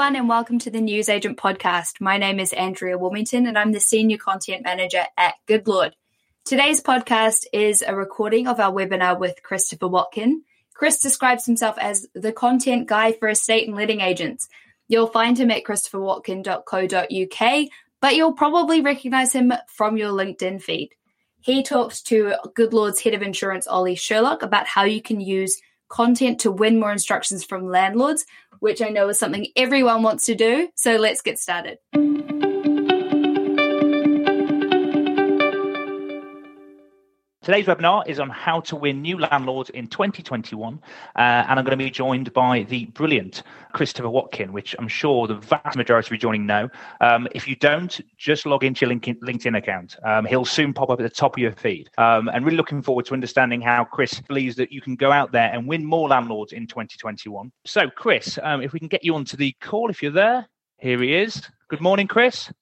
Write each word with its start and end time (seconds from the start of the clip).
everyone, 0.00 0.16
and 0.16 0.30
welcome 0.30 0.58
to 0.58 0.70
the 0.70 0.80
News 0.80 1.10
Agent 1.10 1.36
podcast. 1.36 2.00
My 2.00 2.16
name 2.16 2.40
is 2.40 2.54
Andrea 2.54 2.96
Wilmington, 2.96 3.46
and 3.46 3.58
I'm 3.58 3.72
the 3.72 3.80
Senior 3.80 4.16
Content 4.16 4.64
Manager 4.64 5.04
at 5.14 5.34
Good 5.44 5.68
Lord. 5.68 5.94
Today's 6.46 6.82
podcast 6.82 7.44
is 7.52 7.84
a 7.86 7.94
recording 7.94 8.48
of 8.48 8.58
our 8.58 8.72
webinar 8.72 9.18
with 9.18 9.42
Christopher 9.42 9.88
Watkin. 9.88 10.42
Chris 10.72 11.02
describes 11.02 11.44
himself 11.44 11.76
as 11.78 12.06
the 12.14 12.32
content 12.32 12.88
guy 12.88 13.12
for 13.12 13.28
estate 13.28 13.68
and 13.68 13.76
letting 13.76 14.00
agents. 14.00 14.48
You'll 14.88 15.06
find 15.06 15.38
him 15.38 15.50
at 15.50 15.64
christopherwatkin.co.uk, 15.64 17.68
but 18.00 18.16
you'll 18.16 18.32
probably 18.32 18.80
recognize 18.80 19.34
him 19.34 19.52
from 19.68 19.98
your 19.98 20.12
LinkedIn 20.12 20.62
feed. 20.62 20.94
He 21.42 21.62
talks 21.62 22.00
to 22.04 22.36
Good 22.54 22.72
Lord's 22.72 23.02
head 23.02 23.12
of 23.12 23.20
insurance, 23.20 23.66
Ollie 23.66 23.96
Sherlock, 23.96 24.42
about 24.42 24.66
how 24.66 24.84
you 24.84 25.02
can 25.02 25.20
use 25.20 25.60
content 25.90 26.40
to 26.40 26.50
win 26.50 26.80
more 26.80 26.92
instructions 26.92 27.44
from 27.44 27.68
landlords, 27.68 28.24
which 28.60 28.80
I 28.80 28.88
know 28.88 29.08
is 29.08 29.18
something 29.18 29.48
everyone 29.56 30.02
wants 30.02 30.26
to 30.26 30.34
do. 30.34 30.68
So 30.76 30.96
let's 30.96 31.20
get 31.20 31.38
started. 31.38 31.78
Today's 37.50 37.66
webinar 37.66 38.06
is 38.06 38.20
on 38.20 38.30
how 38.30 38.60
to 38.60 38.76
win 38.76 39.02
new 39.02 39.18
landlords 39.18 39.70
in 39.70 39.88
2021, 39.88 40.80
uh, 41.16 41.18
and 41.18 41.58
I'm 41.58 41.64
going 41.64 41.76
to 41.76 41.84
be 41.84 41.90
joined 41.90 42.32
by 42.32 42.62
the 42.62 42.84
brilliant 42.84 43.42
Christopher 43.72 44.08
Watkin, 44.08 44.52
which 44.52 44.76
I'm 44.78 44.86
sure 44.86 45.26
the 45.26 45.34
vast 45.34 45.76
majority 45.76 46.06
of 46.06 46.12
you 46.12 46.18
joining 46.18 46.46
know. 46.46 46.68
Um, 47.00 47.26
if 47.32 47.48
you 47.48 47.56
don't, 47.56 48.00
just 48.16 48.46
log 48.46 48.62
into 48.62 48.86
your 48.86 48.94
LinkedIn 48.94 49.58
account. 49.58 49.96
Um, 50.04 50.26
he'll 50.26 50.44
soon 50.44 50.72
pop 50.72 50.90
up 50.90 51.00
at 51.00 51.02
the 51.02 51.10
top 51.10 51.34
of 51.34 51.38
your 51.40 51.50
feed. 51.50 51.90
Um, 51.98 52.28
and 52.28 52.44
really 52.44 52.56
looking 52.56 52.82
forward 52.82 53.06
to 53.06 53.14
understanding 53.14 53.60
how 53.60 53.82
Chris 53.82 54.20
believes 54.20 54.54
that 54.54 54.70
you 54.70 54.80
can 54.80 54.94
go 54.94 55.10
out 55.10 55.32
there 55.32 55.50
and 55.52 55.66
win 55.66 55.84
more 55.84 56.08
landlords 56.08 56.52
in 56.52 56.68
2021. 56.68 57.50
So, 57.66 57.90
Chris, 57.90 58.38
um, 58.44 58.62
if 58.62 58.72
we 58.72 58.78
can 58.78 58.86
get 58.86 59.02
you 59.02 59.16
onto 59.16 59.36
the 59.36 59.56
call, 59.60 59.90
if 59.90 60.04
you're 60.04 60.12
there, 60.12 60.48
here 60.78 61.02
he 61.02 61.16
is. 61.16 61.42
Good 61.68 61.80
morning, 61.80 62.06
Chris. 62.06 62.52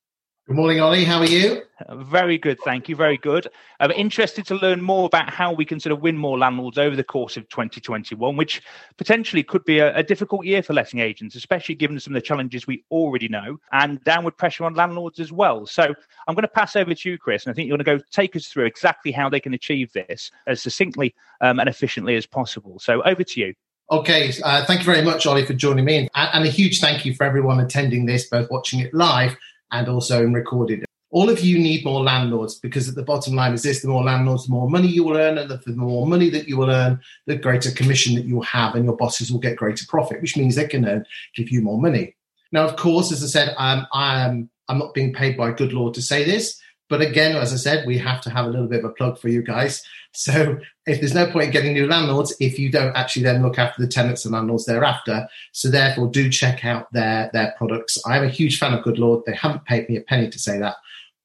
Good 0.48 0.56
morning, 0.56 0.80
Ollie. 0.80 1.04
How 1.04 1.18
are 1.18 1.27
you? 1.27 1.60
Very 1.91 2.38
good, 2.38 2.58
thank 2.64 2.88
you. 2.88 2.96
Very 2.96 3.18
good. 3.18 3.48
I'm 3.80 3.91
interested 3.91 4.46
to 4.46 4.54
learn 4.54 4.80
more 4.80 5.04
about 5.04 5.28
how 5.28 5.52
we 5.52 5.66
can 5.66 5.78
sort 5.78 5.92
of 5.92 6.00
win 6.00 6.16
more 6.16 6.38
landlords 6.38 6.78
over 6.78 6.96
the 6.96 7.04
course 7.04 7.36
of 7.36 7.46
2021, 7.50 8.34
which 8.34 8.62
potentially 8.96 9.42
could 9.42 9.62
be 9.66 9.78
a, 9.80 9.94
a, 9.94 10.02
difficult 10.02 10.46
year 10.46 10.62
for 10.62 10.72
letting 10.72 11.00
agents, 11.00 11.36
especially 11.36 11.74
given 11.74 12.00
some 12.00 12.14
of 12.14 12.22
the 12.22 12.26
challenges 12.26 12.66
we 12.66 12.82
already 12.91 13.28
know 13.28 13.60
and 13.72 14.02
downward 14.04 14.38
pressure 14.38 14.64
on 14.64 14.72
landlords 14.72 15.20
as 15.20 15.30
well. 15.30 15.66
So 15.66 15.82
I'm 16.26 16.34
going 16.34 16.44
to 16.44 16.48
pass 16.48 16.76
over 16.76 16.94
to 16.94 17.10
you, 17.10 17.19
Chris, 17.19 17.44
and 17.44 17.52
I 17.52 17.54
think 17.54 17.69
you're 17.69 17.76
going 17.76 17.98
to 17.98 18.02
go 18.02 18.04
take 18.10 18.34
us 18.34 18.46
through 18.46 18.64
exactly 18.64 19.12
how 19.12 19.28
they 19.28 19.41
can 19.41 19.52
achieve 19.52 19.92
this 19.92 20.30
as 20.46 20.62
succinctly 20.62 21.14
um, 21.42 21.60
and 21.60 21.69
efficiently 21.69 22.16
as 22.16 22.24
possible. 22.24 22.78
So 22.78 23.02
over 23.02 23.22
to 23.22 23.41
you. 23.41 23.52
Okay, 23.91 24.32
uh, 24.42 24.64
thank 24.64 24.80
you 24.80 24.86
very 24.86 25.02
much, 25.02 25.26
Ollie, 25.26 25.44
for 25.44 25.52
joining 25.52 25.84
me. 25.84 25.96
And, 25.98 26.10
and 26.14 26.44
a 26.46 26.50
huge 26.50 26.80
thank 26.80 27.04
you 27.04 27.14
for 27.14 27.24
everyone 27.24 27.60
attending 27.60 28.06
this, 28.06 28.28
both 28.28 28.50
watching 28.50 28.80
it 28.80 28.94
live 28.94 29.36
and 29.72 29.88
also 29.88 30.22
in 30.22 30.33
recorded. 30.33 30.84
All 31.11 31.30
of 31.30 31.41
you 31.41 31.58
need 31.58 31.84
more 31.84 32.02
landlords 32.02 32.56
because 32.56 32.86
at 32.88 32.94
the 32.94 33.02
bottom 33.02 33.34
line 33.34 33.55
is 33.55 33.62
this 33.62 33.80
the 33.80 33.88
more 33.88 34.05
landlords, 34.05 34.47
the 34.47 34.52
more 34.52 34.69
money 34.69 34.88
you 34.88 35.05
will 35.05 35.16
earn, 35.16 35.38
and 35.38 35.50
the, 35.50 35.56
the 35.56 35.72
more 35.72 36.06
money 36.06 36.28
that 36.30 36.48
you 36.48 36.58
will 36.58 36.70
earn, 36.70 37.00
the 37.27 37.36
greater 37.36 37.70
commission 37.70 38.14
that 38.14 38.27
you'll 38.27 38.42
have, 38.42 38.75
and 38.75 38.84
your 38.84 38.97
bosses 38.97 39.33
will 39.33 39.41
get 39.41 39.56
greater 39.56 39.86
profit, 39.88 40.20
which 40.20 40.36
means 40.36 40.55
they 40.55 40.66
can 40.66 40.86
earn, 40.86 41.06
give 41.34 41.50
you 41.50 41.62
more 41.62 41.80
money. 41.80 42.14
Now, 42.52 42.64
of 42.64 42.77
course, 42.77 43.10
as 43.10 43.22
I 43.22 43.27
said, 43.27 43.55
um, 43.56 43.86
I 43.92 44.20
am, 44.20 44.50
I'm 44.69 44.78
not 44.78 44.92
being 44.94 45.14
paid 45.14 45.36
by 45.36 45.50
Good 45.52 45.72
Lord 45.72 45.94
to 45.94 46.03
say 46.03 46.25
this, 46.25 46.60
but 46.89 47.00
again, 47.00 47.36
as 47.36 47.53
I 47.53 47.56
said, 47.56 47.86
we 47.86 47.98
have 47.98 48.20
to 48.22 48.31
have 48.31 48.47
a 48.47 48.50
little 48.50 48.67
bit 48.67 48.84
of 48.84 48.91
a 48.91 48.94
plug 48.94 49.19
for 49.19 49.28
you 49.28 49.42
guys. 49.42 49.83
So 50.12 50.58
if 50.86 51.00
there's 51.00 51.14
no 51.14 51.31
point 51.31 51.47
in 51.47 51.50
getting 51.50 51.75
new 51.75 51.86
landlords 51.86 52.34
if 52.41 52.58
you 52.58 52.70
don't 52.70 52.97
actually 52.97 53.22
then 53.22 53.42
look 53.42 53.58
after 53.58 53.81
the 53.81 53.89
tenants 53.89 54.25
and 54.25 54.33
landlords 54.33 54.64
thereafter. 54.64 55.28
So 55.53 55.69
therefore, 55.69 56.09
do 56.09 56.31
check 56.31 56.64
out 56.64 56.91
their 56.92 57.31
their 57.33 57.55
products. 57.59 57.98
I'm 58.06 58.25
a 58.25 58.28
huge 58.28 58.59
fan 58.59 58.75
of 58.75 58.82
Good 58.82 58.98
Lord. 58.98 59.25
They 59.27 59.34
haven't 59.34 59.66
paid 59.66 59.88
me 59.88 59.97
a 59.97 60.00
penny 60.00 60.31
to 60.31 60.38
say 60.38 60.59
that, 60.59 60.77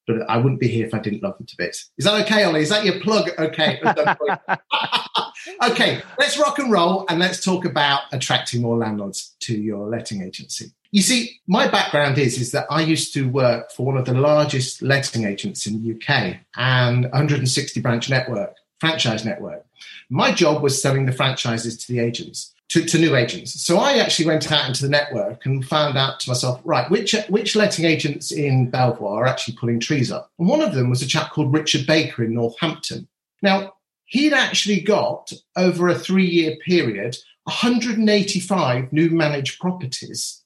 but 0.07 0.29
I 0.29 0.37
wouldn't 0.37 0.59
be 0.59 0.67
here 0.67 0.85
if 0.85 0.93
I 0.93 0.99
didn't 0.99 1.23
love 1.23 1.37
them 1.37 1.47
to 1.47 1.55
bits. 1.57 1.91
Is 1.97 2.05
that 2.05 2.21
okay, 2.25 2.43
Ollie? 2.43 2.61
Is 2.61 2.69
that 2.69 2.85
your 2.85 2.99
plug? 2.99 3.29
Okay. 3.37 3.81
okay, 5.71 6.01
let's 6.17 6.37
rock 6.37 6.59
and 6.59 6.71
roll 6.71 7.05
and 7.09 7.19
let's 7.19 7.43
talk 7.43 7.65
about 7.65 8.01
attracting 8.11 8.61
more 8.61 8.77
landlords 8.77 9.35
to 9.41 9.55
your 9.57 9.87
letting 9.87 10.21
agency. 10.21 10.71
You 10.91 11.01
see, 11.01 11.39
my 11.47 11.67
background 11.67 12.17
is 12.17 12.39
is 12.39 12.51
that 12.51 12.67
I 12.69 12.81
used 12.81 13.13
to 13.15 13.27
work 13.27 13.71
for 13.71 13.85
one 13.85 13.97
of 13.97 14.05
the 14.05 14.13
largest 14.13 14.81
letting 14.81 15.25
agents 15.25 15.65
in 15.65 15.81
the 15.81 15.95
UK 15.95 16.37
and 16.55 17.05
160 17.05 17.81
branch 17.81 18.09
network 18.09 18.55
franchise 18.83 19.23
network. 19.23 19.65
My 20.09 20.33
job 20.33 20.61
was 20.61 20.81
selling 20.81 21.05
the 21.05 21.13
franchises 21.13 21.77
to 21.77 21.93
the 21.93 21.99
agents, 21.99 22.52
to, 22.69 22.83
to 22.85 22.97
new 22.97 23.15
agents. 23.15 23.61
So 23.63 23.77
I 23.77 23.97
actually 23.97 24.25
went 24.25 24.51
out 24.51 24.67
into 24.67 24.81
the 24.81 24.89
network 24.89 25.45
and 25.45 25.65
found 25.65 25.97
out 25.97 26.19
to 26.21 26.29
myself, 26.29 26.59
right, 26.63 26.89
which 26.89 27.15
which 27.29 27.55
letting 27.55 27.85
agents 27.85 28.31
in 28.31 28.69
Belvoir 28.69 29.23
are 29.23 29.27
actually 29.27 29.57
pulling 29.57 29.79
trees 29.79 30.11
up. 30.11 30.31
And 30.39 30.47
one 30.47 30.61
of 30.61 30.73
them 30.73 30.89
was 30.89 31.01
a 31.01 31.07
chap 31.07 31.31
called 31.31 31.53
Richard 31.53 31.85
Baker 31.85 32.23
in 32.23 32.33
Northampton. 32.33 33.07
Now, 33.41 33.73
he'd 34.05 34.33
actually 34.33 34.81
got 34.81 35.31
over 35.55 35.87
a 35.87 35.99
three 35.99 36.25
year 36.25 36.55
period 36.65 37.17
185 37.43 38.93
new 38.93 39.09
managed 39.09 39.59
properties, 39.59 40.41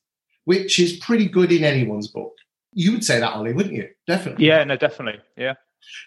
which 0.46 0.80
is 0.80 0.98
pretty 0.98 1.28
good 1.28 1.52
in 1.52 1.64
anyone's 1.64 2.08
book. 2.08 2.34
You 2.74 2.92
would 2.92 3.04
say 3.04 3.20
that, 3.20 3.34
Ollie, 3.34 3.54
wouldn't 3.54 3.76
you? 3.76 3.90
Definitely. 4.08 4.46
Yeah, 4.46 4.64
no, 4.64 4.76
definitely. 4.76 5.22
Yeah. 5.36 5.54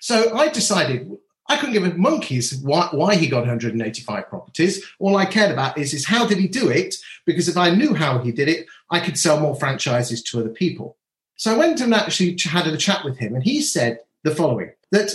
So 0.00 0.36
I 0.36 0.48
decided 0.48 1.10
I 1.50 1.56
couldn't 1.56 1.72
give 1.72 1.84
a 1.84 1.92
monkey's 1.94 2.54
why, 2.58 2.88
why 2.92 3.16
he 3.16 3.26
got 3.26 3.40
185 3.40 4.28
properties. 4.28 4.86
All 5.00 5.16
I 5.16 5.26
cared 5.26 5.50
about 5.50 5.76
is, 5.76 5.92
is 5.92 6.06
how 6.06 6.24
did 6.24 6.38
he 6.38 6.46
do 6.46 6.70
it? 6.70 6.94
Because 7.26 7.48
if 7.48 7.56
I 7.56 7.70
knew 7.70 7.92
how 7.92 8.20
he 8.20 8.30
did 8.30 8.48
it, 8.48 8.66
I 8.88 9.00
could 9.00 9.18
sell 9.18 9.40
more 9.40 9.56
franchises 9.56 10.22
to 10.22 10.38
other 10.38 10.50
people. 10.50 10.96
So 11.34 11.52
I 11.52 11.58
went 11.58 11.80
and 11.80 11.92
actually 11.92 12.38
had 12.40 12.68
a 12.68 12.76
chat 12.76 13.04
with 13.04 13.18
him, 13.18 13.34
and 13.34 13.42
he 13.42 13.62
said 13.62 13.98
the 14.22 14.32
following 14.32 14.70
that 14.92 15.10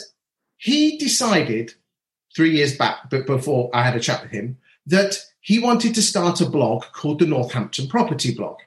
he 0.58 0.98
decided 0.98 1.74
three 2.36 2.52
years 2.52 2.78
back, 2.78 3.10
but 3.10 3.26
before 3.26 3.70
I 3.74 3.84
had 3.84 3.96
a 3.96 4.02
chat 4.02 4.22
with 4.22 4.32
him, 4.32 4.58
that 4.88 5.18
he 5.40 5.60
wanted 5.60 5.96
to 5.96 6.02
start 6.02 6.42
a 6.42 6.50
blog 6.50 6.84
called 6.92 7.20
the 7.20 7.28
Northampton 7.28 7.88
Property 7.88 8.36
Blog. 8.36 8.58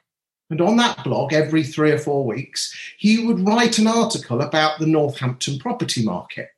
And 0.49 0.59
on 0.59 0.77
that 0.77 1.03
blog, 1.03 1.33
every 1.33 1.63
three 1.63 1.91
or 1.91 1.99
four 1.99 2.25
weeks, 2.25 2.75
he 2.97 3.27
would 3.27 3.45
write 3.45 3.77
an 3.77 3.85
article 3.85 4.41
about 4.41 4.79
the 4.79 4.87
Northampton 4.87 5.59
property 5.59 6.03
market. 6.03 6.49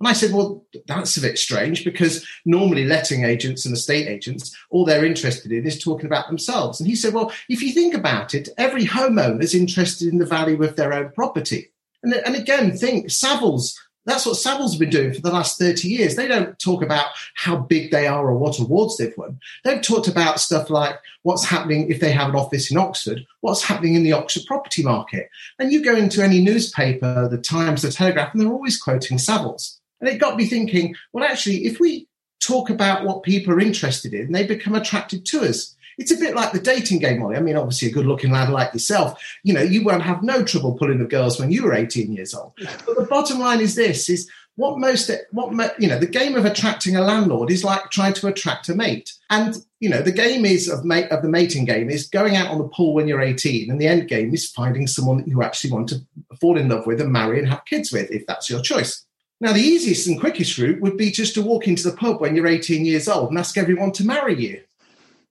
And 0.00 0.08
I 0.08 0.12
said, 0.12 0.32
well, 0.32 0.64
that's 0.86 1.16
a 1.16 1.20
bit 1.20 1.38
strange 1.38 1.84
because 1.84 2.26
normally 2.44 2.84
letting 2.84 3.24
agents 3.24 3.64
and 3.64 3.74
estate 3.74 4.08
agents, 4.08 4.56
all 4.70 4.84
they're 4.84 5.04
interested 5.04 5.52
in 5.52 5.66
is 5.66 5.82
talking 5.82 6.06
about 6.06 6.26
themselves. 6.26 6.80
And 6.80 6.88
he 6.88 6.96
said, 6.96 7.14
well, 7.14 7.32
if 7.48 7.62
you 7.62 7.72
think 7.72 7.94
about 7.94 8.34
it, 8.34 8.48
every 8.58 8.84
homeowner 8.84 9.42
is 9.42 9.54
interested 9.54 10.08
in 10.08 10.18
the 10.18 10.26
value 10.26 10.62
of 10.62 10.76
their 10.76 10.92
own 10.92 11.10
property. 11.12 11.70
And, 12.02 12.12
and 12.12 12.36
again, 12.36 12.76
think 12.76 13.06
Savills, 13.06 13.74
that's 14.04 14.26
what 14.26 14.36
Savills 14.36 14.72
have 14.72 14.80
been 14.80 14.90
doing 14.90 15.14
for 15.14 15.22
the 15.22 15.32
last 15.32 15.58
30 15.58 15.88
years. 15.88 16.16
They 16.16 16.28
don't 16.28 16.58
talk 16.58 16.82
about 16.82 17.06
how 17.34 17.56
big 17.56 17.90
they 17.90 18.06
are 18.06 18.26
or 18.28 18.36
what 18.36 18.58
awards 18.58 18.98
they've 18.98 19.16
won. 19.16 19.40
They've 19.64 19.80
talked 19.80 20.08
about 20.08 20.40
stuff 20.40 20.68
like 20.68 20.98
what's 21.22 21.44
happening 21.44 21.90
if 21.90 22.00
they 22.00 22.12
have 22.12 22.28
an 22.28 22.36
office 22.36 22.70
in 22.70 22.76
Oxford, 22.76 23.24
what's 23.40 23.62
happening 23.62 23.94
in 23.94 24.02
the 24.02 24.12
Oxford 24.12 24.42
property 24.46 24.82
market. 24.82 25.30
And 25.58 25.72
you 25.72 25.82
go 25.82 25.96
into 25.96 26.22
any 26.22 26.42
newspaper, 26.42 27.28
the 27.28 27.38
Times, 27.38 27.82
the 27.82 27.90
Telegraph, 27.90 28.34
and 28.34 28.42
they're 28.42 28.52
always 28.52 28.80
quoting 28.80 29.16
Savills. 29.16 29.78
And 30.04 30.14
it 30.14 30.18
got 30.18 30.36
me 30.36 30.44
thinking, 30.44 30.94
well, 31.14 31.24
actually, 31.24 31.64
if 31.64 31.80
we 31.80 32.06
talk 32.38 32.68
about 32.68 33.06
what 33.06 33.22
people 33.22 33.54
are 33.54 33.60
interested 33.60 34.12
in, 34.12 34.32
they 34.32 34.46
become 34.46 34.74
attracted 34.74 35.24
to 35.24 35.40
us. 35.40 35.74
It's 35.96 36.12
a 36.12 36.18
bit 36.18 36.34
like 36.34 36.52
the 36.52 36.60
dating 36.60 36.98
game, 36.98 37.22
Ollie. 37.22 37.36
I 37.36 37.40
mean, 37.40 37.56
obviously, 37.56 37.88
a 37.88 37.92
good 37.92 38.04
looking 38.04 38.30
lad 38.30 38.50
like 38.50 38.74
yourself, 38.74 39.18
you 39.44 39.54
know, 39.54 39.62
you 39.62 39.82
won't 39.82 40.02
have 40.02 40.22
no 40.22 40.44
trouble 40.44 40.76
pulling 40.76 40.98
the 40.98 41.06
girls 41.06 41.40
when 41.40 41.50
you 41.50 41.62
were 41.62 41.72
18 41.72 42.12
years 42.12 42.34
old. 42.34 42.52
But 42.84 42.98
the 42.98 43.06
bottom 43.08 43.38
line 43.38 43.60
is 43.60 43.76
this 43.76 44.10
is 44.10 44.30
what 44.56 44.78
most, 44.78 45.10
what, 45.30 45.80
you 45.80 45.88
know, 45.88 45.98
the 45.98 46.06
game 46.06 46.34
of 46.34 46.44
attracting 46.44 46.96
a 46.96 47.00
landlord 47.00 47.50
is 47.50 47.64
like 47.64 47.90
trying 47.90 48.12
to 48.14 48.26
attract 48.26 48.68
a 48.68 48.74
mate. 48.74 49.14
And, 49.30 49.56
you 49.80 49.88
know, 49.88 50.02
the 50.02 50.12
game 50.12 50.44
is 50.44 50.68
of 50.68 50.84
mate, 50.84 51.10
of 51.10 51.22
the 51.22 51.30
mating 51.30 51.64
game 51.64 51.88
is 51.88 52.08
going 52.08 52.36
out 52.36 52.50
on 52.50 52.58
the 52.58 52.68
pool 52.68 52.92
when 52.92 53.08
you're 53.08 53.22
18. 53.22 53.70
And 53.70 53.80
the 53.80 53.88
end 53.88 54.06
game 54.06 54.34
is 54.34 54.50
finding 54.50 54.86
someone 54.86 55.16
that 55.16 55.28
you 55.28 55.42
actually 55.42 55.72
want 55.72 55.88
to 55.88 56.04
fall 56.40 56.58
in 56.58 56.68
love 56.68 56.86
with 56.86 57.00
and 57.00 57.10
marry 57.10 57.38
and 57.38 57.48
have 57.48 57.64
kids 57.64 57.90
with, 57.90 58.10
if 58.10 58.26
that's 58.26 58.50
your 58.50 58.60
choice. 58.60 59.06
Now, 59.40 59.52
the 59.52 59.60
easiest 59.60 60.06
and 60.06 60.18
quickest 60.18 60.56
route 60.58 60.80
would 60.80 60.96
be 60.96 61.10
just 61.10 61.34
to 61.34 61.42
walk 61.42 61.66
into 61.66 61.88
the 61.88 61.96
pub 61.96 62.20
when 62.20 62.36
you're 62.36 62.46
18 62.46 62.84
years 62.84 63.08
old 63.08 63.30
and 63.30 63.38
ask 63.38 63.58
everyone 63.58 63.92
to 63.92 64.06
marry 64.06 64.40
you, 64.40 64.62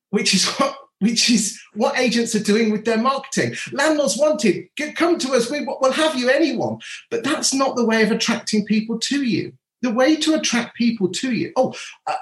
which 0.10 0.34
is 0.34 0.46
what 0.56 0.78
which 1.00 1.30
is 1.30 1.60
what 1.74 2.00
agents 2.00 2.34
are 2.34 2.44
doing 2.44 2.72
with 2.72 2.86
their 2.86 2.98
marketing. 2.98 3.54
Landlords 3.74 4.18
wanted, 4.18 4.70
come 4.96 5.18
to 5.20 5.34
us, 5.34 5.52
we, 5.52 5.60
will 5.66 5.92
have 5.92 6.16
you 6.16 6.30
anyone. 6.30 6.80
But 7.12 7.26
that's 7.26 7.54
not 7.54 7.76
the 7.76 7.84
way 7.84 8.04
of 8.04 8.12
attracting 8.12 8.66
people 8.66 8.98
to 9.00 9.22
you. 9.22 9.52
The 9.82 9.92
way 9.92 10.16
to 10.16 10.34
attract 10.36 10.78
people 10.78 11.10
to 11.10 11.34
you. 11.34 11.52
Oh, 11.58 11.74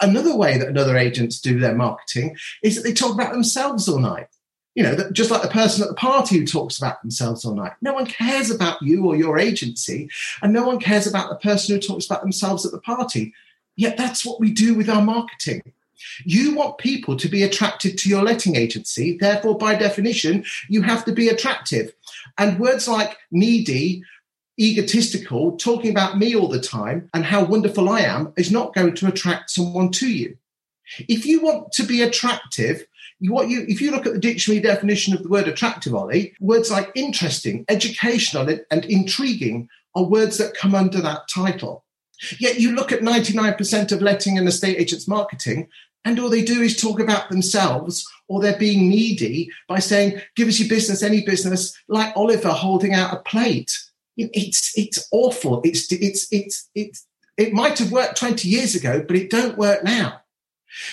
another 0.02 0.36
way 0.36 0.58
that 0.58 0.68
another 0.68 0.98
agents 0.98 1.40
do 1.40 1.60
their 1.60 1.76
marketing 1.76 2.36
is 2.64 2.76
that 2.76 2.82
they 2.82 2.94
talk 2.94 3.14
about 3.14 3.34
themselves 3.34 3.88
all 3.88 4.00
night 4.00 4.30
you 4.76 4.84
know, 4.84 4.96
just 5.12 5.32
like 5.32 5.42
the 5.42 5.50
person 5.50 5.84
at 5.84 5.90
the 5.90 5.96
party 5.96 6.38
who 6.38 6.46
talks 6.46 6.78
about 6.78 7.02
themselves 7.02 7.44
all 7.44 7.56
night. 7.56 7.74
No 7.82 7.94
one 7.94 8.06
cares 8.06 8.50
about 8.50 8.82
you 8.82 9.06
or 9.06 9.16
your 9.16 9.38
agency, 9.38 10.10
and 10.42 10.54
no 10.54 10.66
one 10.66 10.80
cares 10.80 11.08
about 11.08 11.30
the 11.30 11.36
person 11.36 11.76
who 11.76 11.82
talks 11.82 12.06
about 12.06 12.22
themselves 12.22 12.66
at 12.66 12.72
the 12.72 12.80
party. 12.80 13.34
Yet 13.76 13.98
that's 13.98 14.26
what 14.26 14.40
we 14.40 14.52
do 14.52 14.74
with 14.74 14.90
our 14.90 15.02
marketing. 15.02 15.62
You 16.24 16.56
want 16.56 16.78
people 16.78 17.16
to 17.18 17.28
be 17.28 17.44
attracted 17.44 17.98
to 18.00 18.10
your 18.10 18.24
letting 18.24 18.56
agency. 18.56 19.18
Therefore, 19.18 19.58
by 19.58 19.76
definition, 19.76 20.46
you 20.68 20.82
have 20.82 21.06
to 21.06 21.12
be 21.12 21.30
attractive. 21.30 21.94
And 22.38 22.60
words 22.60 22.88
like 22.88 23.18
needy, 23.32 24.04
egotistical, 24.60 25.58
talking 25.58 25.92
about 25.92 26.18
me 26.18 26.36
all 26.36 26.48
the 26.48 26.62
time 26.62 27.10
and 27.14 27.26
how 27.26 27.44
wonderful 27.44 27.90
I 27.90 28.02
am 28.02 28.34
is 28.38 28.52
not 28.52 28.74
going 28.74 28.96
to 28.96 29.08
attract 29.08 29.52
someone 29.52 29.92
to 29.92 30.12
you. 30.12 30.38
If 31.08 31.26
you 31.26 31.42
want 31.42 31.72
to 31.74 31.84
be 31.84 32.02
attractive, 32.02 32.86
what 33.30 33.50
you 33.50 33.66
if 33.68 33.82
you 33.82 33.92
look 33.92 34.06
at 34.06 34.14
the 34.14 34.20
dictionary 34.20 34.62
definition 34.62 35.14
of 35.14 35.24
the 35.24 35.30
word 35.30 35.48
attractive, 35.48 35.94
Ollie, 35.94 36.34
words 36.40 36.72
like 36.72 36.92
interesting, 36.96 37.66
educational, 37.70 38.60
and 38.72 38.86
intriguing 38.86 39.70
are 39.96 40.04
words 40.04 40.38
that 40.38 40.56
come 40.56 40.74
under 40.74 41.02
that 41.02 41.28
title. 41.28 41.86
Yet 42.40 42.60
you 42.60 42.74
look 42.76 42.92
at 42.92 43.02
99% 43.02 43.92
of 43.92 44.02
letting 44.02 44.38
and 44.38 44.48
estate 44.48 44.80
agents 44.80 45.08
marketing, 45.08 45.68
and 46.06 46.20
all 46.20 46.30
they 46.30 46.44
do 46.44 46.62
is 46.62 46.80
talk 46.80 47.00
about 47.00 47.30
themselves 47.30 48.08
or 48.28 48.42
they're 48.42 48.58
being 48.58 48.90
needy 48.90 49.50
by 49.68 49.80
saying, 49.80 50.22
give 50.36 50.48
us 50.48 50.60
your 50.60 50.70
business, 50.70 51.04
any 51.04 51.24
business, 51.24 51.78
like 51.88 52.16
Oliver 52.16 52.50
holding 52.50 52.94
out 52.94 53.14
a 53.14 53.18
plate. 53.18 53.78
It's 54.18 54.78
it's 54.78 55.08
awful. 55.12 55.62
It's 55.64 55.92
it's 55.92 56.28
it's 56.32 56.70
it's 56.76 57.08
it 57.38 57.54
might 57.54 57.80
have 57.80 57.92
worked 57.92 58.18
20 58.18 58.48
years 58.48 58.76
ago, 58.76 59.04
but 59.08 59.16
it 59.16 59.30
don't 59.30 59.58
work 59.58 59.84
now. 59.84 60.21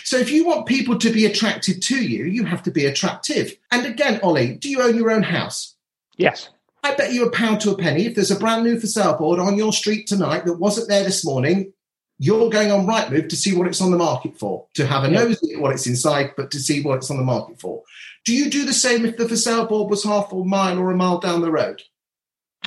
So 0.05 0.17
if 0.17 0.31
you 0.31 0.45
want 0.45 0.67
people 0.67 0.99
to 0.99 1.13
be 1.13 1.27
attracted 1.27 1.83
to 1.83 1.97
you, 1.97 2.25
you 2.25 2.45
have 2.45 2.63
to 2.65 2.71
be 2.71 2.87
attractive. 2.87 3.57
And 3.71 3.87
again, 3.87 4.21
Ollie, 4.23 4.55
do 4.57 4.69
you 4.69 4.83
own 4.83 4.97
your 4.97 5.11
own 5.11 5.23
house? 5.23 5.75
Yes. 6.17 6.51
I 6.83 6.95
bet 6.95 7.13
you 7.13 7.27
a 7.27 7.31
pound 7.31 7.61
to 7.63 7.71
a 7.71 7.77
penny 7.77 8.07
if 8.07 8.15
there's 8.15 8.31
a 8.31 8.39
brand 8.39 8.65
new 8.65 8.79
for 8.79 8.87
sale 8.87 9.17
board 9.17 9.39
on 9.39 9.57
your 9.57 9.73
street 9.73 10.07
tonight 10.07 10.45
that 10.45 10.59
wasn't 10.59 10.89
there 10.89 11.05
this 11.05 11.25
morning, 11.25 11.73
you're 12.19 12.51
going 12.51 12.73
on 12.73 12.87
Rightmove 12.87 13.29
to 13.29 13.37
see 13.37 13.57
what 13.57 13.69
it's 13.69 13.81
on 13.81 13.91
the 13.91 13.97
market 13.97 14.37
for, 14.37 14.67
to 14.75 14.87
have 14.87 15.05
a 15.05 15.11
nose 15.11 15.41
at 15.43 15.61
what 15.61 15.73
it's 15.73 15.87
inside, 15.87 16.33
but 16.37 16.51
to 16.51 16.59
see 16.59 16.83
what 16.83 16.99
it's 16.99 17.11
on 17.11 17.17
the 17.17 17.25
market 17.25 17.61
for. 17.61 17.83
Do 18.25 18.35
you 18.35 18.51
do 18.51 18.65
the 18.65 18.73
same 18.73 19.05
if 19.05 19.17
the 19.17 19.29
for 19.29 19.37
sale 19.37 19.67
board 19.67 19.91
was 19.91 20.05
half 20.05 20.33
a 20.33 20.37
mile 20.37 20.79
or 20.79 20.91
a 20.91 20.97
mile 20.97 21.19
down 21.19 21.41
the 21.41 21.53
road? 21.53 21.83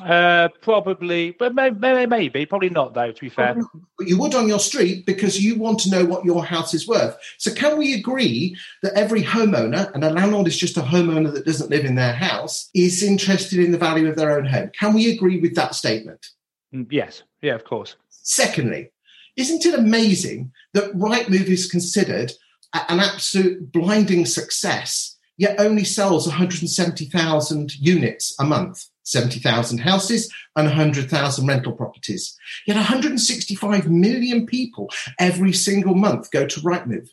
Uh, 0.01 0.47
probably, 0.61 1.31
but 1.31 1.53
maybe, 1.53 2.05
maybe, 2.07 2.45
probably 2.45 2.69
not 2.69 2.93
though. 2.93 3.11
To 3.11 3.21
be 3.21 3.29
fair, 3.29 3.55
but 3.97 4.07
you 4.07 4.17
would 4.17 4.33
on 4.33 4.47
your 4.47 4.59
street 4.59 5.05
because 5.05 5.43
you 5.43 5.59
want 5.59 5.79
to 5.79 5.91
know 5.91 6.05
what 6.05 6.25
your 6.25 6.43
house 6.43 6.73
is 6.73 6.87
worth. 6.87 7.15
So, 7.37 7.53
can 7.53 7.77
we 7.77 7.93
agree 7.93 8.55
that 8.83 8.93
every 8.93 9.21
homeowner, 9.21 9.93
and 9.93 10.03
a 10.03 10.09
landlord 10.09 10.47
is 10.47 10.57
just 10.57 10.77
a 10.77 10.81
homeowner 10.81 11.31
that 11.33 11.45
doesn't 11.45 11.69
live 11.69 11.85
in 11.85 11.95
their 11.95 12.13
house, 12.13 12.69
is 12.73 13.03
interested 13.03 13.59
in 13.59 13.71
the 13.71 13.77
value 13.77 14.09
of 14.09 14.15
their 14.15 14.37
own 14.37 14.45
home? 14.45 14.71
Can 14.79 14.93
we 14.93 15.11
agree 15.11 15.39
with 15.39 15.55
that 15.55 15.75
statement? 15.75 16.25
Mm, 16.73 16.87
yes, 16.89 17.23
yeah, 17.41 17.53
of 17.53 17.65
course. 17.65 17.95
Secondly, 18.09 18.91
isn't 19.35 19.65
it 19.65 19.77
amazing 19.77 20.51
that 20.73 20.93
Rightmove 20.93 21.47
is 21.47 21.69
considered 21.69 22.31
an 22.73 22.99
absolute 22.99 23.71
blinding 23.71 24.25
success, 24.25 25.17
yet 25.37 25.59
only 25.59 25.83
sells 25.83 26.27
170,000 26.27 27.75
units 27.75 28.35
a 28.39 28.43
month? 28.43 28.85
70,000 29.03 29.79
houses 29.79 30.31
and 30.55 30.67
100,000 30.67 31.47
rental 31.47 31.73
properties. 31.73 32.37
Yet 32.67 32.75
165 32.75 33.89
million 33.89 34.45
people 34.45 34.89
every 35.19 35.53
single 35.53 35.95
month 35.95 36.31
go 36.31 36.45
to 36.45 36.59
Rightmove. 36.61 37.09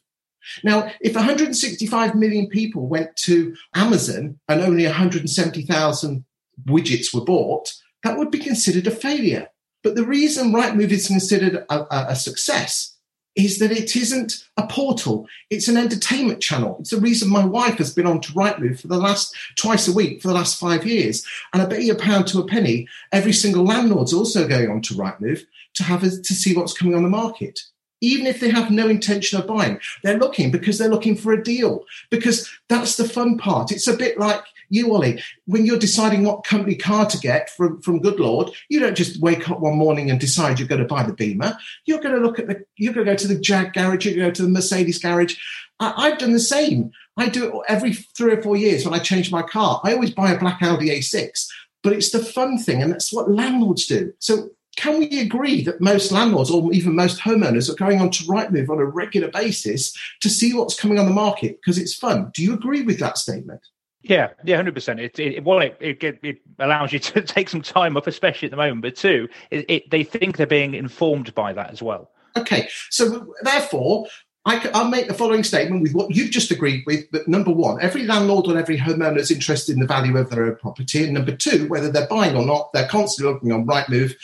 Now, 0.65 0.91
if 1.01 1.15
165 1.15 2.15
million 2.15 2.49
people 2.49 2.87
went 2.87 3.17
to 3.25 3.55
Amazon 3.75 4.39
and 4.49 4.61
only 4.61 4.85
170,000 4.85 6.25
widgets 6.67 7.15
were 7.15 7.25
bought, 7.25 7.73
that 8.03 8.17
would 8.17 8.31
be 8.31 8.39
considered 8.39 8.87
a 8.87 8.91
failure. 8.91 9.49
But 9.83 9.95
the 9.95 10.07
reason 10.07 10.53
Rightmove 10.53 10.91
is 10.91 11.07
considered 11.07 11.65
a, 11.69 11.81
a, 11.81 12.07
a 12.11 12.17
success 12.17 12.98
is 13.39 13.61
that 13.61 13.71
it 13.71 13.95
isn't 13.95 14.45
a 14.57 14.67
portal. 14.67 15.29
It's 15.49 15.69
an 15.69 15.77
entertainment 15.77 16.43
channel. 16.43 16.77
It's 16.81 16.91
the 16.91 17.01
reason 17.01 17.31
my 17.31 17.47
wife 17.47 17.79
has 17.79 17.95
been 17.95 18.07
on 18.07 18.21
to 18.23 18.33
Rightmove 18.33 18.81
for 18.81 18.89
the 18.89 18.99
last 18.99 19.35
twice 19.55 19.87
a 19.87 19.93
week 19.93 20.21
for 20.21 20.27
the 20.27 20.35
last 20.35 20.59
five 20.59 20.85
years. 20.85 21.25
And 21.53 21.63
I 21.63 21.67
bet 21.67 21.85
you 21.85 21.93
a 21.93 21.97
pound 21.97 22.27
to 22.29 22.41
a 22.41 22.47
penny, 22.47 22.89
every 23.13 23.33
single 23.33 23.65
landlord's 23.65 24.13
also 24.13 24.49
going 24.49 24.69
on 24.69 24.83
to 24.83 24.95
Rightmove 24.95 25.43
to 25.75 25.83
have 25.85 26.03
a, 26.03 26.11
to 26.11 26.35
see 26.35 26.55
what's 26.57 26.77
coming 26.77 26.97
on 26.97 27.05
the 27.05 27.09
market. 27.09 27.61
Even 28.01 28.27
if 28.27 28.41
they 28.41 28.51
have 28.51 28.73
no 28.73 28.89
intention 28.89 29.41
of 29.41 29.47
buying, 29.47 29.79
they're 30.03 30.19
looking 30.19 30.51
because 30.51 30.77
they're 30.77 30.89
looking 30.89 31.17
for 31.17 31.33
a 31.33 31.43
deal. 31.43 31.85
Because 32.11 32.51
that's 32.69 32.97
the 32.97 33.09
fun 33.09 33.39
part. 33.39 33.71
It's 33.71 33.87
a 33.87 33.97
bit 33.97 34.19
like 34.19 34.43
you, 34.69 34.95
Ollie, 34.95 35.23
when 35.47 35.67
you're 35.67 35.79
deciding 35.79 36.25
what 36.25 36.45
company 36.45 36.75
car 36.75 37.07
to 37.07 37.19
get 37.19 37.51
from, 37.51 37.81
from 37.81 38.01
Good 38.01 38.21
Lord, 38.21 38.51
you 38.69 38.81
don't 38.81 38.97
just 38.97 39.21
wake 39.21 39.49
up 39.51 39.61
one 39.61 39.77
morning 39.77 40.11
and 40.11 40.21
decide 40.21 40.59
you're 40.59 40.69
going 40.69 40.81
to 40.81 40.87
buy 40.87 41.03
the 41.03 41.13
Beamer. 41.13 41.57
You're 41.87 42.01
going 42.01 42.15
to 42.15 42.21
look 42.21 42.39
at 42.39 42.49
the, 42.49 42.65
you're 42.77 42.93
going 42.93 43.07
to 43.07 43.13
go 43.13 43.17
to 43.17 43.29
the 43.29 43.41
Jag 43.41 43.73
garage, 43.73 44.05
you're 44.05 44.15
going 44.15 44.27
to 44.27 44.31
go 44.31 44.35
to 44.35 44.43
the 44.43 44.49
Mercedes 44.49 44.99
garage. 44.99 45.37
I, 45.81 46.09
have 46.09 46.19
done 46.19 46.33
the 46.33 46.41
same. 46.41 46.91
I 47.17 47.29
do 47.29 47.47
it 47.47 47.65
every 47.69 47.93
three 47.93 48.33
or 48.33 48.43
four 48.43 48.57
years 48.57 48.85
when 48.85 48.95
I 48.95 48.99
change 48.99 49.31
my 49.31 49.43
car. 49.43 49.81
I 49.85 49.93
always 49.93 50.11
buy 50.11 50.33
a 50.33 50.39
black 50.39 50.61
Audi 50.63 50.89
A6, 50.91 51.47
but 51.83 51.93
it's 51.93 52.11
the 52.11 52.19
fun 52.19 52.59
thing, 52.59 52.83
and 52.83 52.93
that's 52.93 53.13
what 53.13 53.31
landlords 53.31 53.87
do. 53.87 54.13
So 54.19 54.51
can 54.79 54.99
we 54.99 55.21
agree 55.21 55.63
that 55.65 55.81
most 55.81 56.13
landlords 56.13 56.51
or 56.51 56.73
even 56.73 56.95
most 56.95 57.21
homeowners 57.21 57.69
are 57.69 57.75
going 57.75 58.01
on 58.01 58.11
to 58.11 58.25
Rightmove 58.25 58.69
on 58.69 58.79
a 58.79 58.85
regular 58.85 59.29
basis 59.29 59.93
to 60.21 60.29
see 60.29 60.55
what's 60.55 60.79
coming 60.79 61.01
on 61.01 61.07
the 61.07 61.13
market 61.13 61.59
because 61.61 61.79
it's 61.79 61.95
fun? 61.95 62.31
Do 62.33 62.45
you 62.45 62.55
agree 62.55 62.83
with 62.83 63.01
that 63.01 63.19
statement? 63.19 63.61
Yeah, 64.09 64.31
yeah, 64.43 64.57
hundred 64.57 64.75
percent. 64.75 65.01
It, 65.01 65.19
it 65.19 65.45
well, 65.45 65.61
it, 65.61 65.77
it 65.81 66.03
it 66.03 66.41
allows 66.59 66.93
you 66.93 66.99
to 66.99 67.23
take 67.23 67.49
some 67.49 67.63
time 67.63 67.97
off, 67.97 68.07
especially 68.07 68.47
at 68.47 68.51
the 68.51 68.57
moment. 68.57 68.83
But 68.83 68.97
two, 68.97 69.29
it, 69.51 69.67
it, 69.69 69.91
they 69.91 70.03
think 70.03 70.39
they're 70.39 70.47
being 70.47 70.75
informed 70.75 71.35
by 71.35 71.53
that 71.53 71.71
as 71.71 71.83
well. 71.83 72.11
Okay, 72.37 72.69
so 72.91 73.35
therefore, 73.43 74.07
I, 74.47 74.67
will 74.73 74.85
make 74.85 75.09
the 75.09 75.15
following 75.15 75.45
statement 75.45 75.83
with 75.83 75.93
what 75.93 76.15
you've 76.15 76.31
just 76.31 76.51
agreed 76.51 76.85
with. 76.87 77.05
But 77.11 77.29
number 77.29 77.51
one, 77.51 77.83
every 77.83 78.05
landlord 78.05 78.47
and 78.47 78.57
every 78.57 78.79
homeowner 78.79 79.19
is 79.19 79.31
interested 79.31 79.75
in 79.75 79.81
the 79.81 79.87
value 79.87 80.17
of 80.17 80.31
their 80.31 80.47
own 80.47 80.57
property. 80.57 81.05
And 81.05 81.13
number 81.13 81.37
two, 81.37 81.69
whether 81.69 81.91
they're 81.91 82.07
buying 82.07 82.35
or 82.35 82.47
not, 82.47 82.73
they're 82.73 82.89
constantly 82.89 83.33
looking 83.33 83.53
on 83.53 83.67
Rightmove 83.67 84.15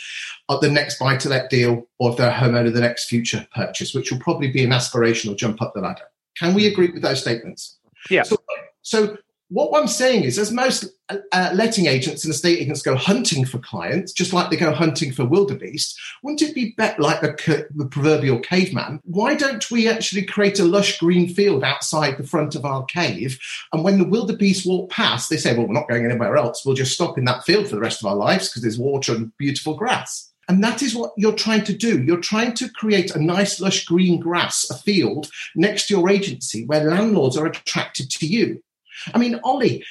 at 0.49 0.61
the 0.61 0.69
next 0.69 0.97
buy 0.97 1.17
to 1.17 1.29
let 1.29 1.49
deal 1.51 1.87
or 1.99 2.11
if 2.11 2.17
they're 2.17 2.31
a 2.31 2.33
homeowner, 2.33 2.73
the 2.73 2.79
next 2.79 3.05
future 3.05 3.47
purchase, 3.53 3.93
which 3.93 4.11
will 4.11 4.19
probably 4.19 4.51
be 4.51 4.63
an 4.63 4.71
aspirational 4.71 5.37
jump 5.37 5.61
up 5.61 5.73
the 5.75 5.81
ladder. 5.81 6.05
Can 6.37 6.55
we 6.55 6.67
hmm. 6.67 6.73
agree 6.73 6.91
with 6.91 7.03
those 7.03 7.21
statements? 7.21 7.77
Yeah. 8.09 8.23
So, 8.23 8.37
so 8.81 9.17
what 9.49 9.79
I'm 9.79 9.87
saying 9.87 10.23
is, 10.23 10.39
as 10.39 10.51
most 10.51 10.85
uh, 11.09 11.17
uh, 11.31 11.51
letting 11.53 11.85
agents 11.85 12.23
and 12.23 12.33
estate 12.33 12.59
agents 12.59 12.81
go 12.81 12.95
hunting 12.95 13.45
for 13.45 13.59
clients, 13.59 14.11
just 14.11 14.33
like 14.33 14.49
they 14.49 14.57
go 14.57 14.73
hunting 14.73 15.11
for 15.11 15.23
wildebeest, 15.23 15.99
wouldn't 16.23 16.41
it 16.41 16.55
be 16.55 16.73
better 16.77 17.01
like 17.01 17.21
the, 17.21 17.67
the 17.75 17.85
proverbial 17.85 18.39
caveman? 18.39 18.99
Why 19.03 19.35
don't 19.35 19.69
we 19.69 19.87
actually 19.87 20.23
create 20.23 20.59
a 20.59 20.65
lush 20.65 20.97
green 20.97 21.29
field 21.29 21.63
outside 21.63 22.17
the 22.17 22.27
front 22.27 22.55
of 22.55 22.65
our 22.65 22.85
cave? 22.85 23.39
And 23.71 23.83
when 23.83 23.99
the 23.99 24.07
wildebeest 24.07 24.65
walk 24.65 24.89
past, 24.89 25.29
they 25.29 25.37
say, 25.37 25.55
well, 25.55 25.67
we're 25.67 25.73
not 25.73 25.87
going 25.87 26.05
anywhere 26.05 26.37
else. 26.37 26.65
We'll 26.65 26.75
just 26.75 26.93
stop 26.93 27.17
in 27.17 27.25
that 27.25 27.43
field 27.43 27.67
for 27.67 27.75
the 27.75 27.81
rest 27.81 28.01
of 28.01 28.07
our 28.07 28.15
lives 28.15 28.49
because 28.49 28.63
there's 28.63 28.79
water 28.79 29.13
and 29.13 29.31
beautiful 29.37 29.75
grass. 29.75 30.31
And 30.47 30.63
that 30.63 30.81
is 30.81 30.95
what 30.95 31.11
you're 31.17 31.33
trying 31.33 31.63
to 31.65 31.73
do. 31.73 32.03
You're 32.03 32.19
trying 32.19 32.53
to 32.55 32.69
create 32.69 33.15
a 33.15 33.21
nice, 33.21 33.59
lush 33.59 33.85
green 33.85 34.19
grass, 34.19 34.69
a 34.69 34.75
field 34.75 35.29
next 35.55 35.87
to 35.87 35.95
your 35.95 36.09
agency 36.09 36.65
where 36.65 36.83
landlords 36.83 37.37
are 37.37 37.47
attracted 37.47 38.09
to 38.11 38.27
you. 38.27 38.61
I 39.13 39.17
mean, 39.17 39.39
Ollie, 39.43 39.83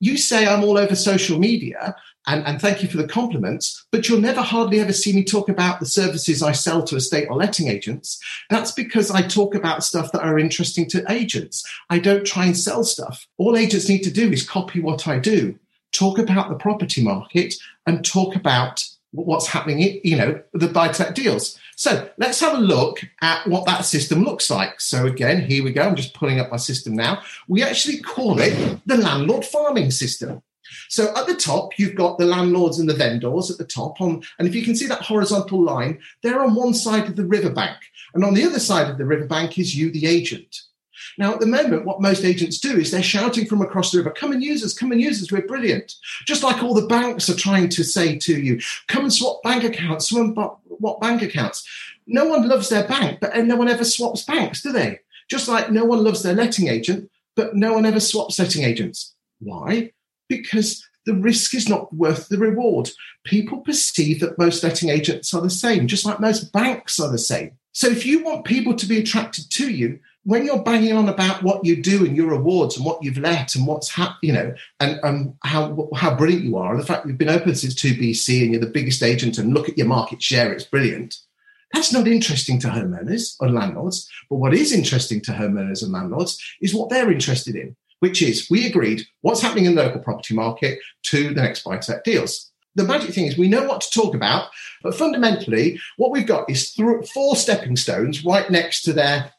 you 0.00 0.16
say 0.16 0.46
I'm 0.46 0.64
all 0.64 0.78
over 0.78 0.96
social 0.96 1.38
media, 1.38 1.94
and, 2.26 2.44
and, 2.46 2.60
thank 2.60 2.82
you 2.82 2.88
for 2.88 2.98
the 2.98 3.06
compliments, 3.08 3.84
but 3.90 4.08
you'll 4.08 4.20
never 4.20 4.42
hardly 4.42 4.78
ever 4.78 4.92
see 4.92 5.12
me 5.12 5.24
talk 5.24 5.48
about 5.48 5.80
the 5.80 5.86
services 5.86 6.42
I 6.42 6.52
sell 6.52 6.82
to 6.84 6.96
estate 6.96 7.26
or 7.28 7.36
letting 7.36 7.68
agents. 7.68 8.20
That's 8.48 8.70
because 8.72 9.10
I 9.10 9.22
talk 9.22 9.54
about 9.56 9.82
stuff 9.82 10.12
that 10.12 10.22
are 10.22 10.38
interesting 10.38 10.88
to 10.90 11.04
agents. 11.10 11.64
I 11.90 11.98
don't 11.98 12.26
try 12.26 12.46
and 12.46 12.56
sell 12.56 12.84
stuff. 12.84 13.26
All 13.38 13.56
agents 13.56 13.88
need 13.88 14.02
to 14.02 14.10
do 14.10 14.30
is 14.30 14.48
copy 14.48 14.80
what 14.80 15.08
I 15.08 15.18
do, 15.18 15.58
talk 15.92 16.18
about 16.18 16.48
the 16.48 16.56
property 16.56 17.02
market, 17.02 17.54
and 17.86 18.04
talk 18.04 18.36
about 18.36 18.84
what's 19.12 19.46
happening, 19.46 20.00
you 20.02 20.16
know, 20.16 20.42
the 20.54 20.68
buy 20.68 20.92
let 20.98 21.14
deals. 21.14 21.58
So 21.76 22.08
let's 22.18 22.40
have 22.40 22.54
a 22.54 22.60
look 22.60 23.00
at 23.20 23.46
what 23.46 23.66
that 23.66 23.84
system 23.84 24.24
looks 24.24 24.50
like. 24.50 24.80
So 24.80 25.06
again, 25.06 25.42
here 25.42 25.62
we 25.62 25.72
go. 25.72 25.82
I'm 25.82 25.96
just 25.96 26.14
pulling 26.14 26.40
up 26.40 26.50
my 26.50 26.56
system 26.56 26.94
now. 26.94 27.22
We 27.48 27.62
actually 27.62 28.00
call 28.00 28.40
it 28.40 28.80
the 28.86 28.96
landlord 28.96 29.44
farming 29.44 29.90
system. 29.90 30.42
So 30.88 31.14
at 31.14 31.26
the 31.26 31.34
top, 31.34 31.78
you've 31.78 31.94
got 31.94 32.18
the 32.18 32.24
landlords 32.24 32.78
and 32.78 32.88
the 32.88 32.94
vendors 32.94 33.50
at 33.50 33.58
the 33.58 33.64
top 33.64 34.00
on, 34.00 34.22
and 34.38 34.48
if 34.48 34.54
you 34.54 34.64
can 34.64 34.74
see 34.74 34.86
that 34.86 35.02
horizontal 35.02 35.62
line, 35.62 35.98
they're 36.22 36.42
on 36.42 36.54
one 36.54 36.74
side 36.74 37.06
of 37.06 37.16
the 37.16 37.26
riverbank. 37.26 37.76
And 38.14 38.24
on 38.24 38.34
the 38.34 38.44
other 38.44 38.60
side 38.60 38.90
of 38.90 38.98
the 38.98 39.04
riverbank 39.04 39.58
is 39.58 39.76
you, 39.76 39.90
the 39.90 40.06
agent. 40.06 40.62
Now, 41.18 41.34
at 41.34 41.40
the 41.40 41.46
moment, 41.46 41.84
what 41.84 42.00
most 42.00 42.24
agents 42.24 42.58
do 42.58 42.78
is 42.78 42.90
they're 42.90 43.02
shouting 43.02 43.46
from 43.46 43.60
across 43.62 43.90
the 43.90 43.98
river, 43.98 44.10
come 44.10 44.32
and 44.32 44.42
use 44.42 44.64
us, 44.64 44.72
come 44.72 44.92
and 44.92 45.00
use 45.00 45.22
us, 45.22 45.30
we're 45.30 45.46
brilliant. 45.46 45.94
Just 46.26 46.42
like 46.42 46.62
all 46.62 46.74
the 46.74 46.86
banks 46.86 47.28
are 47.28 47.36
trying 47.36 47.68
to 47.70 47.84
say 47.84 48.16
to 48.18 48.40
you, 48.40 48.60
come 48.88 49.04
and 49.04 49.12
swap 49.12 49.42
bank 49.42 49.64
accounts, 49.64 50.08
swap 50.08 51.00
bank 51.00 51.22
accounts. 51.22 51.68
No 52.06 52.24
one 52.26 52.48
loves 52.48 52.68
their 52.68 52.86
bank, 52.86 53.20
but 53.20 53.36
no 53.36 53.56
one 53.56 53.68
ever 53.68 53.84
swaps 53.84 54.24
banks, 54.24 54.62
do 54.62 54.72
they? 54.72 55.00
Just 55.28 55.48
like 55.48 55.70
no 55.70 55.84
one 55.84 56.02
loves 56.02 56.22
their 56.22 56.34
letting 56.34 56.68
agent, 56.68 57.10
but 57.36 57.54
no 57.54 57.74
one 57.74 57.86
ever 57.86 58.00
swaps 58.00 58.38
letting 58.38 58.64
agents. 58.64 59.14
Why? 59.38 59.92
Because 60.28 60.86
the 61.04 61.14
risk 61.14 61.54
is 61.54 61.68
not 61.68 61.92
worth 61.92 62.28
the 62.28 62.38
reward. 62.38 62.90
People 63.24 63.58
perceive 63.58 64.20
that 64.20 64.38
most 64.38 64.62
letting 64.62 64.88
agents 64.88 65.34
are 65.34 65.40
the 65.40 65.50
same, 65.50 65.86
just 65.86 66.04
like 66.06 66.20
most 66.20 66.52
banks 66.52 66.98
are 67.00 67.10
the 67.10 67.18
same. 67.18 67.52
So 67.72 67.88
if 67.88 68.04
you 68.04 68.22
want 68.22 68.44
people 68.44 68.74
to 68.74 68.86
be 68.86 68.98
attracted 68.98 69.50
to 69.50 69.70
you, 69.70 69.98
when 70.24 70.44
you're 70.44 70.62
banging 70.62 70.92
on 70.92 71.08
about 71.08 71.42
what 71.42 71.64
you 71.64 71.82
do 71.82 72.04
and 72.04 72.16
your 72.16 72.32
awards 72.32 72.76
and 72.76 72.86
what 72.86 73.02
you've 73.02 73.18
let 73.18 73.54
and 73.56 73.66
what's 73.66 73.90
happened, 73.90 74.18
you 74.22 74.32
know, 74.32 74.54
and 74.78 75.00
um, 75.02 75.34
how 75.42 75.88
how 75.96 76.14
brilliant 76.14 76.44
you 76.44 76.56
are, 76.56 76.72
and 76.72 76.80
the 76.80 76.86
fact 76.86 77.06
you've 77.06 77.18
been 77.18 77.28
open 77.28 77.54
since 77.54 77.74
2 77.74 77.94
BC 77.94 78.42
and 78.42 78.52
you're 78.52 78.60
the 78.60 78.66
biggest 78.66 79.02
agent 79.02 79.38
and 79.38 79.52
look 79.52 79.68
at 79.68 79.76
your 79.76 79.86
market 79.86 80.22
share, 80.22 80.52
it's 80.52 80.64
brilliant. 80.64 81.16
That's 81.72 81.92
not 81.92 82.06
interesting 82.06 82.58
to 82.60 82.68
homeowners 82.68 83.34
or 83.40 83.48
landlords. 83.48 84.08
But 84.28 84.36
what 84.36 84.54
is 84.54 84.72
interesting 84.72 85.22
to 85.22 85.32
homeowners 85.32 85.82
and 85.82 85.92
landlords 85.92 86.38
is 86.60 86.74
what 86.74 86.90
they're 86.90 87.10
interested 87.10 87.56
in, 87.56 87.74
which 88.00 88.22
is 88.22 88.50
we 88.50 88.66
agreed 88.66 89.06
what's 89.22 89.40
happening 89.40 89.64
in 89.64 89.74
the 89.74 89.82
local 89.82 90.00
property 90.00 90.34
market 90.34 90.78
to 91.04 91.32
the 91.32 91.40
next 91.40 91.64
buy 91.64 91.78
to 91.78 91.92
let 91.92 92.04
deals. 92.04 92.50
The 92.74 92.84
magic 92.84 93.14
thing 93.14 93.26
is 93.26 93.36
we 93.36 93.48
know 93.48 93.64
what 93.64 93.80
to 93.82 93.90
talk 93.90 94.14
about, 94.14 94.50
but 94.82 94.94
fundamentally, 94.94 95.80
what 95.96 96.10
we've 96.10 96.26
got 96.26 96.48
is 96.48 96.72
th- 96.72 97.10
four 97.12 97.36
stepping 97.36 97.76
stones 97.76 98.24
right 98.24 98.48
next 98.50 98.82
to 98.82 98.92
their 98.92 99.32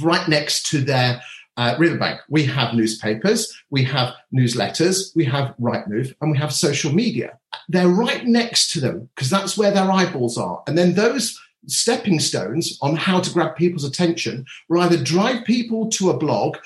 right 0.00 0.28
next 0.28 0.66
to 0.70 0.80
their 0.80 1.22
uh, 1.56 1.74
riverbank. 1.78 2.20
We 2.28 2.44
have 2.46 2.74
newspapers, 2.74 3.54
we 3.70 3.84
have 3.84 4.14
newsletters, 4.34 5.14
we 5.14 5.24
have 5.26 5.54
Rightmove, 5.60 6.14
and 6.20 6.30
we 6.30 6.38
have 6.38 6.52
social 6.52 6.92
media. 6.92 7.38
They're 7.68 7.88
right 7.88 8.24
next 8.24 8.72
to 8.72 8.80
them 8.80 9.10
because 9.14 9.30
that's 9.30 9.58
where 9.58 9.70
their 9.70 9.90
eyeballs 9.90 10.38
are. 10.38 10.62
And 10.66 10.78
then 10.78 10.94
those 10.94 11.38
stepping 11.66 12.18
stones 12.20 12.78
on 12.80 12.96
how 12.96 13.20
to 13.20 13.32
grab 13.32 13.56
people's 13.56 13.84
attention 13.84 14.46
will 14.68 14.80
either 14.80 15.02
drive 15.02 15.44
people 15.44 15.88
to 15.90 16.10
a 16.10 16.16
blog, 16.16 16.56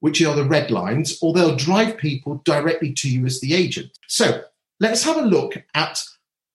which 0.00 0.22
are 0.22 0.36
the 0.36 0.44
red 0.44 0.70
lines, 0.70 1.18
or 1.20 1.32
they'll 1.32 1.56
drive 1.56 1.96
people 1.96 2.40
directly 2.44 2.92
to 2.92 3.10
you 3.10 3.26
as 3.26 3.40
the 3.40 3.54
agent. 3.54 3.98
So 4.06 4.42
let's 4.78 5.02
have 5.02 5.16
a 5.16 5.22
look 5.22 5.56
at 5.74 6.00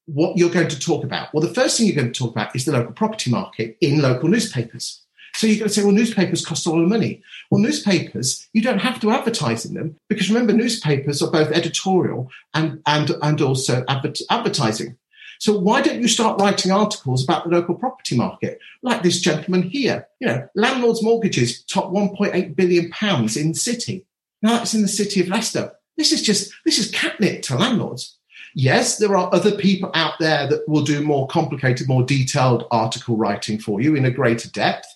what 0.06 0.38
you're 0.38 0.50
going 0.50 0.70
to 0.70 0.80
talk 0.80 1.04
about. 1.04 1.34
Well, 1.34 1.42
the 1.42 1.54
first 1.54 1.78
thing 1.78 1.88
you're 1.88 1.96
going 1.96 2.12
to 2.12 2.20
talk 2.20 2.32
about 2.32 2.56
is 2.56 2.66
the 2.66 2.72
local 2.72 2.94
property 2.94 3.30
market 3.30 3.78
in 3.82 4.02
local 4.02 4.30
newspapers. 4.30 5.04
So 5.36 5.48
you're 5.48 5.60
going 5.60 5.70
to 5.70 5.74
say, 5.74 5.84
well, 5.84 5.92
newspapers 5.92 6.46
cost 6.46 6.66
a 6.66 6.72
lot 6.72 6.82
of 6.82 6.90
money. 6.90 7.22
Well, 7.50 7.62
newspapers, 7.62 8.48
you 8.54 8.62
don't 8.62 8.80
have 8.80 9.00
to 9.02 9.12
advertise 9.12 9.66
in 9.66 9.74
them 9.74 9.98
because 10.08 10.30
remember, 10.30 10.54
newspapers 10.54 11.22
are 11.22 11.32
both 11.32 11.52
editorial 11.52 12.30
and, 12.54 12.82
and, 12.86 13.12
and 13.22 13.42
also 13.42 13.86
adver- 13.88 14.14
advertising. 14.30 14.98
So 15.40 15.58
why 15.58 15.82
don't 15.82 16.02
you 16.02 16.10
start 16.10 16.40
writing 16.40 16.72
articles 16.72 17.24
about 17.24 17.46
the 17.46 17.56
local 17.56 17.76
property 17.76 18.18
market, 18.18 18.60
like 18.84 19.04
this 19.04 19.22
gentleman 19.22 19.64
here? 19.64 20.08
You 20.20 20.28
know, 20.28 20.50
landlords' 20.54 21.02
mortgages 21.02 21.64
top 21.64 21.92
1.8 21.92 22.56
billion 22.56 22.90
pounds 22.90 23.38
in 23.38 23.54
city. 23.54 24.06
Now 24.42 24.58
that's 24.58 24.74
in 24.74 24.82
the 24.82 24.90
city 24.90 25.22
of 25.22 25.30
Leicester. 25.30 25.72
This 25.98 26.12
is 26.12 26.22
just 26.22 26.54
this 26.66 26.78
is 26.78 26.92
catnip 26.92 27.42
to 27.44 27.56
landlords. 27.56 28.18
Yes, 28.54 28.98
there 28.98 29.16
are 29.16 29.34
other 29.34 29.52
people 29.52 29.92
out 29.94 30.14
there 30.20 30.48
that 30.48 30.68
will 30.68 30.84
do 30.84 31.02
more 31.02 31.28
complicated, 31.28 31.88
more 31.88 32.04
detailed 32.04 32.66
article 32.72 33.16
writing 33.16 33.60
for 33.60 33.80
you 33.80 33.96
in 33.96 34.06
a 34.06 34.12
greater 34.12 34.50
depth 34.50 34.88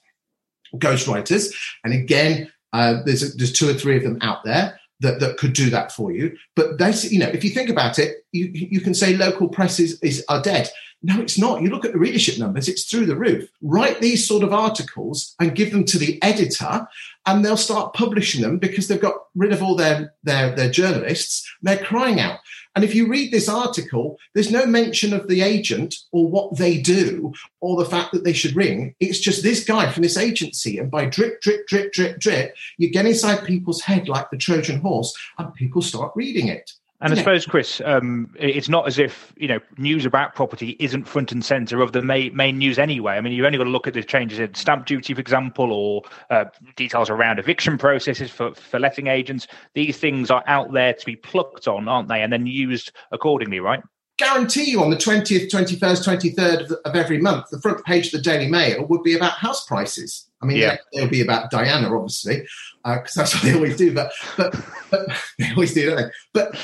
ghostwriters. 0.77 1.53
And 1.83 1.93
again, 1.93 2.51
uh, 2.73 3.01
there's 3.05 3.23
a, 3.23 3.37
there's 3.37 3.53
two 3.53 3.69
or 3.69 3.73
three 3.73 3.97
of 3.97 4.03
them 4.03 4.17
out 4.21 4.43
there 4.43 4.79
that, 5.01 5.19
that 5.19 5.37
could 5.37 5.53
do 5.53 5.69
that 5.69 5.91
for 5.91 6.11
you. 6.11 6.35
But 6.55 6.77
that's 6.77 7.11
you 7.11 7.19
know, 7.19 7.27
if 7.27 7.43
you 7.43 7.51
think 7.51 7.69
about 7.69 7.99
it, 7.99 8.25
you 8.31 8.49
you 8.53 8.81
can 8.81 8.93
say 8.93 9.15
local 9.15 9.47
press 9.47 9.79
is, 9.79 9.99
is 10.01 10.25
are 10.27 10.41
dead. 10.41 10.69
No, 11.05 11.19
it's 11.19 11.37
not. 11.37 11.61
You 11.61 11.69
look 11.69 11.83
at 11.83 11.91
the 11.91 11.99
readership 11.99 12.39
numbers; 12.39 12.69
it's 12.69 12.85
through 12.85 13.05
the 13.05 13.17
roof. 13.17 13.49
Write 13.61 13.99
these 13.99 14.25
sort 14.25 14.43
of 14.43 14.53
articles 14.53 15.35
and 15.39 15.55
give 15.55 15.71
them 15.71 15.83
to 15.85 15.97
the 15.97 16.21
editor, 16.23 16.87
and 17.25 17.43
they'll 17.43 17.57
start 17.57 17.93
publishing 17.93 18.41
them 18.41 18.57
because 18.57 18.87
they've 18.87 19.01
got 19.01 19.15
rid 19.35 19.51
of 19.51 19.61
all 19.61 19.75
their 19.75 20.13
their, 20.23 20.55
their 20.55 20.71
journalists. 20.71 21.47
They're 21.61 21.77
crying 21.77 22.19
out. 22.19 22.39
And 22.75 22.83
if 22.83 22.95
you 22.95 23.07
read 23.07 23.31
this 23.31 23.47
article, 23.47 24.17
there's 24.33 24.51
no 24.51 24.65
mention 24.65 25.13
of 25.13 25.27
the 25.27 25.41
agent 25.41 25.95
or 26.11 26.27
what 26.27 26.57
they 26.57 26.81
do 26.81 27.33
or 27.61 27.77
the 27.77 27.89
fact 27.89 28.11
that 28.13 28.23
they 28.23 28.33
should 28.33 28.55
ring. 28.55 28.95
It's 28.99 29.19
just 29.19 29.43
this 29.43 29.63
guy 29.63 29.91
from 29.91 30.03
this 30.03 30.17
agency. 30.17 30.79
And 30.79 30.89
by 30.89 31.05
drip, 31.05 31.41
drip, 31.41 31.67
drip, 31.67 31.93
drip, 31.93 32.19
drip, 32.19 32.55
you 32.77 32.89
get 32.89 33.05
inside 33.05 33.45
people's 33.45 33.81
head 33.81 34.07
like 34.07 34.29
the 34.31 34.37
Trojan 34.37 34.79
horse 34.79 35.15
and 35.37 35.53
people 35.53 35.81
start 35.81 36.13
reading 36.15 36.47
it. 36.47 36.71
And 37.03 37.11
I 37.11 37.17
suppose, 37.17 37.45
Chris, 37.45 37.81
um, 37.83 38.33
it's 38.39 38.69
not 38.69 38.87
as 38.87 38.97
if 38.97 39.33
you 39.35 39.49
know 39.49 39.59
news 39.77 40.05
about 40.05 40.35
property 40.35 40.77
isn't 40.79 41.03
front 41.03 41.33
and 41.33 41.43
centre 41.43 41.81
of 41.81 41.91
the 41.91 42.01
main, 42.01 42.33
main 42.33 42.57
news 42.57 42.79
anyway. 42.79 43.15
I 43.15 43.21
mean, 43.21 43.33
you've 43.33 43.45
only 43.45 43.57
got 43.57 43.65
to 43.65 43.69
look 43.69 43.87
at 43.87 43.93
the 43.93 44.03
changes 44.03 44.39
in 44.39 44.53
stamp 44.53 44.85
duty, 44.85 45.13
for 45.13 45.19
example, 45.19 45.73
or 45.73 46.03
uh, 46.29 46.45
details 46.77 47.09
around 47.09 47.39
eviction 47.39 47.77
processes 47.77 48.31
for, 48.31 48.55
for 48.55 48.79
letting 48.79 49.07
agents. 49.07 49.47
These 49.73 49.97
things 49.97 50.31
are 50.31 50.45
out 50.47 50.71
there 50.71 50.93
to 50.93 51.05
be 51.05 51.17
plucked 51.17 51.67
on, 51.67 51.89
aren't 51.89 52.07
they? 52.07 52.21
And 52.21 52.31
then 52.31 52.47
used 52.47 52.93
accordingly, 53.11 53.59
right? 53.59 53.83
Guarantee 54.17 54.69
you 54.69 54.81
on 54.81 54.89
the 54.89 54.95
20th, 54.95 55.49
21st, 55.49 56.35
23rd 56.35 56.61
of, 56.61 56.71
of 56.85 56.95
every 56.95 57.17
month, 57.17 57.47
the 57.49 57.59
front 57.59 57.83
page 57.83 58.05
of 58.07 58.11
the 58.13 58.21
Daily 58.21 58.47
Mail 58.47 58.85
would 58.85 59.03
be 59.03 59.15
about 59.15 59.33
house 59.33 59.65
prices. 59.65 60.29
I 60.41 60.45
mean, 60.45 60.57
yeah. 60.57 60.77
it'll 60.93 61.09
be 61.09 61.21
about 61.21 61.49
Diana, 61.49 61.93
obviously, 61.93 62.45
because 62.83 63.17
uh, 63.17 63.21
that's 63.21 63.33
what 63.33 63.43
they 63.43 63.55
always 63.55 63.75
do. 63.75 63.93
But 63.93 64.11
but 64.37 64.55
but 64.91 65.09
they 65.39 65.49
always 65.51 65.73
do, 65.73 65.87
don't 65.89 65.97
they? 65.97 66.11
But 66.33 66.55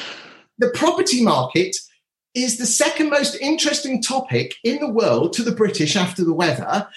the 0.60 0.70
property 0.70 1.24
market 1.24 1.76
is 2.36 2.58
the 2.58 2.66
second 2.66 3.10
most 3.10 3.36
interesting 3.36 4.02
topic 4.02 4.56
in 4.64 4.80
the 4.80 4.90
world 4.90 5.34
to 5.34 5.44
the 5.44 5.52
British 5.52 5.96
after 5.96 6.24
the 6.24 6.34
weather. 6.34 6.88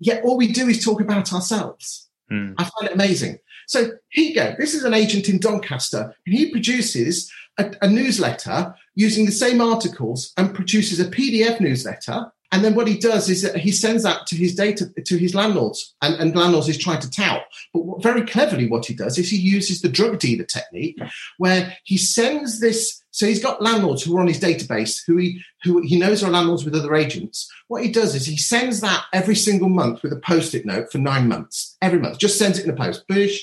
Yet 0.00 0.24
all 0.24 0.36
we 0.36 0.52
do 0.52 0.66
is 0.66 0.84
talk 0.84 1.00
about 1.00 1.32
ourselves. 1.32 2.08
Mm. 2.30 2.54
I 2.58 2.64
find 2.64 2.90
it 2.90 2.94
amazing. 2.94 3.38
So 3.68 3.92
here 4.08 4.28
you 4.28 4.34
go. 4.34 4.54
This 4.58 4.74
is 4.74 4.82
an 4.82 4.94
agent 4.94 5.28
in 5.28 5.38
Doncaster, 5.38 6.12
and 6.26 6.34
he 6.34 6.50
produces 6.50 7.30
a, 7.56 7.72
a 7.82 7.88
newsletter 7.88 8.74
using 8.96 9.26
the 9.26 9.32
same 9.32 9.60
articles 9.60 10.32
and 10.36 10.54
produces 10.54 10.98
a 10.98 11.04
PDF 11.04 11.60
newsletter 11.60 12.32
and 12.52 12.64
then 12.64 12.74
what 12.74 12.88
he 12.88 12.98
does 12.98 13.30
is 13.30 13.42
that 13.42 13.56
he 13.56 13.70
sends 13.70 14.02
that 14.02 14.26
to 14.26 14.36
his 14.36 14.56
data 14.56 14.88
to 15.04 15.16
his 15.16 15.34
landlords, 15.34 15.94
and, 16.02 16.14
and 16.16 16.34
landlords 16.34 16.68
is 16.68 16.78
trying 16.78 17.00
to 17.00 17.10
tout. 17.10 17.42
But 17.72 17.84
what, 17.84 18.02
very 18.02 18.22
cleverly, 18.22 18.68
what 18.68 18.86
he 18.86 18.94
does 18.94 19.18
is 19.18 19.30
he 19.30 19.36
uses 19.36 19.80
the 19.80 19.88
drug 19.88 20.18
dealer 20.18 20.44
technique, 20.44 20.98
where 21.38 21.76
he 21.84 21.96
sends 21.96 22.60
this. 22.60 23.02
So 23.12 23.26
he's 23.26 23.42
got 23.42 23.62
landlords 23.62 24.02
who 24.02 24.16
are 24.16 24.20
on 24.20 24.26
his 24.26 24.40
database, 24.40 25.00
who 25.06 25.16
he 25.16 25.42
who 25.62 25.80
he 25.82 25.98
knows 25.98 26.24
are 26.24 26.30
landlords 26.30 26.64
with 26.64 26.74
other 26.74 26.94
agents. 26.94 27.48
What 27.68 27.84
he 27.84 27.92
does 27.92 28.14
is 28.16 28.26
he 28.26 28.36
sends 28.36 28.80
that 28.80 29.04
every 29.12 29.36
single 29.36 29.68
month 29.68 30.02
with 30.02 30.12
a 30.12 30.20
post-it 30.20 30.66
note 30.66 30.90
for 30.90 30.98
nine 30.98 31.28
months. 31.28 31.76
Every 31.80 32.00
month, 32.00 32.18
just 32.18 32.38
sends 32.38 32.58
it 32.58 32.64
in 32.64 32.70
a 32.70 32.76
post. 32.76 33.06
Bush. 33.06 33.40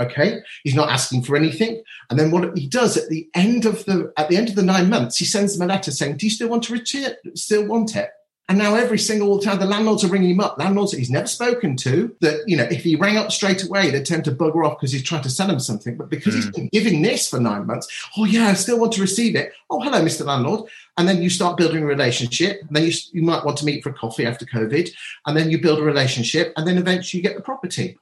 Okay, 0.00 0.40
he's 0.64 0.74
not 0.74 0.88
asking 0.88 1.22
for 1.22 1.36
anything. 1.36 1.82
And 2.08 2.18
then 2.18 2.30
what 2.30 2.56
he 2.56 2.66
does 2.66 2.96
at 2.96 3.10
the 3.10 3.28
end 3.34 3.66
of 3.66 3.84
the 3.84 4.10
at 4.16 4.30
the 4.30 4.38
end 4.38 4.48
of 4.48 4.54
the 4.54 4.62
nine 4.62 4.88
months, 4.88 5.18
he 5.18 5.26
sends 5.26 5.56
them 5.56 5.68
a 5.68 5.72
letter 5.72 5.90
saying, 5.90 6.16
"Do 6.16 6.24
you 6.24 6.30
still 6.30 6.48
want 6.48 6.62
to 6.64 6.72
return? 6.72 7.14
Still 7.34 7.66
want 7.66 7.94
it?" 7.94 8.10
And 8.48 8.58
now 8.58 8.74
every 8.74 8.98
single 8.98 9.38
time 9.38 9.60
the 9.60 9.66
landlords 9.66 10.04
are 10.04 10.08
ringing 10.08 10.30
him 10.30 10.40
up, 10.40 10.58
landlords 10.58 10.90
that 10.90 10.98
he's 10.98 11.10
never 11.10 11.26
spoken 11.28 11.76
to, 11.78 12.14
that, 12.20 12.40
you 12.46 12.56
know, 12.56 12.64
if 12.64 12.82
he 12.82 12.96
rang 12.96 13.16
up 13.16 13.30
straight 13.30 13.64
away, 13.64 13.90
they 13.90 14.02
tend 14.02 14.24
to 14.24 14.32
bugger 14.32 14.66
off 14.66 14.78
because 14.78 14.92
he's 14.92 15.02
trying 15.02 15.22
to 15.22 15.30
sell 15.30 15.48
him 15.48 15.60
something. 15.60 15.96
But 15.96 16.10
because 16.10 16.34
mm. 16.34 16.36
he's 16.36 16.50
been 16.50 16.68
giving 16.72 17.02
this 17.02 17.28
for 17.28 17.38
nine 17.38 17.66
months, 17.66 17.88
oh, 18.18 18.24
yeah, 18.24 18.48
I 18.48 18.54
still 18.54 18.80
want 18.80 18.92
to 18.94 19.00
receive 19.00 19.36
it. 19.36 19.52
Oh, 19.70 19.80
hello, 19.80 20.02
Mr. 20.02 20.26
Landlord. 20.26 20.68
And 20.98 21.08
then 21.08 21.22
you 21.22 21.30
start 21.30 21.56
building 21.56 21.84
a 21.84 21.86
relationship. 21.86 22.60
And 22.62 22.76
then 22.76 22.84
you, 22.84 22.92
you 23.12 23.22
might 23.22 23.44
want 23.44 23.58
to 23.58 23.64
meet 23.64 23.82
for 23.82 23.90
a 23.90 23.94
coffee 23.94 24.26
after 24.26 24.44
COVID. 24.44 24.90
And 25.26 25.36
then 25.36 25.48
you 25.48 25.60
build 25.60 25.78
a 25.78 25.82
relationship. 25.82 26.52
And 26.56 26.66
then 26.66 26.78
eventually 26.78 27.22
you 27.22 27.28
get 27.28 27.36
the 27.36 27.42
property. 27.42 27.96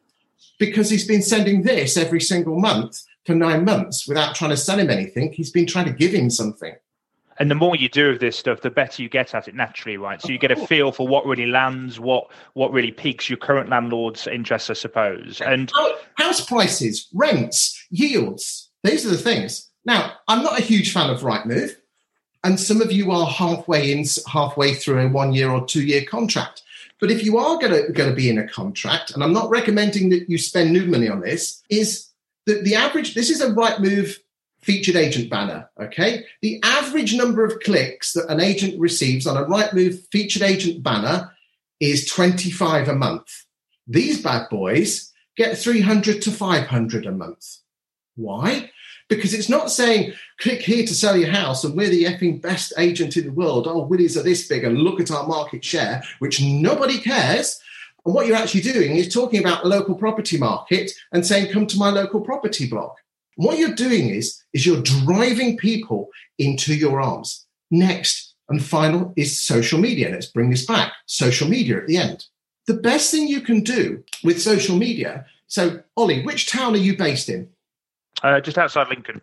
Because 0.58 0.90
he's 0.90 1.06
been 1.06 1.22
sending 1.22 1.62
this 1.62 1.96
every 1.96 2.20
single 2.20 2.58
month 2.58 3.04
for 3.24 3.34
nine 3.34 3.64
months 3.64 4.08
without 4.08 4.34
trying 4.34 4.50
to 4.50 4.56
sell 4.56 4.78
him 4.78 4.90
anything. 4.90 5.32
He's 5.32 5.52
been 5.52 5.66
trying 5.66 5.86
to 5.86 5.92
give 5.92 6.12
him 6.12 6.30
something 6.30 6.74
and 7.40 7.50
the 7.50 7.54
more 7.54 7.74
you 7.74 7.88
do 7.88 8.10
of 8.10 8.20
this 8.20 8.38
stuff, 8.38 8.60
the 8.60 8.70
better 8.70 9.02
you 9.02 9.08
get 9.08 9.34
at 9.34 9.48
it 9.48 9.54
naturally, 9.54 9.96
right? 9.96 10.20
So 10.20 10.28
you 10.28 10.38
get 10.38 10.50
a 10.50 10.66
feel 10.66 10.92
for 10.92 11.08
what 11.08 11.24
really 11.24 11.46
lands, 11.46 11.98
what 11.98 12.30
what 12.52 12.70
really 12.70 12.92
piques 12.92 13.30
your 13.30 13.38
current 13.38 13.70
landlord's 13.70 14.26
interest, 14.26 14.68
I 14.68 14.74
suppose. 14.74 15.40
And 15.40 15.72
house 16.16 16.44
prices, 16.44 17.08
rents, 17.14 17.82
yields, 17.90 18.70
these 18.84 19.06
are 19.06 19.10
the 19.10 19.16
things. 19.16 19.70
Now, 19.86 20.12
I'm 20.28 20.42
not 20.42 20.58
a 20.58 20.62
huge 20.62 20.92
fan 20.92 21.08
of 21.08 21.22
Rightmove, 21.22 21.72
and 22.44 22.60
some 22.60 22.82
of 22.82 22.92
you 22.92 23.10
are 23.10 23.26
halfway 23.26 23.90
in, 23.90 24.04
halfway 24.26 24.74
through 24.74 25.00
a 25.00 25.08
one 25.08 25.32
year 25.32 25.50
or 25.50 25.64
two 25.64 25.82
year 25.82 26.04
contract. 26.04 26.62
But 27.00 27.10
if 27.10 27.24
you 27.24 27.38
are 27.38 27.58
going 27.58 27.72
to, 27.72 27.90
going 27.90 28.10
to 28.10 28.14
be 28.14 28.28
in 28.28 28.38
a 28.38 28.46
contract, 28.46 29.12
and 29.12 29.24
I'm 29.24 29.32
not 29.32 29.48
recommending 29.48 30.10
that 30.10 30.28
you 30.28 30.36
spend 30.36 30.74
new 30.74 30.84
money 30.84 31.08
on 31.08 31.20
this, 31.20 31.62
is 31.70 32.08
that 32.44 32.64
the 32.64 32.74
average, 32.74 33.14
this 33.14 33.30
is 33.30 33.40
a 33.40 33.48
Rightmove 33.48 34.18
featured 34.62 34.96
agent 34.96 35.30
banner. 35.30 35.70
Okay. 35.80 36.24
The 36.42 36.60
average 36.62 37.14
number 37.14 37.44
of 37.44 37.60
clicks 37.60 38.12
that 38.12 38.30
an 38.30 38.40
agent 38.40 38.78
receives 38.78 39.26
on 39.26 39.36
a 39.36 39.46
Rightmove 39.46 40.06
featured 40.10 40.42
agent 40.42 40.82
banner 40.82 41.32
is 41.80 42.06
25 42.06 42.88
a 42.88 42.94
month. 42.94 43.44
These 43.86 44.22
bad 44.22 44.48
boys 44.50 45.12
get 45.36 45.56
300 45.56 46.22
to 46.22 46.30
500 46.30 47.06
a 47.06 47.12
month. 47.12 47.58
Why? 48.16 48.70
Because 49.08 49.34
it's 49.34 49.48
not 49.48 49.70
saying 49.70 50.12
click 50.38 50.60
here 50.60 50.86
to 50.86 50.94
sell 50.94 51.16
your 51.16 51.30
house 51.30 51.64
and 51.64 51.74
we're 51.74 51.88
the 51.88 52.04
effing 52.04 52.40
best 52.40 52.72
agent 52.78 53.16
in 53.16 53.24
the 53.24 53.32
world. 53.32 53.66
Oh, 53.66 53.86
Willies 53.86 54.16
are 54.16 54.22
this 54.22 54.46
big 54.46 54.62
and 54.62 54.78
look 54.78 55.00
at 55.00 55.10
our 55.10 55.26
market 55.26 55.64
share, 55.64 56.02
which 56.18 56.40
nobody 56.40 56.98
cares. 56.98 57.58
And 58.04 58.14
what 58.14 58.26
you're 58.26 58.36
actually 58.36 58.60
doing 58.60 58.96
is 58.96 59.12
talking 59.12 59.40
about 59.40 59.62
the 59.62 59.68
local 59.68 59.94
property 59.94 60.38
market 60.38 60.92
and 61.12 61.26
saying, 61.26 61.52
come 61.52 61.66
to 61.66 61.78
my 61.78 61.90
local 61.90 62.20
property 62.20 62.68
blog. 62.68 62.92
What 63.40 63.56
you're 63.56 63.74
doing 63.74 64.10
is, 64.10 64.38
is 64.52 64.66
you're 64.66 64.82
driving 64.82 65.56
people 65.56 66.10
into 66.38 66.74
your 66.74 67.00
arms. 67.00 67.46
Next 67.70 68.34
and 68.50 68.62
final 68.62 69.14
is 69.16 69.40
social 69.40 69.80
media. 69.80 70.10
Let's 70.10 70.26
bring 70.26 70.50
this 70.50 70.66
back. 70.66 70.92
Social 71.06 71.48
media 71.48 71.78
at 71.78 71.86
the 71.86 71.96
end. 71.96 72.26
the 72.66 72.74
best 72.74 73.10
thing 73.10 73.26
you 73.26 73.40
can 73.40 73.62
do 73.62 74.04
with 74.22 74.42
social 74.42 74.76
media. 74.76 75.24
So, 75.46 75.82
Ollie, 75.96 76.22
which 76.22 76.50
town 76.50 76.74
are 76.74 76.84
you 76.88 76.98
based 76.98 77.30
in? 77.30 77.48
Uh, 78.22 78.42
just 78.42 78.58
outside 78.58 78.88
Lincoln. 78.88 79.22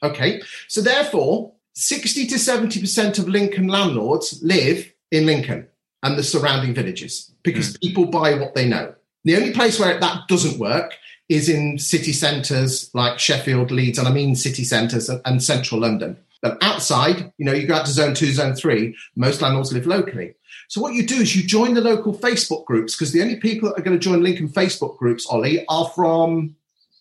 Okay. 0.00 0.40
So, 0.68 0.80
therefore, 0.80 1.52
60 1.74 2.28
to 2.28 2.36
70% 2.36 3.18
of 3.18 3.28
Lincoln 3.28 3.66
landlords 3.66 4.40
live 4.44 4.92
in 5.10 5.26
Lincoln 5.26 5.66
and 6.04 6.16
the 6.16 6.22
surrounding 6.22 6.72
villages 6.72 7.34
because 7.42 7.72
mm. 7.72 7.80
people 7.80 8.06
buy 8.06 8.34
what 8.34 8.54
they 8.54 8.68
know. 8.68 8.94
The 9.24 9.34
only 9.34 9.52
place 9.52 9.80
where 9.80 9.98
that 9.98 10.28
doesn't 10.28 10.60
work 10.60 10.94
is 11.28 11.48
in 11.48 11.78
city 11.78 12.12
centres 12.12 12.90
like 12.94 13.18
Sheffield, 13.18 13.70
Leeds, 13.70 13.98
and 13.98 14.06
I 14.06 14.12
mean 14.12 14.34
city 14.34 14.64
centres 14.64 15.08
and, 15.08 15.42
central 15.42 15.80
London. 15.80 16.16
But 16.42 16.58
outside, 16.62 17.32
you 17.38 17.44
know, 17.44 17.52
you 17.52 17.66
go 17.66 17.74
out 17.74 17.86
to 17.86 17.92
zone 17.92 18.14
two, 18.14 18.32
zone 18.32 18.54
three, 18.54 18.96
most 19.16 19.42
landlords 19.42 19.72
live 19.72 19.86
locally. 19.86 20.34
So 20.68 20.80
what 20.80 20.94
you 20.94 21.06
do 21.06 21.16
is 21.16 21.34
you 21.34 21.46
join 21.46 21.74
the 21.74 21.80
local 21.80 22.14
Facebook 22.14 22.64
groups 22.64 22.94
because 22.94 23.12
the 23.12 23.22
only 23.22 23.36
people 23.36 23.68
that 23.68 23.78
are 23.78 23.82
going 23.82 23.98
to 23.98 24.02
join 24.02 24.22
Lincoln 24.22 24.48
Facebook 24.48 24.96
groups, 24.98 25.26
Ollie, 25.26 25.64
are 25.68 25.88
from 25.94 26.56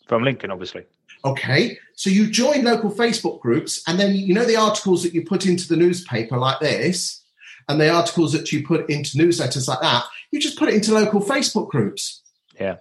from 0.07 0.23
Lincoln, 0.23 0.51
obviously. 0.51 0.85
Okay, 1.23 1.77
so 1.95 2.11
you 2.11 2.29
join 2.29 2.63
local 2.63 2.91
Facebook 2.91 3.39
groups, 3.41 3.81
and 3.87 3.99
then 3.99 4.15
you 4.15 4.33
know 4.33 4.45
the 4.45 4.55
articles 4.55 5.01
that 5.03 5.13
you 5.13 5.25
put 5.25 5.45
into 5.45 5.67
the 5.67 5.75
newspaper 5.75 6.37
like 6.37 6.59
this, 6.59 7.23
and 7.67 7.81
the 7.81 7.89
articles 7.89 8.31
that 8.33 8.51
you 8.51 8.65
put 8.65 8.89
into 8.89 9.17
newsletters 9.17 9.67
like 9.67 9.81
that. 9.81 10.05
You 10.31 10.39
just 10.39 10.59
put 10.59 10.69
it 10.69 10.75
into 10.75 10.93
local 10.93 11.21
Facebook 11.21 11.69
groups. 11.69 12.21
Yeah. 12.59 12.77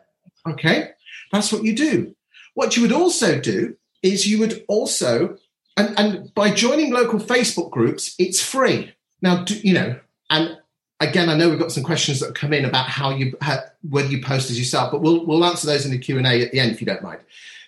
Okay, 0.47 0.91
that's 1.35 1.53
what 1.53 1.65
you 1.65 1.75
do. 1.75 2.15
What 2.55 2.77
you 2.77 2.83
would 2.83 2.93
also 2.93 3.41
do 3.41 3.77
is 4.03 4.27
you 4.27 4.39
would 4.39 4.65
also, 4.69 5.37
and, 5.77 5.99
and 5.99 6.35
by 6.35 6.51
joining 6.51 6.93
local 6.93 7.19
Facebook 7.19 7.71
groups, 7.71 8.15
it's 8.19 8.41
free. 8.41 8.95
Now, 9.21 9.43
do, 9.45 9.59
you 9.63 9.75
know, 9.75 9.99
and 10.31 10.59
again, 11.01 11.29
I 11.29 11.37
know 11.37 11.51
we've 11.51 11.59
got 11.59 11.73
some 11.73 11.83
questions 11.83 12.21
that 12.21 12.35
come 12.35 12.53
in 12.53 12.65
about 12.65 12.87
how 12.87 13.11
you 13.11 13.37
how, 13.41 13.61
whether 13.89 14.09
you 14.09 14.23
post 14.23 14.51
as 14.51 14.59
yourself, 14.59 14.93
but 14.93 15.01
we'll 15.01 15.27
we'll 15.27 15.45
answer 15.45 15.67
those 15.67 15.85
in 15.85 15.91
the 15.91 15.99
Q 15.99 16.19
and 16.19 16.27
A 16.27 16.43
at 16.43 16.53
the 16.53 16.61
end 16.61 16.73
if 16.73 16.81
you 16.81 16.87
don't 16.87 17.03
mind. 17.03 17.21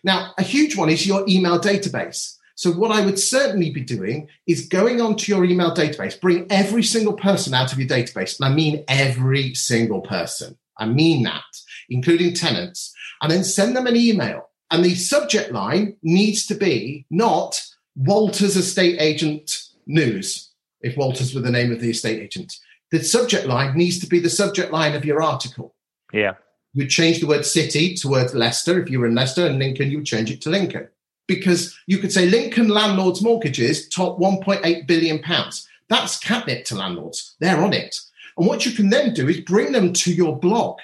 Now, 0.04 0.32
a 0.38 0.42
huge 0.42 0.76
one 0.76 0.88
is 0.88 1.06
your 1.06 1.24
email 1.28 1.58
database. 1.58 2.36
So 2.54 2.70
what 2.70 2.90
I 2.90 3.04
would 3.04 3.18
certainly 3.18 3.70
be 3.70 3.82
doing 3.82 4.28
is 4.46 4.66
going 4.66 5.00
onto 5.00 5.30
your 5.30 5.44
email 5.44 5.74
database, 5.74 6.18
bring 6.18 6.46
every 6.48 6.82
single 6.82 7.12
person 7.12 7.52
out 7.52 7.72
of 7.72 7.78
your 7.78 7.88
database, 7.88 8.38
and 8.38 8.50
I 8.50 8.54
mean 8.54 8.84
every 8.88 9.52
single 9.54 10.00
person. 10.00 10.56
I 10.78 10.86
mean 10.86 11.24
that, 11.24 11.44
including 11.90 12.34
tenants, 12.34 12.94
and 13.20 13.30
then 13.30 13.44
send 13.44 13.76
them 13.76 13.86
an 13.86 13.96
email. 13.96 14.48
And 14.70 14.84
the 14.84 14.94
subject 14.94 15.52
line 15.52 15.96
needs 16.02 16.46
to 16.46 16.54
be 16.54 17.06
not 17.10 17.62
Walters 17.94 18.56
estate 18.56 19.00
agent 19.00 19.62
news, 19.86 20.50
if 20.80 20.96
Walters 20.96 21.34
were 21.34 21.40
the 21.40 21.50
name 21.50 21.72
of 21.72 21.80
the 21.80 21.90
estate 21.90 22.20
agent 22.20 22.54
the 22.90 23.02
subject 23.02 23.46
line 23.46 23.76
needs 23.76 23.98
to 24.00 24.06
be 24.06 24.20
the 24.20 24.30
subject 24.30 24.72
line 24.72 24.94
of 24.94 25.04
your 25.04 25.22
article. 25.22 25.74
Yeah. 26.12 26.34
You'd 26.72 26.90
change 26.90 27.20
the 27.20 27.26
word 27.26 27.44
city 27.44 27.94
to 27.94 28.08
word 28.08 28.32
Leicester. 28.34 28.80
If 28.80 28.90
you 28.90 29.00
were 29.00 29.06
in 29.06 29.14
Leicester 29.14 29.46
and 29.46 29.58
Lincoln, 29.58 29.90
you 29.90 30.02
change 30.04 30.30
it 30.30 30.40
to 30.42 30.50
Lincoln. 30.50 30.88
Because 31.26 31.76
you 31.86 31.98
could 31.98 32.12
say 32.12 32.26
Lincoln 32.26 32.68
landlords' 32.68 33.22
mortgages 33.22 33.88
top 33.88 34.18
1.8 34.18 34.86
billion 34.86 35.18
pounds. 35.20 35.68
That's 35.88 36.18
catnip 36.18 36.64
to 36.66 36.76
landlords. 36.76 37.34
They're 37.40 37.62
on 37.62 37.72
it. 37.72 37.98
And 38.36 38.46
what 38.46 38.66
you 38.66 38.72
can 38.72 38.90
then 38.90 39.14
do 39.14 39.28
is 39.28 39.40
bring 39.40 39.72
them 39.72 39.92
to 39.94 40.12
your 40.12 40.38
blog. 40.38 40.78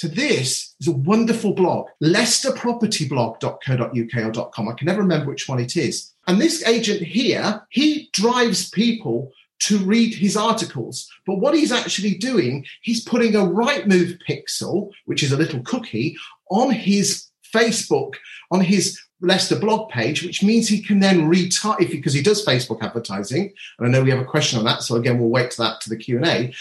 So 0.00 0.08
this 0.08 0.74
is 0.80 0.88
a 0.88 0.92
wonderful 0.92 1.52
blog, 1.52 1.88
leicesterpropertyblog.co.uk 2.02 4.38
or 4.38 4.50
.com. 4.50 4.68
I 4.70 4.72
can 4.72 4.86
never 4.86 5.02
remember 5.02 5.26
which 5.26 5.46
one 5.46 5.60
it 5.60 5.76
is. 5.76 6.14
And 6.26 6.40
this 6.40 6.66
agent 6.66 7.02
here, 7.02 7.66
he 7.68 8.08
drives 8.14 8.70
people 8.70 9.30
to 9.64 9.76
read 9.76 10.14
his 10.14 10.38
articles. 10.38 11.06
But 11.26 11.40
what 11.40 11.54
he's 11.54 11.70
actually 11.70 12.14
doing, 12.14 12.64
he's 12.80 13.04
putting 13.04 13.36
a 13.36 13.44
right 13.44 13.86
move 13.86 14.16
pixel, 14.26 14.90
which 15.04 15.22
is 15.22 15.32
a 15.32 15.36
little 15.36 15.60
cookie, 15.64 16.16
on 16.50 16.70
his 16.70 17.26
Facebook, 17.54 18.14
on 18.50 18.62
his 18.62 18.98
Leicester 19.20 19.58
blog 19.58 19.90
page, 19.90 20.22
which 20.22 20.42
means 20.42 20.66
he 20.66 20.80
can 20.80 21.00
then 21.00 21.30
retarget 21.30 21.90
because 21.90 22.14
he 22.14 22.22
does 22.22 22.42
Facebook 22.42 22.82
advertising. 22.82 23.52
And 23.78 23.86
I 23.86 23.90
know 23.90 24.02
we 24.02 24.12
have 24.12 24.20
a 24.20 24.24
question 24.24 24.58
on 24.58 24.64
that, 24.64 24.82
so 24.82 24.96
again 24.96 25.18
we'll 25.18 25.28
wait 25.28 25.50
to 25.50 25.58
that 25.58 25.82
to 25.82 25.90
the 25.90 25.98
Q 25.98 26.16
and 26.16 26.26
A. 26.26 26.54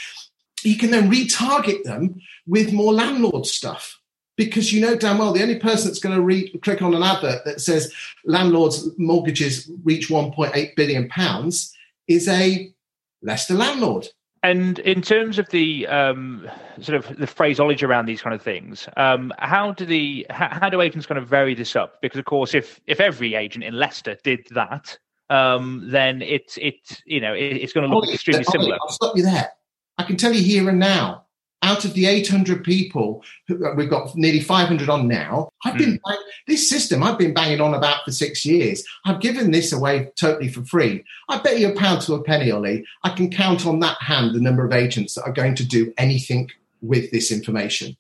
He 0.62 0.76
can 0.76 0.92
then 0.92 1.12
retarget 1.12 1.84
them 1.84 2.22
with 2.46 2.74
more 2.74 2.94
landlord 2.94 3.46
stuff 3.46 4.00
because 4.40 4.72
you 4.72 4.80
know 4.80 4.96
damn 4.96 5.18
well 5.18 5.34
the 5.34 5.42
only 5.42 5.60
person 5.60 5.88
that's 5.88 6.00
going 6.00 6.16
to 6.16 6.22
re- 6.22 6.50
click 6.60 6.82
on 6.82 6.94
an 6.96 7.04
advert 7.04 7.44
that 7.44 7.60
says 7.60 7.94
landlords' 8.24 8.90
mortgages 8.98 9.70
reach 9.84 10.08
1.8 10.08 10.76
billion 10.76 11.10
pounds 11.10 11.76
is 12.08 12.28
a 12.28 12.74
Leicester 13.22 13.54
landlord. 13.54 14.08
And 14.42 14.80
in 14.80 15.02
terms 15.02 15.38
of 15.38 15.50
the 15.50 15.86
um, 15.88 16.50
sort 16.80 16.96
of 16.96 17.18
the 17.18 17.28
phraseology 17.28 17.86
around 17.86 18.06
these 18.06 18.22
kind 18.22 18.34
of 18.34 18.42
things, 18.42 18.88
um, 18.96 19.34
how 19.40 19.74
do 19.74 19.86
the 19.86 20.26
how, 20.30 20.48
how, 20.50 20.70
do 20.70 20.80
agents 20.80 21.06
kind 21.06 21.18
of 21.18 21.28
vary 21.28 21.54
this 21.54 21.76
up? 21.76 22.02
Because 22.02 22.18
of 22.20 22.24
course, 22.24 22.54
if 22.54 22.80
if 22.88 23.02
every 23.02 23.36
agent 23.36 23.66
in 23.66 23.74
Leicester 23.74 24.16
did 24.24 24.48
that, 24.52 24.98
um, 25.30 25.84
then 25.92 26.22
it's 26.22 26.58
it's 26.62 27.02
you 27.06 27.20
know 27.20 27.34
it, 27.34 27.58
it's 27.58 27.74
going 27.74 27.90
to 27.90 27.94
look 27.94 28.08
extremely 28.14 28.46
similar. 28.46 28.78
I'll 28.82 28.90
stop 28.90 29.18
you 29.18 29.24
there. 29.24 29.52
I 30.00 30.04
can 30.04 30.16
tell 30.16 30.34
you 30.34 30.42
here 30.42 30.70
and 30.70 30.80
now 30.80 31.26
out 31.62 31.84
of 31.84 31.94
the 31.94 32.06
800 32.06 32.64
people 32.64 33.22
who, 33.46 33.66
uh, 33.66 33.74
we've 33.76 33.90
got 33.90 34.16
nearly 34.16 34.40
500 34.40 34.90
on 34.90 35.10
now 35.10 35.50
i've 35.66 35.78
been 35.78 36.00
mm. 36.00 36.16
this 36.48 36.70
system 36.70 37.04
i've 37.04 37.18
been 37.18 37.34
banging 37.34 37.60
on 37.60 37.74
about 37.74 38.06
for 38.06 38.12
six 38.14 38.46
years. 38.46 38.84
I've 39.06 39.20
given 39.20 39.52
this 39.52 39.74
away 39.74 40.10
totally 40.16 40.48
for 40.48 40.64
free. 40.64 41.04
I 41.28 41.40
bet 41.40 41.60
you 41.60 41.72
a 41.72 41.76
pound 41.76 42.02
to 42.04 42.14
a 42.14 42.24
penny 42.24 42.50
ollie 42.50 42.86
i 43.04 43.10
can 43.10 43.30
count 43.30 43.66
on 43.66 43.82
that 43.82 43.98
hand 44.00 44.34
the 44.34 44.40
number 44.40 44.66
of 44.66 44.72
agents 44.72 45.16
that 45.16 45.24
are 45.24 45.34
going 45.34 45.56
to 45.56 45.66
do 45.66 45.94
anything 45.98 46.50
with 46.82 47.12
this 47.12 47.30
information. 47.30 47.98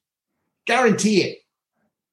Guarantee 0.65 1.23
it. 1.23 1.39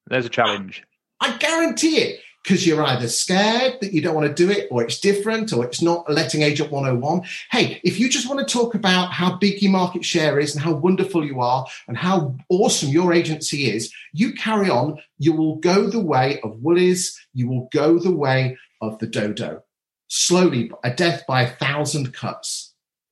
There's 0.08 0.26
a 0.26 0.30
challenge. 0.30 0.82
I 1.20 1.36
guarantee 1.36 1.98
it 1.98 2.20
because 2.46 2.64
you're 2.64 2.84
either 2.84 3.08
scared 3.08 3.80
that 3.80 3.92
you 3.92 4.00
don't 4.00 4.14
want 4.14 4.28
to 4.28 4.32
do 4.32 4.48
it 4.48 4.68
or 4.70 4.84
it's 4.84 5.00
different 5.00 5.52
or 5.52 5.64
it's 5.64 5.82
not 5.82 6.08
letting 6.08 6.42
agent 6.42 6.70
101. 6.70 7.22
Hey, 7.50 7.80
if 7.82 7.98
you 7.98 8.08
just 8.08 8.28
want 8.28 8.38
to 8.46 8.52
talk 8.52 8.76
about 8.76 9.10
how 9.10 9.34
big 9.34 9.60
your 9.60 9.72
market 9.72 10.04
share 10.04 10.38
is 10.38 10.54
and 10.54 10.62
how 10.62 10.72
wonderful 10.72 11.24
you 11.24 11.40
are 11.40 11.66
and 11.88 11.96
how 11.96 12.36
awesome 12.48 12.90
your 12.90 13.12
agency 13.12 13.68
is, 13.68 13.92
you 14.12 14.32
carry 14.32 14.70
on. 14.70 15.00
You 15.18 15.32
will 15.32 15.56
go 15.56 15.90
the 15.90 15.98
way 15.98 16.38
of 16.42 16.62
Woolies. 16.62 17.18
You 17.34 17.48
will 17.48 17.68
go 17.72 17.98
the 17.98 18.14
way 18.14 18.56
of 18.80 19.00
the 19.00 19.08
dodo. 19.08 19.64
Slowly, 20.06 20.70
a 20.84 20.94
death 20.94 21.24
by 21.26 21.42
a 21.42 21.50
thousand 21.50 22.14
cuts 22.14 22.65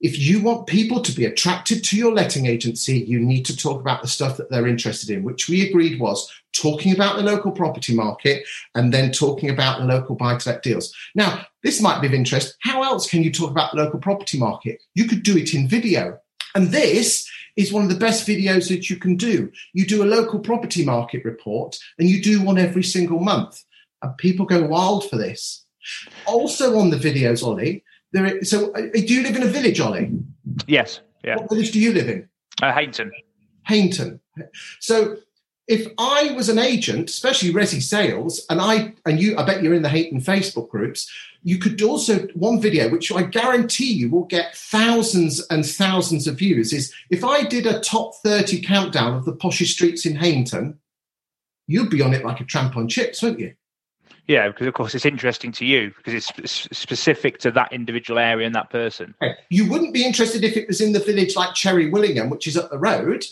if 0.05 0.19
you 0.19 0.43
want 0.43 0.67
people 0.67 1.01
to 1.01 1.13
be 1.13 1.25
attracted 1.25 1.83
to 1.83 1.97
your 1.97 2.13
letting 2.13 2.45
agency, 2.45 2.99
you 2.99 3.19
need 3.19 3.43
to 3.47 3.57
talk 3.57 3.81
about 3.81 4.03
the 4.03 4.07
stuff 4.07 4.37
that 4.37 4.51
they're 4.51 4.67
interested 4.67 5.09
in, 5.09 5.23
which 5.23 5.49
we 5.49 5.67
agreed 5.67 5.99
was 5.99 6.31
talking 6.53 6.93
about 6.93 7.17
the 7.17 7.23
local 7.23 7.51
property 7.51 7.95
market 7.95 8.45
and 8.75 8.93
then 8.93 9.11
talking 9.11 9.49
about 9.49 9.79
the 9.79 9.87
local 9.87 10.15
buy 10.15 10.37
to 10.37 10.51
let 10.51 10.63
deals. 10.63 10.95
Now, 11.15 11.47
this 11.63 11.81
might 11.81 12.03
be 12.03 12.07
of 12.07 12.13
interest. 12.13 12.55
How 12.61 12.83
else 12.83 13.09
can 13.09 13.23
you 13.23 13.33
talk 13.33 13.51
about 13.51 13.73
the 13.73 13.79
local 13.79 13.99
property 13.99 14.39
market? 14.39 14.83
You 14.95 15.07
could 15.07 15.23
do 15.23 15.39
it 15.39 15.55
in 15.55 15.69
video. 15.69 16.19
And 16.55 16.69
this 16.69 17.27
is 17.57 17.73
one 17.73 17.85
of 17.85 17.89
the 17.89 17.95
best 17.95 18.29
videos 18.29 18.69
that 18.69 18.91
you 18.91 18.97
can 18.97 19.17
do. 19.17 19.51
You 19.73 19.87
do 19.87 20.03
a 20.03 20.05
local 20.05 20.39
property 20.39 20.85
market 20.85 21.25
report 21.25 21.79
and 21.99 22.11
you 22.11 22.23
do 22.23 22.43
one 22.43 22.59
every 22.59 22.83
single 22.83 23.21
month. 23.21 23.65
And 24.03 24.15
people 24.19 24.45
go 24.45 24.67
wild 24.67 25.09
for 25.09 25.17
this. 25.17 25.65
Also 26.27 26.79
on 26.79 26.91
the 26.91 26.99
videos, 26.99 27.43
Ollie, 27.43 27.85
there. 28.15 28.39
Is, 28.39 28.49
so, 28.51 28.73
uh, 28.73 28.81
do 28.81 29.15
you 29.15 29.23
live 29.23 29.37
in 29.37 29.43
a 29.43 29.47
village, 29.47 29.79
Ollie? 29.81 30.11
Yes. 30.67 31.01
Yeah. 31.23 31.37
What 31.37 31.51
village 31.51 31.73
do 31.73 31.81
you 31.81 31.93
live 31.93 32.09
in? 32.09 32.29
Uh, 32.63 32.73
Hainton. 32.73 33.13
Hainton. 33.67 34.21
So, 34.81 35.19
if 35.67 35.87
I 35.99 36.33
was 36.33 36.49
an 36.49 36.59
agent, 36.59 37.09
especially 37.09 37.51
Resi 37.51 37.83
Sales, 37.83 38.45
and 38.51 38.61
I 38.61 38.95
and 39.07 39.21
you, 39.21 39.37
I 39.37 39.45
bet 39.45 39.63
you're 39.63 39.75
in 39.75 39.83
the 39.83 39.89
Hainton 39.89 40.21
Facebook 40.21 40.69
groups. 40.69 41.11
You 41.43 41.59
could 41.59 41.81
also 41.83 42.27
one 42.35 42.61
video, 42.61 42.89
which 42.91 43.13
I 43.13 43.23
guarantee 43.23 43.93
you 43.93 44.11
will 44.11 44.25
get 44.25 44.57
thousands 44.57 45.47
and 45.49 45.65
thousands 45.65 46.27
of 46.27 46.39
views. 46.39 46.73
Is 46.73 46.93
if 47.11 47.25
I 47.25 47.45
did 47.45 47.67
a 47.67 47.81
top 47.81 48.15
thirty 48.23 48.61
countdown 48.61 49.15
of 49.15 49.25
the 49.25 49.33
poshest 49.33 49.73
streets 49.73 50.07
in 50.07 50.17
Hainton, 50.17 50.79
you'd 51.67 51.91
be 51.91 52.03
on 52.03 52.13
it 52.13 52.25
like 52.25 52.41
a 52.41 52.45
tramp 52.45 52.77
on 52.77 52.89
chips, 52.89 53.23
wouldn't 53.23 53.41
you? 53.41 53.55
Yeah, 54.27 54.49
because 54.49 54.67
of 54.67 54.75
course 54.75 54.95
it's 54.95 55.05
interesting 55.05 55.53
to 55.53 55.67
you 55.67 55.93
because 55.97 56.15
it's 56.39 56.69
specific 56.77 57.39
to 57.41 57.51
that 57.51 57.73
individual 57.73 58.19
area 58.19 58.47
and 58.47 58.55
that 58.55 58.71
person. 58.71 59.15
You 59.51 59.69
wouldn't 59.69 59.93
be 59.93 60.05
interested 60.05 60.45
if 60.45 60.57
it 60.57 60.67
was 60.67 60.81
in 60.81 60.93
the 60.93 61.01
village 61.01 61.37
like 61.37 61.55
Cherry 61.55 61.91
Willingham, 61.91 62.31
which 62.31 62.47
is 62.47 62.57
up 62.57 62.71
the 62.71 62.79
road. 62.79 63.25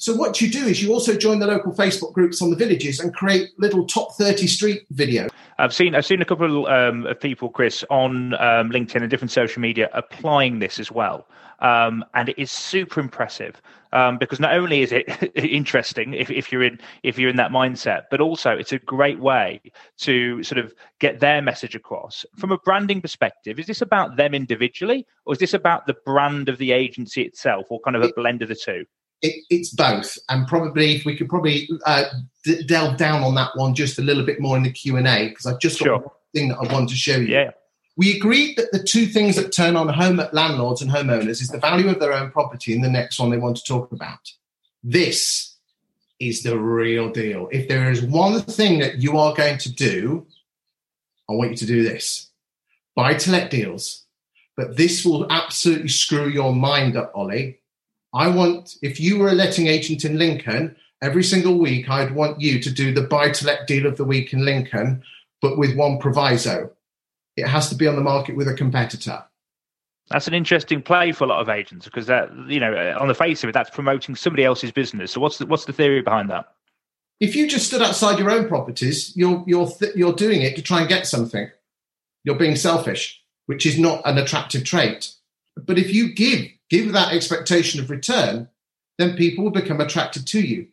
So 0.00 0.14
what 0.14 0.40
you 0.40 0.48
do 0.48 0.64
is 0.64 0.80
you 0.80 0.92
also 0.92 1.16
join 1.16 1.40
the 1.40 1.46
local 1.48 1.72
Facebook 1.72 2.12
groups 2.12 2.40
on 2.40 2.50
the 2.50 2.56
villages 2.56 3.00
and 3.00 3.12
create 3.12 3.50
little 3.58 3.84
top 3.84 4.14
30 4.14 4.46
street 4.46 4.86
videos. 4.94 5.28
I've 5.58 5.74
seen 5.74 5.96
I've 5.96 6.06
seen 6.06 6.22
a 6.22 6.24
couple 6.24 6.68
um, 6.68 7.04
of 7.06 7.20
people, 7.20 7.48
Chris, 7.48 7.84
on 7.90 8.34
um, 8.34 8.70
LinkedIn 8.70 9.00
and 9.02 9.10
different 9.10 9.32
social 9.32 9.60
media 9.60 9.90
applying 9.92 10.60
this 10.60 10.78
as 10.78 10.92
well, 10.92 11.26
um, 11.58 12.04
and 12.14 12.28
it 12.28 12.38
is 12.38 12.52
super 12.52 13.00
impressive 13.00 13.60
um, 13.92 14.18
because 14.18 14.38
not 14.38 14.54
only 14.54 14.82
is 14.82 14.92
it 14.92 15.32
interesting 15.34 16.14
if, 16.14 16.30
if 16.30 16.52
you're 16.52 16.62
in 16.62 16.78
if 17.02 17.18
you're 17.18 17.30
in 17.30 17.36
that 17.36 17.50
mindset, 17.50 18.02
but 18.08 18.20
also 18.20 18.52
it's 18.52 18.72
a 18.72 18.78
great 18.78 19.18
way 19.18 19.60
to 19.96 20.40
sort 20.44 20.58
of 20.60 20.72
get 21.00 21.18
their 21.18 21.42
message 21.42 21.74
across 21.74 22.24
from 22.36 22.52
a 22.52 22.58
branding 22.58 23.00
perspective. 23.00 23.58
Is 23.58 23.66
this 23.66 23.82
about 23.82 24.16
them 24.16 24.32
individually, 24.32 25.04
or 25.26 25.32
is 25.32 25.40
this 25.40 25.54
about 25.54 25.88
the 25.88 25.96
brand 26.06 26.48
of 26.48 26.58
the 26.58 26.70
agency 26.70 27.22
itself, 27.22 27.66
or 27.68 27.80
kind 27.80 27.96
of 27.96 28.04
a 28.04 28.12
blend 28.14 28.42
of 28.42 28.48
the 28.48 28.54
two? 28.54 28.84
It, 29.22 29.44
it's 29.50 29.70
both, 29.70 30.16
and 30.28 30.46
probably 30.46 30.94
if 30.94 31.04
we 31.04 31.16
could 31.16 31.28
probably 31.28 31.68
uh, 31.86 32.04
d- 32.44 32.62
delve 32.64 32.96
down 32.96 33.22
on 33.22 33.34
that 33.34 33.50
one 33.56 33.74
just 33.74 33.98
a 33.98 34.02
little 34.02 34.24
bit 34.24 34.40
more 34.40 34.56
in 34.56 34.62
the 34.62 34.70
Q 34.72 34.96
and 34.96 35.06
A 35.08 35.28
because 35.28 35.46
I've 35.46 35.60
just 35.60 35.78
got 35.78 35.84
Sure. 35.86 35.98
one 35.98 36.10
thing 36.34 36.48
that 36.48 36.58
I 36.58 36.72
want 36.72 36.88
to 36.90 36.94
show 36.96 37.16
you. 37.16 37.26
Yeah. 37.28 37.50
We 37.96 38.16
agreed 38.16 38.56
that 38.58 38.70
the 38.70 38.82
two 38.82 39.06
things 39.06 39.34
that 39.36 39.50
turn 39.52 39.74
on 39.74 39.88
home 39.88 40.20
landlords 40.32 40.82
and 40.82 40.90
homeowners 40.90 41.40
is 41.42 41.48
the 41.48 41.58
value 41.58 41.88
of 41.88 41.98
their 41.98 42.12
own 42.12 42.30
property 42.30 42.72
and 42.72 42.84
the 42.84 42.88
next 42.90 43.18
one 43.18 43.30
they 43.30 43.38
want 43.38 43.56
to 43.56 43.64
talk 43.64 43.90
about. 43.90 44.20
This 44.84 45.56
is 46.20 46.44
the 46.44 46.56
real 46.58 47.10
deal. 47.10 47.48
If 47.50 47.66
there 47.66 47.90
is 47.90 48.00
one 48.02 48.40
thing 48.42 48.78
that 48.80 48.98
you 48.98 49.18
are 49.18 49.34
going 49.34 49.58
to 49.58 49.72
do, 49.72 50.26
I 51.28 51.32
want 51.32 51.50
you 51.50 51.56
to 51.56 51.66
do 51.66 51.82
this. 51.82 52.30
Buy 52.94 53.14
to 53.14 53.30
let 53.32 53.50
deals. 53.50 54.04
But 54.56 54.76
this 54.76 55.04
will 55.04 55.30
absolutely 55.30 55.88
screw 55.88 56.28
your 56.28 56.54
mind 56.54 56.96
up, 56.96 57.12
Ollie. 57.14 57.58
I 58.12 58.28
want, 58.28 58.76
if 58.82 58.98
you 58.98 59.18
were 59.18 59.28
a 59.28 59.34
letting 59.34 59.66
agent 59.66 60.04
in 60.04 60.18
Lincoln, 60.18 60.76
every 61.02 61.22
single 61.22 61.58
week 61.58 61.88
I'd 61.88 62.14
want 62.14 62.40
you 62.40 62.60
to 62.60 62.70
do 62.70 62.92
the 62.92 63.02
buy 63.02 63.30
to 63.30 63.46
let 63.46 63.66
deal 63.66 63.86
of 63.86 63.96
the 63.96 64.04
week 64.04 64.32
in 64.32 64.44
Lincoln, 64.44 65.02
but 65.42 65.58
with 65.58 65.76
one 65.76 65.98
proviso. 65.98 66.70
It 67.36 67.46
has 67.46 67.68
to 67.68 67.76
be 67.76 67.86
on 67.86 67.94
the 67.94 68.02
market 68.02 68.36
with 68.36 68.48
a 68.48 68.54
competitor. 68.54 69.24
That's 70.10 70.26
an 70.26 70.34
interesting 70.34 70.82
play 70.82 71.12
for 71.12 71.24
a 71.24 71.26
lot 71.28 71.40
of 71.40 71.48
agents 71.48 71.84
because 71.84 72.06
that, 72.06 72.30
you 72.48 72.58
know, 72.58 72.96
on 72.98 73.08
the 73.08 73.14
face 73.14 73.44
of 73.44 73.50
it, 73.50 73.52
that's 73.52 73.70
promoting 73.70 74.16
somebody 74.16 74.42
else's 74.42 74.72
business. 74.72 75.12
So 75.12 75.20
what's 75.20 75.38
the, 75.38 75.46
what's 75.46 75.66
the 75.66 75.72
theory 75.72 76.00
behind 76.00 76.30
that? 76.30 76.46
If 77.20 77.36
you 77.36 77.48
just 77.48 77.66
stood 77.66 77.82
outside 77.82 78.18
your 78.18 78.30
own 78.30 78.48
properties, 78.48 79.14
you're 79.16 79.44
you're 79.46 79.68
th- 79.68 79.96
you're 79.96 80.12
doing 80.12 80.42
it 80.42 80.54
to 80.56 80.62
try 80.62 80.80
and 80.80 80.88
get 80.88 81.06
something. 81.06 81.50
You're 82.24 82.36
being 82.36 82.56
selfish, 82.56 83.20
which 83.46 83.66
is 83.66 83.78
not 83.78 84.02
an 84.04 84.18
attractive 84.18 84.64
trait. 84.64 85.12
But 85.56 85.78
if 85.78 85.92
you 85.92 86.14
give 86.14 86.46
give 86.70 86.92
that 86.92 87.12
expectation 87.12 87.80
of 87.80 87.90
return, 87.90 88.48
then 88.98 89.16
people 89.16 89.44
will 89.44 89.50
become 89.50 89.80
attracted 89.80 90.26
to 90.28 90.40
you. 90.40 90.68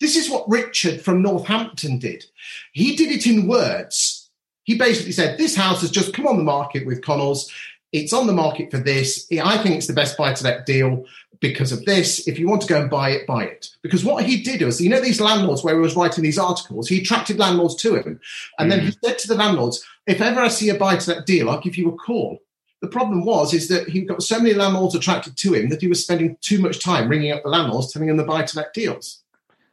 This 0.00 0.16
is 0.16 0.30
what 0.30 0.48
Richard 0.48 1.00
from 1.00 1.22
Northampton 1.22 1.98
did. 1.98 2.24
He 2.72 2.94
did 2.94 3.10
it 3.10 3.26
in 3.26 3.48
words. 3.48 4.30
He 4.62 4.78
basically 4.78 5.12
said, 5.12 5.38
This 5.38 5.56
house 5.56 5.80
has 5.80 5.90
just 5.90 6.14
come 6.14 6.26
on 6.26 6.36
the 6.36 6.44
market 6.44 6.86
with 6.86 7.02
Connells. 7.02 7.50
It's 7.92 8.12
on 8.12 8.26
the 8.26 8.32
market 8.32 8.70
for 8.70 8.78
this. 8.78 9.26
I 9.32 9.58
think 9.58 9.76
it's 9.76 9.86
the 9.86 9.94
best 9.94 10.16
buy 10.16 10.34
to 10.34 10.44
let 10.44 10.66
deal 10.66 11.06
because 11.40 11.72
of 11.72 11.84
this. 11.84 12.28
If 12.28 12.38
you 12.38 12.48
want 12.48 12.62
to 12.62 12.68
go 12.68 12.80
and 12.80 12.90
buy 12.90 13.10
it, 13.10 13.26
buy 13.26 13.44
it. 13.44 13.70
Because 13.82 14.04
what 14.04 14.24
he 14.24 14.42
did 14.42 14.60
was, 14.62 14.80
you 14.80 14.90
know, 14.90 15.00
these 15.00 15.20
landlords 15.20 15.64
where 15.64 15.74
he 15.74 15.80
was 15.80 15.96
writing 15.96 16.22
these 16.22 16.38
articles, 16.38 16.88
he 16.88 17.00
attracted 17.00 17.38
landlords 17.38 17.76
to 17.76 17.94
him. 17.94 18.20
And 18.58 18.70
then 18.70 18.80
he 18.80 18.88
mm. 18.88 18.96
said 19.02 19.18
to 19.20 19.28
the 19.28 19.36
landlords, 19.36 19.84
If 20.06 20.20
ever 20.20 20.40
I 20.40 20.48
see 20.48 20.68
a 20.68 20.74
buy 20.74 20.96
to 20.96 21.14
let 21.14 21.26
deal, 21.26 21.48
I'll 21.48 21.60
give 21.60 21.76
you 21.76 21.88
a 21.88 21.96
call. 21.96 22.42
The 22.80 22.88
problem 22.88 23.24
was 23.24 23.54
is 23.54 23.68
that 23.68 23.88
he 23.88 24.02
got 24.02 24.22
so 24.22 24.38
many 24.38 24.54
landlords 24.54 24.94
attracted 24.94 25.36
to 25.38 25.54
him 25.54 25.68
that 25.68 25.80
he 25.80 25.88
was 25.88 26.02
spending 26.02 26.36
too 26.40 26.60
much 26.60 26.82
time 26.82 27.08
ringing 27.08 27.32
up 27.32 27.42
the 27.42 27.48
landlords, 27.48 27.92
telling 27.92 28.08
them 28.08 28.16
the 28.16 28.24
buy 28.24 28.44
to 28.44 28.56
let 28.56 28.72
deals. 28.72 29.22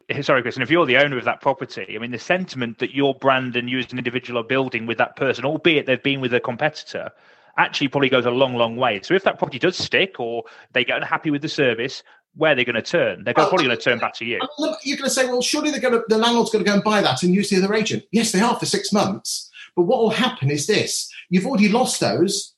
Eh, 0.09 0.21
sorry, 0.21 0.41
Chris, 0.41 0.55
and 0.55 0.63
if 0.63 0.69
you're 0.69 0.85
the 0.85 0.97
owner 0.97 1.17
of 1.17 1.25
that 1.25 1.41
property, 1.41 1.95
I 1.95 1.99
mean, 1.99 2.11
the 2.11 2.19
sentiment 2.19 2.79
that 2.79 2.93
your 2.95 3.15
brand 3.15 3.55
and 3.55 3.69
you 3.69 3.79
as 3.79 3.91
an 3.91 3.97
individual 3.97 4.39
are 4.39 4.43
building 4.43 4.85
with 4.85 4.97
that 4.99 5.15
person, 5.15 5.45
albeit 5.45 5.85
they've 5.85 6.01
been 6.01 6.21
with 6.21 6.33
a 6.33 6.39
competitor, 6.39 7.11
actually 7.57 7.87
probably 7.87 8.09
goes 8.09 8.25
a 8.25 8.31
long, 8.31 8.55
long 8.55 8.75
way. 8.75 8.99
So 9.01 9.13
if 9.13 9.23
that 9.23 9.37
property 9.37 9.59
does 9.59 9.77
stick 9.77 10.19
or 10.19 10.43
they 10.73 10.83
get 10.83 10.97
unhappy 10.97 11.31
with 11.31 11.41
the 11.41 11.49
service, 11.49 12.03
where 12.35 12.51
are 12.51 12.55
they 12.55 12.65
going 12.65 12.75
to 12.75 12.81
turn? 12.81 13.23
They're 13.23 13.33
Well, 13.35 13.47
probably 13.49 13.65
going 13.65 13.77
to 13.77 13.83
turn 13.83 13.99
back 13.99 14.13
to 14.15 14.25
you. 14.25 14.37
I 14.37 14.41
mean, 14.41 14.49
look, 14.69 14.79
You're 14.83 14.97
going 14.97 15.09
to 15.09 15.13
say, 15.13 15.25
well, 15.25 15.41
surely 15.41 15.71
they're 15.71 15.79
going 15.79 15.93
to, 15.93 16.03
the 16.07 16.17
landlord's 16.17 16.51
going 16.51 16.63
to 16.63 16.69
go 16.69 16.75
and 16.75 16.83
buy 16.83 17.01
that 17.01 17.23
and 17.23 17.33
use 17.33 17.49
the 17.49 17.57
other 17.57 17.73
agent. 17.73 18.03
Yes, 18.11 18.31
they 18.31 18.41
are 18.41 18.55
for 18.55 18.65
six 18.65 18.91
months. 18.91 19.49
But 19.75 19.83
what 19.83 19.99
will 19.99 20.11
happen 20.11 20.49
is 20.51 20.67
this 20.67 21.11
you've 21.29 21.45
already 21.45 21.69
lost 21.69 21.99
those. 21.99 22.53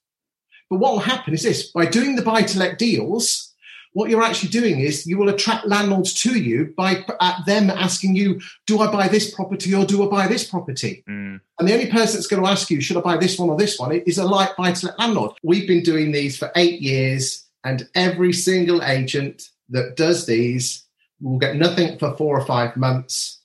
But 0.69 0.79
what 0.79 0.93
will 0.93 0.99
happen 0.99 1.33
is 1.33 1.43
this 1.43 1.71
by 1.71 1.85
doing 1.85 2.15
the 2.15 2.21
buy 2.21 2.41
to 2.43 2.59
let 2.59 2.77
deals, 2.77 3.53
what 3.93 4.09
you're 4.11 4.21
actually 4.21 4.49
doing 4.49 4.79
is 4.79 5.07
you 5.07 5.17
will 5.17 5.29
attract 5.29 5.65
landlords 5.65 6.13
to 6.13 6.37
you 6.37 6.73
by 6.77 7.03
uh, 7.19 7.43
them 7.45 7.71
asking 7.71 8.15
you, 8.15 8.39
do 8.67 8.79
I 8.79 8.91
buy 8.91 9.07
this 9.07 9.33
property 9.33 9.73
or 9.73 9.85
do 9.85 10.05
I 10.05 10.11
buy 10.11 10.27
this 10.27 10.47
property? 10.47 11.03
Mm. 11.09 11.39
And 11.57 11.67
the 11.67 11.73
only 11.73 11.89
person 11.89 12.17
that's 12.17 12.27
going 12.27 12.43
to 12.43 12.49
ask 12.49 12.69
you, 12.69 12.79
should 12.79 12.97
I 12.97 13.01
buy 13.01 13.17
this 13.17 13.39
one 13.39 13.49
or 13.49 13.57
this 13.57 13.79
one, 13.79 13.91
is 13.93 14.19
a 14.19 14.25
light 14.25 14.55
buy 14.55 14.71
to 14.73 14.85
let 14.85 14.99
landlord. 14.99 15.31
We've 15.41 15.67
been 15.67 15.81
doing 15.81 16.11
these 16.11 16.37
for 16.37 16.51
eight 16.55 16.79
years, 16.79 17.47
and 17.63 17.89
every 17.95 18.33
single 18.33 18.83
agent 18.83 19.49
that 19.69 19.95
does 19.95 20.27
these 20.27 20.85
will 21.19 21.39
get 21.39 21.55
nothing 21.55 21.97
for 21.97 22.15
four 22.17 22.39
or 22.39 22.45
five 22.45 22.77
months. 22.77 23.36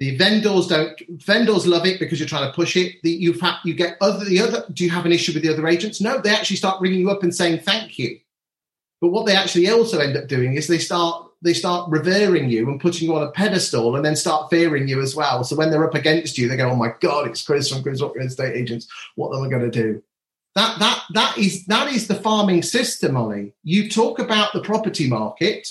The 0.00 0.16
vendors 0.16 0.66
don't. 0.66 1.00
Vendors 1.24 1.66
love 1.66 1.86
it 1.86 2.00
because 2.00 2.18
you're 2.18 2.28
trying 2.28 2.50
to 2.50 2.54
push 2.54 2.76
it. 2.76 2.96
The, 3.02 3.10
you 3.10 3.34
you 3.64 3.74
get 3.74 3.96
other 4.00 4.24
the 4.24 4.40
other. 4.40 4.64
Do 4.72 4.84
you 4.84 4.90
have 4.90 5.06
an 5.06 5.12
issue 5.12 5.32
with 5.32 5.42
the 5.42 5.52
other 5.52 5.66
agents? 5.68 6.00
No, 6.00 6.20
they 6.20 6.30
actually 6.30 6.56
start 6.56 6.80
ringing 6.80 7.00
you 7.00 7.10
up 7.10 7.22
and 7.22 7.34
saying 7.34 7.60
thank 7.60 7.98
you. 7.98 8.18
But 9.00 9.08
what 9.08 9.26
they 9.26 9.36
actually 9.36 9.68
also 9.70 10.00
end 10.00 10.16
up 10.16 10.26
doing 10.26 10.54
is 10.54 10.66
they 10.66 10.78
start 10.78 11.30
they 11.42 11.52
start 11.52 11.90
revering 11.90 12.48
you 12.48 12.68
and 12.68 12.80
putting 12.80 13.06
you 13.06 13.14
on 13.14 13.22
a 13.22 13.30
pedestal, 13.30 13.94
and 13.94 14.04
then 14.04 14.16
start 14.16 14.50
fearing 14.50 14.88
you 14.88 15.00
as 15.00 15.14
well. 15.14 15.44
So 15.44 15.54
when 15.54 15.70
they're 15.70 15.86
up 15.86 15.94
against 15.94 16.38
you, 16.38 16.48
they 16.48 16.56
go, 16.56 16.70
"Oh 16.70 16.76
my 16.76 16.92
God, 17.00 17.28
it's 17.28 17.44
Chris 17.44 17.68
from 17.68 17.82
Chris 17.82 18.02
Rock 18.02 18.16
Estate 18.18 18.56
Agents. 18.56 18.88
What 19.14 19.36
am 19.36 19.44
I 19.44 19.48
going 19.48 19.70
to 19.70 19.82
do?" 19.82 20.02
That 20.56 20.78
that 20.78 21.02
that 21.12 21.38
is 21.38 21.66
that 21.66 21.92
is 21.92 22.08
the 22.08 22.14
farming 22.14 22.62
system, 22.62 23.16
Ollie. 23.16 23.54
You 23.62 23.90
talk 23.90 24.18
about 24.18 24.52
the 24.52 24.62
property 24.62 25.08
market, 25.08 25.68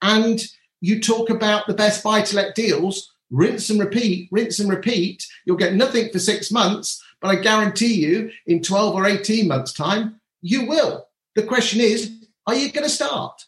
and 0.00 0.42
you 0.84 1.00
talk 1.00 1.30
about 1.30 1.66
the 1.66 1.74
best 1.74 2.04
buy 2.04 2.20
to 2.22 2.36
let 2.36 2.54
deals. 2.54 3.10
Rinse 3.30 3.70
and 3.70 3.80
repeat, 3.80 4.28
rinse 4.30 4.60
and 4.60 4.70
repeat. 4.70 5.26
You'll 5.44 5.56
get 5.56 5.74
nothing 5.74 6.10
for 6.12 6.18
six 6.18 6.52
months, 6.52 7.02
but 7.20 7.28
I 7.28 7.36
guarantee 7.36 7.94
you, 7.94 8.30
in 8.46 8.62
twelve 8.62 8.94
or 8.94 9.06
eighteen 9.06 9.48
months' 9.48 9.72
time, 9.72 10.20
you 10.42 10.68
will. 10.68 11.08
The 11.34 11.42
question 11.42 11.80
is, 11.80 12.12
are 12.46 12.54
you 12.54 12.70
going 12.70 12.84
to 12.84 12.90
start? 12.90 13.46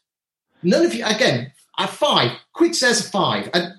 None 0.62 0.85
of 0.85 0.94
you, 0.94 1.05
again, 1.05 1.53
at 1.79 1.90
five, 1.90 2.33
quid 2.53 2.75
says 2.75 3.09
five. 3.09 3.51
And 3.53 3.75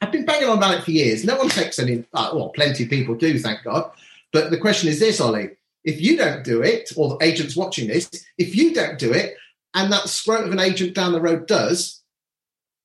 I've 0.00 0.12
been 0.12 0.24
banging 0.24 0.48
on 0.48 0.58
about 0.58 0.78
it 0.78 0.84
for 0.84 0.92
years. 0.92 1.24
No 1.24 1.36
one 1.36 1.48
takes 1.48 1.78
any, 1.78 2.04
uh, 2.14 2.30
well, 2.32 2.50
plenty 2.50 2.84
of 2.84 2.90
people 2.90 3.14
do, 3.16 3.38
thank 3.38 3.64
God. 3.64 3.90
But 4.32 4.50
the 4.50 4.58
question 4.58 4.88
is 4.88 5.00
this, 5.00 5.20
Ollie, 5.20 5.50
if 5.84 6.00
you 6.00 6.16
don't 6.16 6.44
do 6.44 6.62
it, 6.62 6.92
or 6.96 7.08
the 7.08 7.24
agents 7.26 7.56
watching 7.56 7.88
this, 7.88 8.08
if 8.38 8.54
you 8.54 8.72
don't 8.72 8.98
do 8.98 9.12
it, 9.12 9.34
and 9.74 9.92
that 9.92 10.08
scrote 10.08 10.46
of 10.46 10.52
an 10.52 10.60
agent 10.60 10.94
down 10.94 11.12
the 11.12 11.20
road 11.20 11.46
does, 11.46 11.99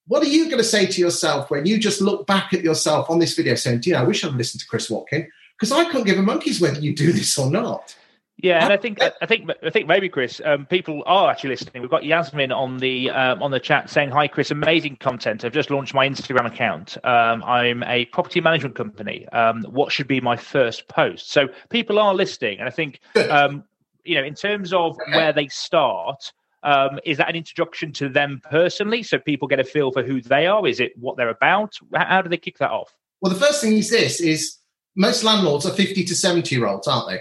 what 0.07 0.23
are 0.23 0.27
you 0.27 0.45
going 0.45 0.57
to 0.57 0.63
say 0.63 0.85
to 0.85 1.01
yourself 1.01 1.49
when 1.49 1.65
you 1.65 1.79
just 1.79 2.01
look 2.01 2.27
back 2.27 2.53
at 2.53 2.63
yourself 2.63 3.09
on 3.09 3.19
this 3.19 3.35
video 3.35 3.55
saying, 3.55 3.79
do 3.81 3.89
you 3.89 3.95
know, 3.95 4.01
I 4.01 4.05
wish 4.05 4.23
I'd 4.23 4.33
listened 4.33 4.61
to 4.61 4.67
Chris 4.67 4.89
Watkin 4.89 5.27
because 5.57 5.71
I 5.71 5.85
couldn't 5.85 6.05
give 6.05 6.19
a 6.19 6.21
monkey's 6.21 6.61
whether 6.61 6.79
you 6.79 6.95
do 6.95 7.11
this 7.11 7.37
or 7.37 7.49
not. 7.49 7.95
Yeah, 8.37 8.63
and 8.65 8.73
I 8.73 8.77
think 8.77 9.01
I 9.01 9.25
think 9.25 9.49
I 9.63 9.69
think 9.69 9.87
maybe 9.87 10.09
Chris, 10.09 10.41
um, 10.43 10.65
people 10.65 11.03
are 11.05 11.31
actually 11.31 11.51
listening. 11.51 11.81
We've 11.81 11.89
got 11.89 12.03
Yasmin 12.03 12.51
on 12.51 12.77
the 12.79 13.09
um, 13.09 13.41
on 13.41 13.51
the 13.51 13.61
chat 13.61 13.89
saying, 13.89 14.09
"Hi, 14.09 14.27
Chris, 14.27 14.51
amazing 14.51 14.97
content. 14.97 15.45
I've 15.45 15.53
just 15.53 15.71
launched 15.71 15.93
my 15.93 16.07
Instagram 16.07 16.45
account. 16.45 16.97
Um, 17.05 17.41
I'm 17.43 17.81
a 17.83 18.05
property 18.05 18.41
management 18.41 18.75
company. 18.75 19.25
Um, 19.29 19.63
what 19.69 19.93
should 19.93 20.09
be 20.09 20.19
my 20.19 20.35
first 20.35 20.89
post?" 20.89 21.31
So 21.31 21.47
people 21.69 21.97
are 21.97 22.13
listening, 22.13 22.59
and 22.59 22.67
I 22.67 22.71
think 22.71 22.99
um, 23.29 23.63
you 24.03 24.15
know, 24.15 24.23
in 24.23 24.35
terms 24.35 24.73
of 24.73 24.97
where 25.13 25.31
they 25.31 25.47
start, 25.47 26.33
um, 26.65 26.99
is 27.05 27.17
that 27.17 27.29
an 27.29 27.35
introduction 27.35 27.93
to 27.93 28.09
them 28.09 28.41
personally, 28.49 29.03
so 29.03 29.17
people 29.17 29.47
get 29.47 29.59
a 29.59 29.63
feel 29.63 29.91
for 29.91 30.03
who 30.03 30.21
they 30.21 30.47
are? 30.47 30.67
Is 30.67 30.79
it 30.79 30.91
what 30.97 31.15
they're 31.15 31.29
about? 31.29 31.77
How 31.93 32.21
do 32.21 32.29
they 32.29 32.37
kick 32.37 32.57
that 32.57 32.71
off? 32.71 32.93
Well, 33.21 33.33
the 33.33 33.39
first 33.39 33.61
thing 33.61 33.77
is 33.77 33.89
this: 33.89 34.19
is 34.19 34.57
most 34.95 35.23
landlords 35.23 35.65
are 35.65 35.73
fifty 35.73 36.03
to 36.03 36.15
seventy 36.15 36.55
year 36.55 36.67
olds, 36.67 36.87
aren't 36.87 37.09
they? 37.09 37.19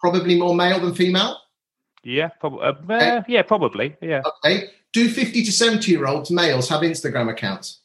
Probably 0.00 0.38
more 0.38 0.54
male 0.54 0.80
than 0.80 0.94
female. 0.94 1.36
Yeah, 2.02 2.28
prob- 2.28 2.60
uh, 2.60 2.92
uh, 2.92 3.22
yeah, 3.28 3.42
probably. 3.42 3.96
Yeah. 4.00 4.22
Okay. 4.44 4.70
Do 4.92 5.10
50 5.10 5.44
to 5.44 5.52
70 5.52 5.90
year 5.90 6.06
olds 6.06 6.30
males 6.30 6.68
have 6.70 6.80
Instagram 6.80 7.30
accounts? 7.30 7.82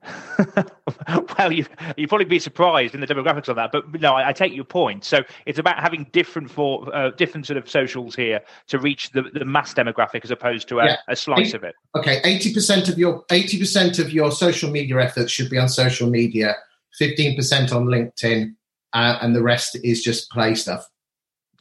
well, 1.38 1.52
you 1.52 1.66
you'd 1.96 2.08
probably 2.08 2.24
be 2.24 2.38
surprised 2.38 2.94
in 2.94 3.00
the 3.00 3.06
demographics 3.06 3.48
of 3.48 3.56
that, 3.56 3.72
but 3.72 4.00
no, 4.00 4.14
I, 4.14 4.28
I 4.28 4.32
take 4.32 4.54
your 4.54 4.64
point. 4.64 5.04
So 5.04 5.22
it's 5.46 5.58
about 5.58 5.80
having 5.80 6.06
different 6.12 6.50
for 6.50 6.94
uh, 6.94 7.10
different 7.10 7.46
sort 7.46 7.56
of 7.56 7.68
socials 7.68 8.14
here 8.14 8.40
to 8.68 8.78
reach 8.78 9.10
the, 9.10 9.22
the 9.22 9.44
mass 9.44 9.74
demographic 9.74 10.24
as 10.24 10.30
opposed 10.30 10.68
to 10.68 10.78
a, 10.80 10.86
Yeah. 10.86 10.96
a 11.08 11.16
slice 11.16 11.54
of 11.54 11.64
it. 11.64 11.74
Okay, 11.96 12.20
80% 12.22 12.88
of 12.88 12.98
your 12.98 13.24
80% 13.26 13.98
of 13.98 14.12
your 14.12 14.30
social 14.30 14.70
media 14.70 15.00
efforts 15.02 15.32
should 15.32 15.50
be 15.50 15.58
on 15.58 15.68
social 15.68 16.08
media, 16.08 16.56
15% 17.00 17.72
on 17.72 17.86
LinkedIn, 17.86 18.54
uh, 18.92 19.18
and 19.20 19.34
the 19.34 19.42
rest 19.42 19.76
is 19.82 20.02
just 20.02 20.30
play 20.30 20.54
stuff. 20.54 20.88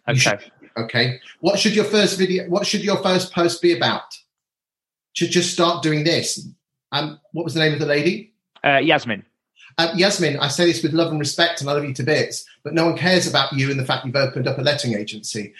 Okay. 0.07 0.19
should- 0.19 0.51
okay. 0.77 1.19
What 1.39 1.59
should 1.59 1.75
your 1.75 1.85
first 1.85 2.17
video 2.17 2.47
what 2.49 2.67
should 2.67 2.83
your 2.83 2.97
first 2.97 3.33
post 3.33 3.61
be 3.61 3.75
about? 3.75 4.03
Should 5.13 5.31
just 5.31 5.51
start 5.51 5.81
doing 5.81 6.03
this. 6.03 6.47
Um, 6.91 7.19
what 7.33 7.43
was 7.43 7.53
the 7.53 7.59
name 7.59 7.73
of 7.73 7.79
the 7.79 7.85
lady? 7.85 8.33
Uh, 8.63 8.77
Yasmin. 8.77 9.25
Uh, 9.77 9.93
Yasmin, 9.95 10.37
I 10.39 10.47
say 10.47 10.65
this 10.65 10.81
with 10.81 10.93
love 10.93 11.11
and 11.11 11.19
respect, 11.19 11.61
and 11.61 11.69
I 11.69 11.73
love 11.73 11.83
you 11.83 11.93
to 11.93 12.03
bits, 12.03 12.45
but 12.63 12.73
no 12.73 12.85
one 12.85 12.97
cares 12.97 13.27
about 13.27 13.53
you 13.53 13.69
and 13.69 13.79
the 13.79 13.85
fact 13.85 14.05
you've 14.05 14.15
opened 14.15 14.47
up 14.47 14.57
a 14.57 14.61
letting 14.61 14.95
agency. 14.95 15.53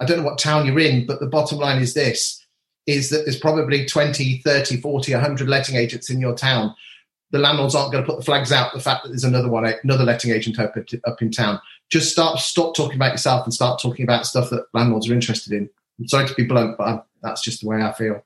I 0.00 0.06
don't 0.06 0.18
know 0.18 0.24
what 0.24 0.38
town 0.38 0.66
you're 0.66 0.78
in, 0.80 1.06
but 1.06 1.20
the 1.20 1.26
bottom 1.26 1.58
line 1.58 1.80
is 1.80 1.94
this 1.94 2.44
is 2.86 3.10
that 3.10 3.24
there's 3.24 3.38
probably 3.38 3.86
20, 3.86 4.38
30, 4.38 4.80
40, 4.80 5.12
100 5.12 5.48
letting 5.48 5.76
agents 5.76 6.10
in 6.10 6.20
your 6.20 6.34
town. 6.34 6.74
The 7.30 7.38
landlords 7.38 7.74
aren't 7.74 7.92
going 7.92 8.02
to 8.02 8.10
put 8.10 8.18
the 8.18 8.24
flags 8.24 8.50
out 8.50 8.72
the 8.72 8.80
fact 8.80 9.04
that 9.04 9.10
there's 9.10 9.22
another 9.22 9.48
one, 9.48 9.72
another 9.84 10.02
letting 10.02 10.32
agent 10.32 10.58
up, 10.58 10.74
up 11.04 11.22
in 11.22 11.30
town. 11.30 11.60
Just 11.90 12.10
start, 12.10 12.40
stop 12.40 12.74
talking 12.74 12.96
about 12.96 13.12
yourself 13.12 13.44
and 13.44 13.54
start 13.54 13.80
talking 13.80 14.02
about 14.02 14.26
stuff 14.26 14.50
that 14.50 14.66
landlords 14.72 15.08
are 15.08 15.14
interested 15.14 15.52
in. 15.52 15.68
I'm 16.00 16.08
sorry 16.08 16.26
to 16.26 16.34
be 16.34 16.44
blunt, 16.44 16.78
but 16.78 16.88
i 16.88 17.00
that's 17.22 17.42
just 17.42 17.60
the 17.60 17.68
way 17.68 17.82
I 17.82 17.92
feel. 17.92 18.24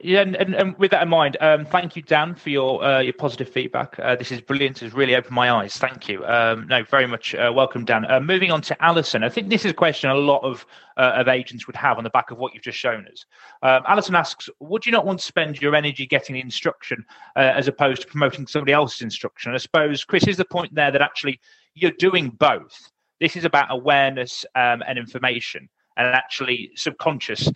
Yeah, 0.00 0.20
and, 0.20 0.36
and, 0.36 0.54
and, 0.54 0.78
with 0.78 0.92
that 0.92 1.02
in 1.02 1.08
mind, 1.08 1.36
um, 1.40 1.64
thank 1.64 1.96
you, 1.96 2.02
Dan, 2.02 2.36
for 2.36 2.50
your 2.50 2.84
uh, 2.84 3.00
your 3.00 3.14
positive 3.14 3.48
feedback. 3.48 3.98
Uh, 3.98 4.14
this 4.14 4.30
is 4.30 4.40
brilliant. 4.40 4.80
It's 4.80 4.94
really 4.94 5.16
opened 5.16 5.34
my 5.34 5.50
eyes. 5.50 5.76
Thank 5.76 6.08
you. 6.08 6.24
Um, 6.24 6.68
no, 6.68 6.84
very 6.84 7.08
much 7.08 7.34
uh, 7.34 7.52
welcome, 7.52 7.84
Dan. 7.84 8.08
Uh, 8.08 8.20
moving 8.20 8.52
on 8.52 8.62
to 8.62 8.84
Alison, 8.84 9.24
I 9.24 9.28
think 9.28 9.48
this 9.48 9.64
is 9.64 9.72
a 9.72 9.74
question 9.74 10.08
a 10.08 10.14
lot 10.14 10.44
of 10.44 10.64
uh, 10.98 11.14
of 11.16 11.26
agents 11.26 11.66
would 11.66 11.74
have 11.74 11.98
on 11.98 12.04
the 12.04 12.10
back 12.10 12.30
of 12.30 12.38
what 12.38 12.54
you've 12.54 12.62
just 12.62 12.78
shown 12.78 13.08
us. 13.08 13.26
Um, 13.62 13.82
Alison 13.88 14.14
asks, 14.14 14.48
would 14.60 14.86
you 14.86 14.92
not 14.92 15.04
want 15.04 15.18
to 15.18 15.24
spend 15.24 15.60
your 15.60 15.74
energy 15.74 16.06
getting 16.06 16.34
the 16.34 16.40
instruction 16.40 17.04
uh, 17.34 17.40
as 17.40 17.66
opposed 17.66 18.02
to 18.02 18.08
promoting 18.08 18.46
somebody 18.46 18.72
else's 18.72 19.02
instruction? 19.02 19.52
I 19.52 19.56
suppose, 19.56 20.04
Chris, 20.04 20.28
is 20.28 20.36
the 20.36 20.44
point 20.44 20.72
there 20.76 20.92
that 20.92 21.02
actually 21.02 21.40
you're 21.74 21.90
doing 21.90 22.30
both. 22.30 22.92
This 23.18 23.34
is 23.34 23.44
about 23.44 23.66
awareness 23.70 24.44
um, 24.54 24.80
and 24.86 24.96
information 24.96 25.68
and 25.98 26.06
actually 26.14 26.70
subconscious 26.76 27.48
um, 27.48 27.54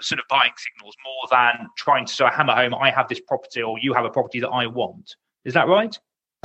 sort 0.00 0.18
of 0.18 0.24
buying 0.28 0.52
signals 0.56 0.96
more 1.04 1.28
than 1.30 1.68
trying 1.76 2.06
to 2.06 2.12
sort 2.12 2.32
of 2.32 2.36
hammer 2.36 2.54
home, 2.54 2.74
I 2.74 2.90
have 2.90 3.08
this 3.08 3.20
property 3.20 3.62
or 3.62 3.78
you 3.80 3.92
have 3.92 4.04
a 4.04 4.10
property 4.10 4.40
that 4.40 4.48
I 4.48 4.66
want. 4.66 5.14
Is 5.44 5.54
that 5.54 5.68
right? 5.68 5.96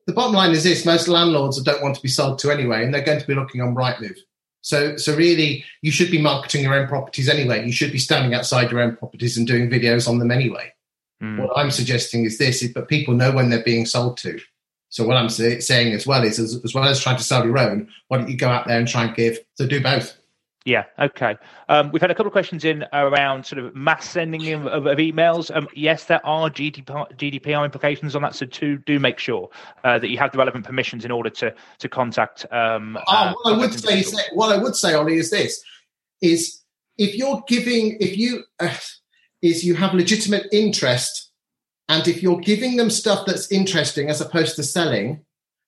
The 0.06 0.14
bottom 0.14 0.34
line 0.34 0.52
is 0.52 0.64
this 0.64 0.86
most 0.86 1.08
landlords 1.08 1.62
don't 1.62 1.82
want 1.82 1.96
to 1.96 2.02
be 2.02 2.08
sold 2.08 2.40
to 2.40 2.52
anyway, 2.52 2.84
and 2.84 2.94
they're 2.94 3.04
going 3.04 3.20
to 3.20 3.28
be 3.28 3.34
looking 3.34 3.62
on 3.62 3.76
Rightmove. 3.76 4.18
So, 4.62 4.98
so 4.98 5.16
really, 5.16 5.64
you 5.82 5.92
should 5.92 6.12
be 6.12 6.22
marketing 6.22 6.64
your 6.64 6.76
own 6.76 6.88
properties 6.88 7.30
anyway. 7.30 7.66
You 7.66 7.72
should 7.72 7.92
be 7.92 7.98
standing 7.98 8.34
outside 8.34 8.70
your 8.70 8.82
own 8.82 8.96
properties 8.96 9.38
and 9.38 9.48
doing 9.48 9.70
videos 9.70 10.08
on 10.08 10.20
them 10.20 10.32
anyway. 10.32 10.74
Mm. 11.22 11.40
What 11.40 11.58
I'm 11.58 11.72
suggesting 11.72 12.26
is 12.26 12.38
this: 12.38 12.62
is, 12.62 12.74
but 12.74 12.88
people 12.88 13.14
know 13.14 13.32
when 13.32 13.50
they're 13.50 13.64
being 13.64 13.86
sold 13.86 14.18
to. 14.18 14.40
So 14.90 15.06
what 15.06 15.18
I'm 15.18 15.30
say, 15.30 15.60
saying 15.60 15.94
as 15.94 16.08
well 16.08 16.24
is, 16.24 16.40
as, 16.40 16.60
as 16.64 16.74
well 16.74 16.86
as 16.86 17.00
trying 17.00 17.18
to 17.18 17.24
sell 17.24 17.46
your 17.46 17.58
own, 17.58 17.90
why 18.08 18.18
don't 18.18 18.30
you 18.30 18.38
go 18.38 18.50
out 18.50 18.68
there 18.68 18.80
and 18.80 18.88
try 18.88 19.06
and 19.06 19.16
give? 19.16 19.40
So 19.56 19.68
do 19.68 19.82
both. 19.82 20.18
Yeah. 20.68 20.84
Okay. 21.00 21.38
Um, 21.70 21.92
we've 21.94 22.02
had 22.02 22.12
a 22.12 22.14
couple 22.14 22.28
of 22.28 22.34
questions 22.34 22.66
in 22.66 22.84
around 22.92 23.46
sort 23.46 23.64
of 23.64 23.74
mass 23.74 24.10
sending 24.10 24.52
of, 24.52 24.68
of, 24.68 24.86
of 24.86 24.98
emails. 24.98 25.50
Um, 25.56 25.66
yes, 25.74 26.04
there 26.04 26.24
are 26.26 26.50
GDPR, 26.50 27.10
GDPR, 27.18 27.64
implications 27.64 28.18
on 28.18 28.22
that. 28.24 28.36
So 28.36 28.46
to, 28.46 28.78
do 28.80 29.00
make 29.00 29.18
sure 29.18 29.50
uh, 29.86 29.98
that 29.98 30.10
you 30.10 30.18
have 30.18 30.34
the 30.34 30.38
relevant 30.38 30.66
permissions 30.66 31.06
in 31.06 31.12
order 31.12 31.30
to 31.30 31.56
to 31.80 31.88
contact. 31.88 32.46
Um, 32.52 32.98
oh, 33.08 33.14
uh, 33.14 33.34
what 33.34 33.54
I 33.54 33.58
would 33.58 33.80
say, 33.80 34.02
say, 34.02 34.22
what 34.34 34.54
I 34.54 34.62
would 34.62 34.76
say, 34.76 34.94
Ollie, 34.94 35.16
is 35.16 35.30
this: 35.30 35.64
is 36.22 36.62
if 36.98 37.16
you're 37.16 37.42
giving, 37.48 37.96
if 38.02 38.18
you 38.18 38.44
uh, 38.60 38.76
is 39.42 39.64
you 39.64 39.74
have 39.76 39.94
legitimate 39.94 40.48
interest, 40.52 41.32
and 41.88 42.06
if 42.10 42.22
you're 42.22 42.42
giving 42.42 42.76
them 42.76 42.90
stuff 42.90 43.26
that's 43.26 43.50
interesting 43.54 44.10
as 44.10 44.20
opposed 44.20 44.58
to 44.58 44.64
selling, 44.64 45.24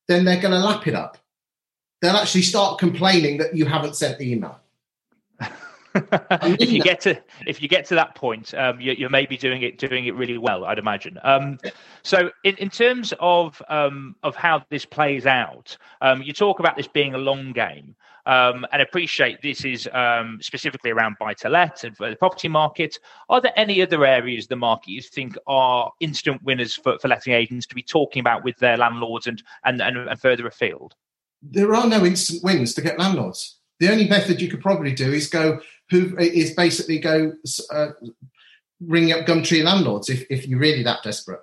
then 0.09 0.25
they're 0.25 0.41
going 0.41 0.51
to 0.51 0.59
lap 0.59 0.87
it 0.87 0.93
up. 0.93 1.17
They'll 2.01 2.17
actually 2.17 2.41
start 2.41 2.79
complaining 2.79 3.37
that 3.37 3.55
you 3.55 3.63
haven't 3.63 3.95
sent 3.95 4.19
the 4.19 4.29
email. 4.29 4.59
If 6.59 6.71
you 6.71 6.81
get 6.81 7.01
to 7.01 7.21
if 7.47 7.61
you 7.61 7.67
get 7.67 7.85
to 7.85 7.95
that 7.95 8.15
point, 8.15 8.53
um, 8.53 8.79
you, 8.79 8.93
you 8.93 9.09
may 9.09 9.25
be 9.25 9.37
doing 9.37 9.61
it 9.61 9.77
doing 9.77 10.05
it 10.05 10.15
really 10.15 10.37
well, 10.37 10.65
I'd 10.65 10.79
imagine. 10.79 11.17
Um, 11.23 11.59
so, 12.03 12.31
in, 12.43 12.55
in 12.57 12.69
terms 12.69 13.13
of 13.19 13.61
um, 13.69 14.15
of 14.23 14.35
how 14.35 14.63
this 14.69 14.85
plays 14.85 15.25
out, 15.25 15.77
um, 16.01 16.21
you 16.21 16.33
talk 16.33 16.59
about 16.59 16.75
this 16.77 16.87
being 16.87 17.13
a 17.13 17.17
long 17.17 17.51
game, 17.51 17.95
um, 18.25 18.65
and 18.71 18.81
appreciate 18.81 19.41
this 19.41 19.65
is 19.65 19.89
um, 19.93 20.39
specifically 20.41 20.91
around 20.91 21.15
buy 21.19 21.33
to 21.35 21.49
let 21.49 21.83
and 21.83 21.95
the 21.97 22.15
property 22.15 22.47
market. 22.47 22.97
Are 23.29 23.41
there 23.41 23.53
any 23.55 23.81
other 23.81 24.05
areas 24.05 24.45
of 24.45 24.49
the 24.49 24.55
market 24.55 24.91
you 24.91 25.01
think 25.01 25.35
are 25.47 25.91
instant 25.99 26.43
winners 26.43 26.75
for, 26.75 26.99
for 26.99 27.07
letting 27.07 27.33
agents 27.33 27.65
to 27.67 27.75
be 27.75 27.83
talking 27.83 28.19
about 28.19 28.43
with 28.43 28.57
their 28.57 28.77
landlords 28.77 29.27
and 29.27 29.41
and, 29.65 29.81
and, 29.81 29.97
and 29.97 30.19
further 30.19 30.47
afield? 30.47 30.95
There 31.41 31.73
are 31.73 31.87
no 31.87 32.05
instant 32.05 32.43
wins 32.43 32.73
to 32.73 32.81
get 32.81 32.99
landlords. 32.99 33.59
The 33.79 33.89
only 33.89 34.09
method 34.09 34.41
you 34.41 34.49
could 34.49 34.61
probably 34.61 34.93
do 34.93 35.11
is 35.11 35.27
go 35.29 35.61
who 35.89 36.15
is 36.17 36.53
basically 36.53 36.99
go 36.99 37.33
uh, 37.71 37.89
ring 38.81 39.11
up 39.11 39.25
Gumtree 39.25 39.63
landlords 39.63 40.09
if, 40.09 40.25
if 40.29 40.47
you're 40.47 40.59
really 40.59 40.83
that 40.83 41.03
desperate. 41.03 41.41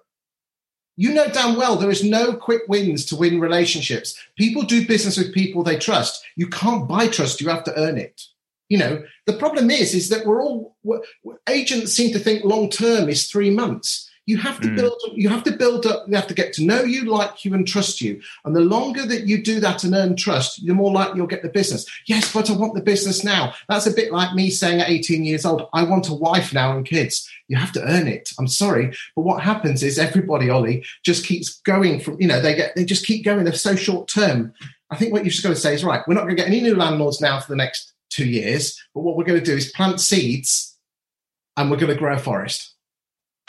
You 0.97 1.13
know 1.13 1.29
damn 1.29 1.57
well 1.57 1.77
there 1.77 1.91
is 1.91 2.03
no 2.03 2.35
quick 2.35 2.63
wins 2.69 3.05
to 3.07 3.17
win 3.17 3.41
relationships. 3.41 4.19
People 4.37 4.63
do 4.63 4.87
business 4.87 5.19
with 5.19 5.35
people 5.35 5.63
they 5.63 5.79
trust. 5.79 6.25
You 6.37 6.49
can't 6.49 6.89
buy 6.89 7.09
trust; 7.09 7.41
you 7.41 7.49
have 7.49 7.65
to 7.65 7.79
earn 7.79 7.99
it. 7.99 8.23
You 8.69 8.79
know 8.79 9.05
the 9.27 9.35
problem 9.35 9.71
is 9.71 9.95
is 9.95 10.09
that 10.09 10.25
we're 10.25 10.43
all 10.43 10.77
we're, 10.83 11.01
agents 11.49 11.93
seem 11.93 12.13
to 12.13 12.19
think 12.19 12.45
long 12.45 12.71
term 12.71 13.09
is 13.09 13.27
three 13.27 13.51
months. 13.51 14.11
You 14.27 14.39
have 14.39 14.61
to 14.61 14.69
mm. 14.69 14.77
build. 14.77 15.01
You 15.15 15.29
have 15.29 15.45
to 15.45 15.53
build 15.53 15.87
up. 15.87 16.09
You 16.09 16.17
have 16.17 16.27
to 16.27 16.35
get 16.35 16.53
to 16.55 16.65
know 16.65 16.83
you, 16.83 17.05
like 17.05 17.45
you, 17.45 17.55
and 17.55 17.67
trust 17.67 18.01
you. 18.01 18.21
And 18.45 18.57
the 18.57 18.61
longer 18.61 19.07
that 19.07 19.27
you 19.27 19.43
do 19.43 19.61
that 19.61 19.85
and 19.85 19.95
earn 19.95 20.17
trust, 20.17 20.67
the 20.67 20.75
more 20.75 20.93
likely 20.93 21.19
you'll 21.19 21.29
get 21.29 21.43
the 21.43 21.49
business. 21.49 21.87
Yes, 22.07 22.33
but 22.33 22.51
I 22.51 22.57
want 22.57 22.75
the 22.75 22.83
business 22.83 23.23
now. 23.23 23.55
That's 23.69 23.87
a 23.87 23.93
bit 23.93 24.13
like 24.13 24.35
me 24.35 24.51
saying 24.51 24.81
at 24.81 24.91
18 24.91 25.25
years 25.25 25.45
old, 25.45 25.69
I 25.73 25.85
want 25.85 26.09
a 26.09 26.15
wife 26.15 26.53
now 26.53 26.77
and 26.77 26.85
kids. 26.85 27.31
You 27.47 27.57
have 27.57 27.71
to 27.73 27.85
earn 27.85 28.09
it. 28.09 28.33
I'm 28.41 28.49
sorry, 28.49 28.97
but 29.15 29.23
what 29.23 29.43
happens 29.43 29.85
is 29.85 29.97
everybody, 29.97 30.51
Ollie, 30.51 30.85
just 31.05 31.25
keeps 31.25 31.61
going 31.61 32.01
from. 32.01 32.21
You 32.21 32.27
know, 32.27 32.41
they 32.41 32.57
get. 32.57 32.75
They 32.75 32.85
just 32.85 33.07
keep 33.07 33.25
going. 33.25 33.45
They're 33.45 33.55
so 33.55 33.77
short 33.77 34.09
term. 34.09 34.53
I 34.91 34.97
think 34.97 35.13
what 35.13 35.25
you've 35.25 35.33
just 35.33 35.45
got 35.45 35.51
to 35.51 35.57
say 35.57 35.75
is 35.75 35.85
right. 35.85 36.03
We're 36.07 36.15
not 36.15 36.25
going 36.25 36.37
to 36.37 36.43
get 36.43 36.49
any 36.49 36.61
new 36.61 36.75
landlords 36.75 37.21
now 37.21 37.39
for 37.39 37.53
the 37.53 37.57
next 37.57 37.93
two 38.11 38.27
years. 38.27 38.81
But 38.93 39.03
what 39.03 39.17
we're 39.17 39.25
going 39.25 39.39
to 39.39 39.45
do 39.45 39.57
is 39.57 39.71
plant 39.71 40.01
seeds, 40.01 40.77
and 41.57 41.71
we're 41.71 41.77
going 41.77 41.93
to 41.93 41.99
grow 41.99 42.15
a 42.15 42.19
forest. 42.19 42.76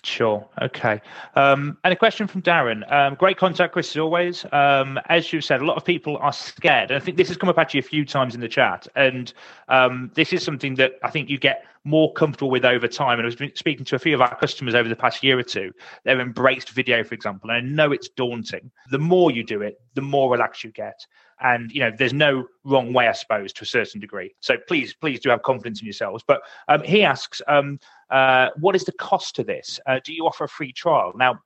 Sure. 0.04 0.48
Okay. 0.62 1.02
Um, 1.36 1.78
and 1.84 1.92
a 1.92 1.96
question 1.96 2.28
from 2.28 2.42
Darren. 2.42 2.90
Um, 2.92 3.16
great 3.16 3.38
contact, 3.38 3.74
Chris, 3.74 3.90
as 3.90 3.98
always. 3.98 4.46
Um, 4.52 5.00
as 5.10 5.34
you 5.34 5.42
said, 5.42 5.62
a 5.62 5.66
lot 5.66 5.76
of 5.76 5.84
people 5.84 6.18
are 6.18 6.32
scared. 6.32 6.92
And 6.92 7.02
I 7.02 7.04
think 7.04 7.18
this 7.18 7.28
has 7.28 7.38
come 7.38 7.50
up 7.50 7.58
actually 7.58 7.80
a 7.80 7.84
few 7.84 8.06
times 8.06 8.36
in 8.36 8.42
the 8.42 8.48
chat. 8.48 8.88
And 8.96 9.34
um, 9.68 10.12
this 10.14 10.34
is 10.34 10.44
something 10.44 10.76
that 10.76 10.94
I 11.04 11.10
think 11.10 11.30
you 11.30 11.38
get 11.38 11.66
more 11.84 12.14
comfortable 12.14 12.50
with 12.50 12.64
over 12.64 12.88
time. 12.88 13.20
And 13.20 13.24
I 13.24 13.26
was 13.26 13.36
been 13.36 13.56
speaking 13.56 13.86
to 13.86 13.96
a 13.96 14.00
few 14.00 14.14
of 14.14 14.22
our 14.22 14.36
customers 14.38 14.76
over 14.76 14.88
the 14.88 14.96
past 14.96 15.24
year 15.24 15.38
or 15.40 15.44
two. 15.44 15.74
They've 16.04 16.20
embraced 16.20 16.70
video, 16.70 17.04
for 17.04 17.16
example. 17.16 17.50
And 17.50 17.58
I 17.58 17.62
know 17.62 17.92
it's 17.92 18.10
daunting. 18.10 18.72
The 18.92 19.00
more 19.00 19.32
you 19.32 19.44
do 19.44 19.62
it, 19.62 19.82
the 19.96 20.02
more 20.02 20.32
relaxed 20.32 20.64
you 20.64 20.72
get 20.72 21.06
and 21.42 21.72
you 21.72 21.80
know 21.80 21.92
there's 21.96 22.14
no 22.14 22.46
wrong 22.64 22.94
way 22.94 23.08
i 23.08 23.12
suppose 23.12 23.54
to 23.54 23.64
a 23.64 23.68
certain 23.68 24.00
degree. 24.00 24.34
So 24.40 24.56
please 24.68 24.94
please 24.94 25.20
do 25.20 25.30
have 25.30 25.44
confidence 25.44 25.82
in 25.82 25.86
yourselves. 25.86 26.24
But 26.28 26.42
um, 26.68 26.82
he 26.84 27.04
asks 27.04 27.42
um, 27.48 27.80
uh, 28.10 28.50
what 28.60 28.76
is 28.76 28.86
the 28.86 28.92
cost 28.94 29.36
to 29.36 29.44
this? 29.44 29.80
Uh, 29.86 30.00
do 30.04 30.14
you 30.14 30.26
offer 30.26 30.46
a 30.46 30.50
free 30.50 30.72
trial? 30.72 31.14
Now 31.16 31.40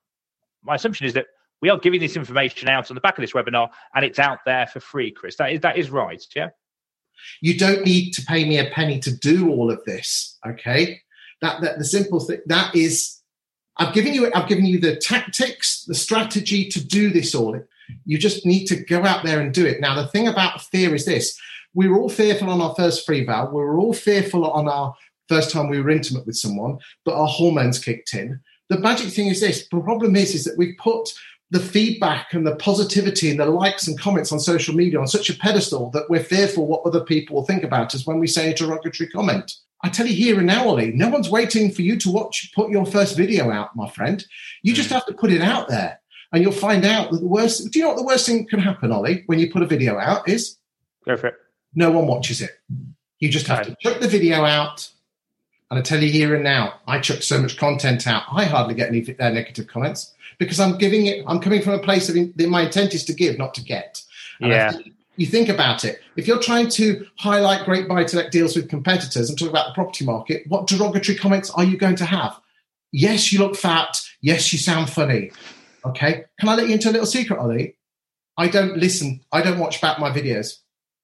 my 0.63 0.75
assumption 0.75 1.05
is 1.05 1.13
that 1.13 1.27
we 1.61 1.69
are 1.69 1.77
giving 1.77 1.99
this 1.99 2.15
information 2.15 2.69
out 2.69 2.89
on 2.89 2.95
the 2.95 3.01
back 3.01 3.17
of 3.17 3.21
this 3.21 3.33
webinar 3.33 3.69
and 3.93 4.05
it's 4.05 4.19
out 4.19 4.39
there 4.45 4.67
for 4.67 4.79
free 4.79 5.11
chris. 5.11 5.35
That 5.37 5.51
is 5.51 5.59
that 5.61 5.77
is 5.77 5.89
right 5.89 6.23
yeah? 6.35 6.49
You 7.41 7.57
don't 7.57 7.85
need 7.85 8.11
to 8.13 8.25
pay 8.25 8.45
me 8.45 8.57
a 8.57 8.69
penny 8.71 8.99
to 8.99 9.15
do 9.15 9.49
all 9.49 9.71
of 9.71 9.83
this 9.85 10.37
okay? 10.47 11.01
That, 11.41 11.61
that 11.61 11.79
the 11.79 11.85
simple 11.85 12.19
thing 12.19 12.39
that 12.45 12.75
is 12.75 13.17
i've 13.77 13.95
given 13.95 14.13
you 14.13 14.31
i've 14.35 14.47
given 14.47 14.65
you 14.65 14.79
the 14.79 14.95
tactics 14.95 15.85
the 15.85 15.95
strategy 15.95 16.67
to 16.69 16.85
do 16.85 17.09
this 17.09 17.33
all 17.33 17.55
you 18.05 18.17
just 18.17 18.45
need 18.45 18.65
to 18.67 18.75
go 18.75 19.05
out 19.05 19.23
there 19.23 19.39
and 19.39 19.53
do 19.53 19.65
it. 19.65 19.81
Now, 19.81 19.95
the 19.95 20.07
thing 20.07 20.27
about 20.27 20.61
fear 20.61 20.93
is 20.95 21.05
this 21.05 21.37
we 21.73 21.87
were 21.87 21.99
all 21.99 22.09
fearful 22.09 22.49
on 22.49 22.61
our 22.61 22.75
first 22.75 23.05
free 23.05 23.23
vow, 23.23 23.45
we 23.45 23.61
were 23.61 23.79
all 23.79 23.93
fearful 23.93 24.49
on 24.51 24.67
our 24.67 24.93
first 25.29 25.51
time 25.51 25.69
we 25.69 25.81
were 25.81 25.89
intimate 25.89 26.25
with 26.25 26.35
someone, 26.35 26.77
but 27.05 27.15
our 27.15 27.27
hormones 27.27 27.79
kicked 27.79 28.13
in. 28.13 28.39
The 28.69 28.79
magic 28.79 29.13
thing 29.13 29.27
is 29.27 29.39
this 29.39 29.67
the 29.69 29.79
problem 29.79 30.15
is, 30.15 30.35
is 30.35 30.43
that 30.43 30.57
we 30.57 30.73
put 30.75 31.13
the 31.51 31.59
feedback 31.59 32.33
and 32.33 32.47
the 32.47 32.55
positivity 32.55 33.29
and 33.29 33.39
the 33.39 33.45
likes 33.45 33.87
and 33.87 33.99
comments 33.99 34.31
on 34.31 34.39
social 34.39 34.73
media 34.73 34.99
on 34.99 35.07
such 35.07 35.29
a 35.29 35.37
pedestal 35.37 35.89
that 35.91 36.09
we're 36.09 36.23
fearful 36.23 36.65
what 36.65 36.85
other 36.85 37.03
people 37.03 37.35
will 37.35 37.45
think 37.45 37.63
about 37.63 37.93
us 37.93 38.07
when 38.07 38.19
we 38.19 38.27
say 38.27 38.51
a 38.51 38.53
derogatory 38.53 39.09
comment. 39.09 39.53
I 39.83 39.89
tell 39.89 40.05
you 40.05 40.15
here 40.15 40.37
and 40.37 40.47
now, 40.47 40.67
Ollie, 40.67 40.91
no 40.91 41.09
one's 41.09 41.29
waiting 41.29 41.71
for 41.71 41.81
you 41.81 41.97
to 41.97 42.11
watch, 42.11 42.51
put 42.53 42.69
your 42.69 42.85
first 42.85 43.17
video 43.17 43.51
out, 43.51 43.75
my 43.75 43.89
friend. 43.89 44.23
You 44.63 44.73
just 44.73 44.89
mm. 44.89 44.93
have 44.93 45.05
to 45.07 45.13
put 45.13 45.31
it 45.31 45.41
out 45.41 45.69
there 45.69 46.00
and 46.31 46.43
you'll 46.43 46.51
find 46.51 46.85
out 46.85 47.11
that 47.11 47.19
the 47.19 47.27
worst. 47.27 47.71
Do 47.71 47.79
you 47.79 47.85
know 47.85 47.89
what 47.89 47.97
the 47.97 48.05
worst 48.05 48.25
thing 48.25 48.47
can 48.47 48.59
happen, 48.59 48.91
Ollie, 48.91 49.23
when 49.25 49.39
you 49.39 49.51
put 49.51 49.61
a 49.61 49.67
video 49.67 49.97
out 49.97 50.27
is? 50.27 50.57
Go 51.05 51.17
for 51.17 51.27
it. 51.27 51.35
No 51.73 51.91
one 51.91 52.07
watches 52.07 52.41
it. 52.41 52.51
You 53.19 53.29
just 53.29 53.47
have 53.47 53.65
to 53.65 53.75
chuck 53.79 53.99
the 53.99 54.07
video 54.07 54.45
out. 54.45 54.89
And 55.69 55.79
I 55.79 55.81
tell 55.81 56.03
you 56.03 56.11
here 56.11 56.35
and 56.35 56.43
now, 56.43 56.81
I 56.85 56.99
chuck 56.99 57.21
so 57.21 57.41
much 57.41 57.57
content 57.57 58.05
out. 58.05 58.23
I 58.29 58.43
hardly 58.43 58.73
get 58.73 58.89
any 58.89 59.15
uh, 59.19 59.29
negative 59.29 59.67
comments 59.67 60.13
because 60.37 60.59
I'm 60.59 60.77
giving 60.77 61.05
it. 61.05 61.23
I'm 61.27 61.39
coming 61.39 61.61
from 61.61 61.73
a 61.73 61.79
place 61.79 62.09
of 62.09 62.17
in, 62.17 62.33
my 62.49 62.63
intent 62.63 62.93
is 62.93 63.05
to 63.05 63.13
give, 63.13 63.37
not 63.37 63.53
to 63.53 63.63
get. 63.63 64.01
And 64.41 64.51
yeah. 64.51 64.73
you 65.15 65.27
think 65.27 65.47
about 65.47 65.85
it. 65.85 66.01
If 66.17 66.27
you're 66.27 66.41
trying 66.41 66.67
to 66.71 67.05
highlight 67.17 67.63
great 67.63 67.87
buy 67.87 68.03
to 68.03 68.17
let 68.17 68.31
deals 68.31 68.55
with 68.55 68.69
competitors 68.69 69.29
and 69.29 69.39
talk 69.39 69.49
about 69.49 69.67
the 69.67 69.73
property 69.73 70.03
market, 70.03 70.43
what 70.47 70.67
derogatory 70.67 71.17
comments 71.17 71.49
are 71.51 71.63
you 71.63 71.77
going 71.77 71.95
to 71.97 72.05
have? 72.05 72.37
Yes, 72.91 73.31
you 73.31 73.39
look 73.39 73.55
fat. 73.55 73.97
Yes, 74.19 74.51
you 74.51 74.59
sound 74.59 74.89
funny. 74.89 75.31
Okay. 75.85 76.25
Can 76.39 76.49
I 76.49 76.55
let 76.55 76.67
you 76.67 76.73
into 76.73 76.89
a 76.89 76.91
little 76.91 77.07
secret, 77.07 77.39
Ollie? 77.39 77.77
I 78.37 78.47
don't 78.47 78.77
listen. 78.77 79.21
I 79.31 79.41
don't 79.41 79.59
watch 79.59 79.81
back 79.81 79.99
my 79.99 80.09
videos. 80.09 80.57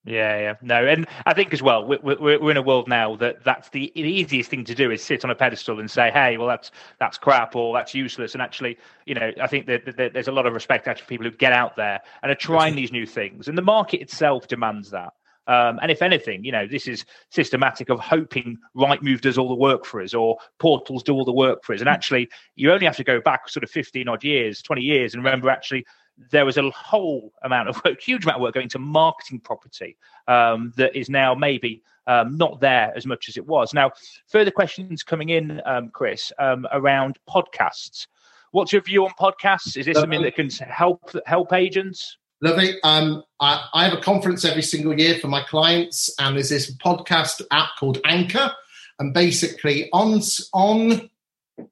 Yeah, 0.08 0.40
yeah, 0.40 0.54
no, 0.62 0.88
and 0.88 1.06
I 1.26 1.34
think 1.34 1.54
as 1.54 1.62
well 1.62 1.86
we're, 1.86 2.00
we're, 2.40 2.52
in 2.52 2.56
a 2.56 2.62
world 2.62 2.88
now 2.88 3.18
that 3.18 3.44
that's 3.44 3.68
the, 3.72 3.92
the 3.94 4.04
easiest 4.04 4.50
thing 4.50 4.64
to 4.64 4.74
do 4.74 4.90
is 4.90 5.04
sit 5.04 5.26
on 5.26 5.30
a 5.30 5.36
pedestal 5.36 5.82
and 5.82 5.92
say, 5.92 6.10
"Hey, 6.12 6.38
well, 6.38 6.48
that's 6.48 6.72
that's 6.98 7.18
crap 7.18 7.58
or 7.58 7.74
that's 7.74 7.94
useless." 7.94 8.32
And 8.32 8.42
actually, 8.42 8.78
you 9.06 9.16
know, 9.16 9.34
I 9.42 9.48
think 9.48 9.66
that, 9.66 9.98
that 9.98 10.14
there's 10.14 10.30
a 10.30 10.32
lot 10.32 10.46
of 10.46 10.54
respect 10.54 10.88
actually 10.88 11.04
for 11.04 11.10
people 11.10 11.26
who 11.26 11.32
get 11.32 11.52
out 11.52 11.76
there 11.76 12.00
and 12.24 12.32
are 12.32 12.36
trying 12.36 12.76
these 12.76 12.94
new 12.94 13.06
things, 13.06 13.50
and 13.50 13.58
the 13.58 13.62
market 13.62 14.00
itself 14.00 14.48
demands 14.48 14.92
that. 14.92 15.12
Um, 15.48 15.80
and 15.82 15.90
if 15.90 16.02
anything, 16.02 16.44
you 16.44 16.52
know, 16.52 16.68
this 16.68 16.88
is 16.88 17.06
systematic 17.30 17.90
of 17.90 18.00
hoping 18.00 18.58
Rightmove 18.76 19.22
does 19.22 19.38
all 19.38 19.48
the 19.48 19.56
work 19.56 19.86
for 19.86 20.02
us 20.02 20.14
or 20.14 20.38
portals 20.60 21.04
do 21.04 21.14
all 21.14 21.26
the 21.26 21.32
work 21.32 21.64
for 21.64 21.74
us. 21.74 21.80
And 21.80 21.90
actually, 21.90 22.30
you 22.56 22.72
only 22.72 22.86
have 22.86 22.98
to 22.98 23.04
go 23.04 23.22
back 23.22 23.50
sort 23.50 23.64
of 23.64 23.72
15 23.72 24.08
odd 24.08 24.24
years, 24.24 24.62
20 24.62 24.82
years, 24.82 25.14
and 25.14 25.24
remember 25.24 25.50
actually 25.50 25.86
there 26.32 26.46
was 26.46 26.58
a 26.58 26.70
whole 26.72 27.32
amount 27.44 27.70
of 27.70 27.82
work, 27.86 28.02
huge 28.06 28.26
amount 28.26 28.38
of 28.38 28.42
work 28.42 28.54
going 28.54 28.70
to 28.70 28.80
marketing 28.80 29.40
property 29.40 29.98
um, 30.28 30.74
that 30.76 30.96
is 30.96 31.10
now 31.10 31.34
maybe 31.34 31.82
um, 32.08 32.38
not 32.38 32.60
there 32.60 32.92
as 32.96 33.06
much 33.06 33.30
as 33.30 33.38
it 33.38 33.46
was. 33.46 33.74
Now, 33.74 33.92
further 34.28 34.52
questions 34.52 35.04
coming 35.04 35.30
in, 35.30 35.62
um, 35.66 35.90
Chris, 35.90 36.32
um, 36.40 36.66
around 36.72 37.20
podcasts. 37.30 38.08
What's 38.52 38.72
your 38.72 38.82
view 38.82 39.06
on 39.06 39.12
podcasts? 39.20 39.78
Is 39.78 39.86
this 39.86 39.98
something 39.98 40.22
that 40.24 40.36
can 40.36 40.50
help 40.50 41.12
help 41.26 41.54
agents? 41.54 42.18
Lovely. 42.42 42.76
Um, 42.84 43.24
I, 43.40 43.66
I, 43.74 43.86
have 43.86 43.98
a 43.98 44.02
conference 44.02 44.46
every 44.46 44.62
single 44.62 44.98
year 44.98 45.18
for 45.18 45.28
my 45.28 45.42
clients, 45.42 46.14
and 46.20 46.36
there's 46.36 46.50
this 46.50 46.76
podcast 46.76 47.42
app 47.50 47.70
called 47.80 47.98
Anchor, 48.06 48.52
and 49.00 49.12
basically 49.12 49.90
on 49.92 50.22
on 50.54 51.10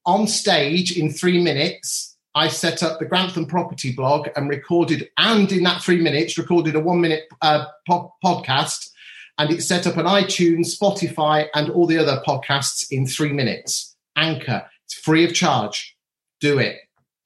on 0.08 0.26
stage 0.26 0.98
in 0.98 1.12
three 1.12 1.40
minutes, 1.40 2.18
I 2.34 2.48
set 2.48 2.82
up 2.82 2.98
the 2.98 3.06
Grantham 3.06 3.46
Property 3.46 3.94
blog 3.94 4.28
and 4.36 4.50
recorded, 4.50 5.08
and 5.18 5.52
in 5.52 5.64
that 5.64 5.84
three 5.84 6.02
minutes, 6.02 6.38
recorded 6.38 6.76
a 6.76 6.80
one 6.80 7.00
minute 7.00 7.26
uh, 7.42 7.66
po- 7.88 8.16
podcast, 8.24 8.90
and 9.38 9.52
it 9.52 9.62
set 9.62 9.86
up 9.86 9.98
an 9.98 10.08
iTunes, 10.08 10.76
Spotify, 10.76 11.48
and 11.54 11.70
all 11.70 11.86
the 11.86 12.00
other 12.00 12.24
podcasts 12.28 12.88
in 12.90 13.06
three 13.06 13.34
minutes. 13.34 13.96
Anchor. 14.16 14.66
It's 14.86 14.96
free 14.96 15.26
of 15.26 15.34
charge. 15.34 15.96
Do 16.40 16.58
it, 16.58 16.78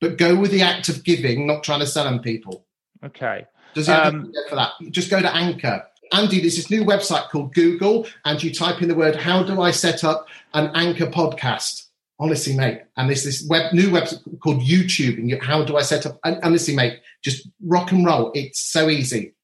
but 0.01 0.17
go 0.17 0.35
with 0.35 0.51
the 0.51 0.61
act 0.61 0.89
of 0.89 1.05
giving, 1.05 1.47
not 1.47 1.63
trying 1.63 1.79
to 1.79 1.87
sell 1.87 2.03
them 2.03 2.19
people. 2.19 2.65
Okay. 3.03 3.45
Does 3.73 3.87
he 3.87 3.93
have 3.93 4.13
um, 4.13 4.33
for 4.49 4.55
that? 4.55 4.71
Just 4.89 5.09
go 5.09 5.21
to 5.21 5.33
Anchor. 5.35 5.85
Andy, 6.11 6.39
there's 6.39 6.55
this 6.55 6.71
new 6.71 6.83
website 6.83 7.29
called 7.29 7.53
Google, 7.53 8.07
and 8.25 8.41
you 8.41 8.53
type 8.53 8.81
in 8.81 8.87
the 8.87 8.95
word 8.95 9.15
"How 9.15 9.43
do 9.43 9.61
I 9.61 9.71
set 9.71 10.03
up 10.03 10.27
an 10.53 10.71
Anchor 10.73 11.07
podcast?" 11.07 11.85
Honestly, 12.21 12.53
mate, 12.53 12.81
and 12.97 13.07
there's 13.07 13.23
this 13.23 13.45
web 13.47 13.71
new 13.71 13.89
website 13.89 14.21
called 14.41 14.61
YouTube, 14.61 15.17
and 15.17 15.29
you, 15.29 15.39
how 15.39 15.63
do 15.63 15.77
I 15.77 15.81
set 15.81 16.05
up? 16.05 16.19
And 16.23 16.39
honestly, 16.43 16.75
mate, 16.75 16.99
just 17.21 17.47
rock 17.63 17.91
and 17.91 18.05
roll. 18.05 18.31
It's 18.33 18.59
so 18.59 18.89
easy. 18.89 19.35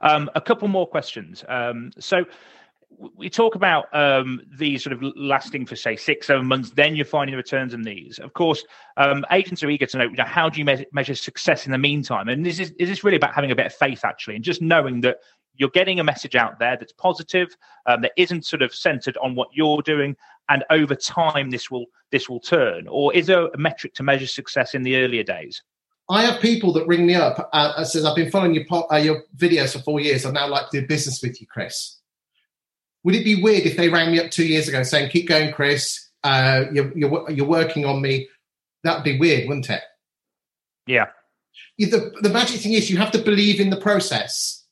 Um, 0.00 0.30
a 0.34 0.40
couple 0.40 0.68
more 0.68 0.86
questions. 0.86 1.44
Um, 1.48 1.90
so 1.98 2.24
we 3.16 3.30
talk 3.30 3.54
about 3.54 3.86
um, 3.94 4.40
these 4.56 4.82
sort 4.82 4.92
of 4.92 5.02
lasting 5.16 5.66
for 5.66 5.76
say 5.76 5.96
six, 5.96 6.26
seven 6.26 6.46
months. 6.46 6.70
Then 6.70 6.96
you're 6.96 7.04
finding 7.04 7.36
returns 7.36 7.74
on 7.74 7.82
these. 7.82 8.18
Of 8.18 8.32
course, 8.32 8.64
um, 8.96 9.24
agents 9.30 9.62
are 9.62 9.70
eager 9.70 9.86
to 9.86 9.98
know, 9.98 10.04
you 10.04 10.16
know 10.16 10.24
how 10.24 10.48
do 10.48 10.58
you 10.58 10.64
me- 10.64 10.86
measure 10.92 11.14
success 11.14 11.66
in 11.66 11.72
the 11.72 11.78
meantime. 11.78 12.28
And 12.28 12.44
this 12.44 12.58
is 12.58 12.72
is 12.78 12.88
this 12.88 13.04
really 13.04 13.16
about 13.16 13.34
having 13.34 13.50
a 13.50 13.56
bit 13.56 13.66
of 13.66 13.74
faith 13.74 14.04
actually, 14.04 14.36
and 14.36 14.44
just 14.44 14.62
knowing 14.62 15.00
that 15.02 15.18
you're 15.54 15.70
getting 15.70 16.00
a 16.00 16.04
message 16.04 16.34
out 16.34 16.58
there 16.58 16.76
that's 16.76 16.92
positive, 16.92 17.54
um, 17.86 18.00
that 18.02 18.12
isn't 18.16 18.46
sort 18.46 18.62
of 18.62 18.74
centered 18.74 19.16
on 19.18 19.34
what 19.34 19.48
you're 19.52 19.82
doing, 19.82 20.16
and 20.48 20.64
over 20.70 20.94
time 20.94 21.50
this 21.50 21.70
will 21.70 21.86
this 22.10 22.28
will 22.28 22.40
turn. 22.40 22.86
Or 22.88 23.14
is 23.14 23.26
there 23.26 23.46
a 23.46 23.58
metric 23.58 23.94
to 23.94 24.02
measure 24.02 24.26
success 24.26 24.74
in 24.74 24.82
the 24.82 24.96
earlier 24.96 25.22
days? 25.22 25.62
I 26.10 26.22
have 26.22 26.40
people 26.40 26.72
that 26.74 26.86
ring 26.86 27.06
me 27.06 27.14
up 27.14 27.48
uh, 27.52 27.72
and 27.76 27.86
says, 27.86 28.04
"I've 28.04 28.16
been 28.16 28.30
following 28.30 28.54
your 28.54 28.64
po- 28.68 28.86
uh, 28.90 28.96
your 28.96 29.24
videos 29.36 29.72
for 29.72 29.78
four 29.80 30.00
years. 30.00 30.26
I'd 30.26 30.34
now 30.34 30.48
like 30.48 30.70
to 30.70 30.80
do 30.80 30.86
business 30.86 31.22
with 31.22 31.40
you, 31.40 31.46
Chris." 31.46 32.01
Would 33.04 33.14
it 33.14 33.24
be 33.24 33.42
weird 33.42 33.64
if 33.64 33.76
they 33.76 33.88
rang 33.88 34.12
me 34.12 34.20
up 34.20 34.30
two 34.30 34.46
years 34.46 34.68
ago 34.68 34.82
saying, 34.82 35.10
"Keep 35.10 35.28
going, 35.28 35.52
Chris. 35.52 36.08
Uh, 36.24 36.64
you're, 36.72 36.96
you're, 36.96 37.30
you're 37.30 37.46
working 37.46 37.84
on 37.84 38.00
me"? 38.00 38.28
That'd 38.84 39.04
be 39.04 39.18
weird, 39.18 39.48
wouldn't 39.48 39.70
it? 39.70 39.82
Yeah. 40.86 41.06
The, 41.78 42.12
the 42.20 42.30
magic 42.30 42.60
thing 42.60 42.72
is 42.74 42.90
you 42.90 42.96
have 42.98 43.10
to 43.12 43.18
believe 43.18 43.60
in 43.60 43.70
the 43.70 43.76
process, 43.76 44.64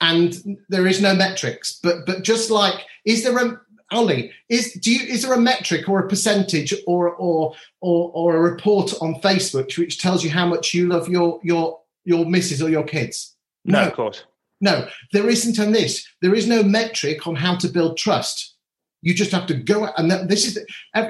and 0.00 0.58
there 0.68 0.86
is 0.86 1.00
no 1.00 1.14
metrics. 1.14 1.78
But 1.82 2.06
but 2.06 2.22
just 2.22 2.50
like, 2.50 2.86
is 3.04 3.24
there 3.24 3.36
a 3.36 3.60
Ollie, 3.92 4.30
is 4.48 4.72
do 4.74 4.92
you 4.92 5.06
is 5.06 5.22
there 5.22 5.32
a 5.32 5.40
metric 5.40 5.88
or 5.88 5.98
a 5.98 6.08
percentage 6.08 6.72
or 6.86 7.10
or 7.10 7.54
or, 7.80 8.10
or 8.14 8.36
a 8.36 8.40
report 8.40 8.94
on 9.00 9.14
Facebook 9.16 9.76
which 9.76 10.00
tells 10.00 10.22
you 10.22 10.30
how 10.30 10.46
much 10.46 10.74
you 10.74 10.88
love 10.88 11.08
your 11.08 11.40
your 11.42 11.80
your 12.04 12.24
missus 12.24 12.62
or 12.62 12.70
your 12.70 12.84
kids? 12.84 13.34
No, 13.64 13.82
no 13.82 13.88
of 13.88 13.94
course. 13.94 14.24
No, 14.60 14.86
there 15.12 15.28
isn't 15.28 15.58
on 15.58 15.72
this. 15.72 16.06
There 16.20 16.34
is 16.34 16.46
no 16.46 16.62
metric 16.62 17.26
on 17.26 17.36
how 17.36 17.56
to 17.56 17.68
build 17.68 17.96
trust. 17.96 18.56
You 19.02 19.14
just 19.14 19.32
have 19.32 19.46
to 19.46 19.54
go 19.54 19.86
and 19.96 20.10
that, 20.10 20.28
this 20.28 20.44
is 20.44 20.58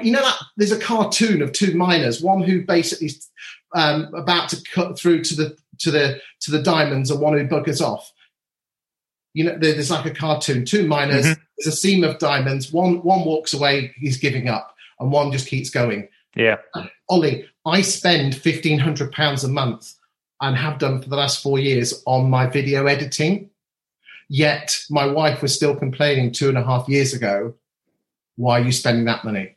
you 0.01 0.13
know 0.13 0.21
that 0.21 0.37
there's 0.55 0.71
a 0.71 0.79
cartoon 0.79 1.41
of 1.41 1.51
two 1.51 1.75
miners, 1.75 2.21
one 2.21 2.41
who 2.41 2.65
basically 2.65 3.09
um, 3.75 4.13
about 4.13 4.49
to 4.49 4.63
cut 4.73 4.97
through 4.97 5.23
to 5.25 5.35
the 5.35 5.57
to 5.79 5.91
the 5.91 6.21
to 6.41 6.51
the 6.51 6.61
diamonds, 6.61 7.11
and 7.11 7.19
one 7.19 7.37
who 7.37 7.45
buggers 7.47 7.81
off. 7.81 8.09
You 9.33 9.45
know, 9.45 9.57
there's 9.57 9.91
like 9.91 10.05
a 10.05 10.13
cartoon, 10.13 10.65
two 10.65 10.87
miners. 10.87 11.25
Mm-hmm. 11.25 11.41
There's 11.57 11.73
a 11.73 11.77
seam 11.77 12.05
of 12.05 12.17
diamonds. 12.17 12.71
One 12.71 13.01
one 13.03 13.25
walks 13.25 13.53
away, 13.53 13.93
he's 13.97 14.17
giving 14.17 14.47
up, 14.47 14.73
and 14.99 15.11
one 15.11 15.33
just 15.33 15.47
keeps 15.47 15.69
going. 15.69 16.07
Yeah, 16.33 16.57
Ollie, 17.09 17.45
I 17.65 17.81
spend 17.81 18.35
fifteen 18.35 18.79
hundred 18.79 19.11
pounds 19.11 19.43
a 19.43 19.49
month 19.49 19.95
and 20.41 20.57
have 20.57 20.79
done 20.79 21.01
for 21.01 21.09
the 21.09 21.15
last 21.15 21.41
four 21.41 21.59
years 21.59 22.01
on 22.05 22.29
my 22.29 22.47
video 22.47 22.87
editing. 22.87 23.49
Yet 24.27 24.83
my 24.89 25.05
wife 25.05 25.41
was 25.41 25.53
still 25.53 25.75
complaining 25.75 26.31
two 26.31 26.49
and 26.49 26.57
a 26.57 26.63
half 26.63 26.89
years 26.89 27.13
ago, 27.13 27.53
why 28.37 28.59
are 28.59 28.63
you 28.63 28.71
spending 28.71 29.05
that 29.05 29.23
money? 29.23 29.55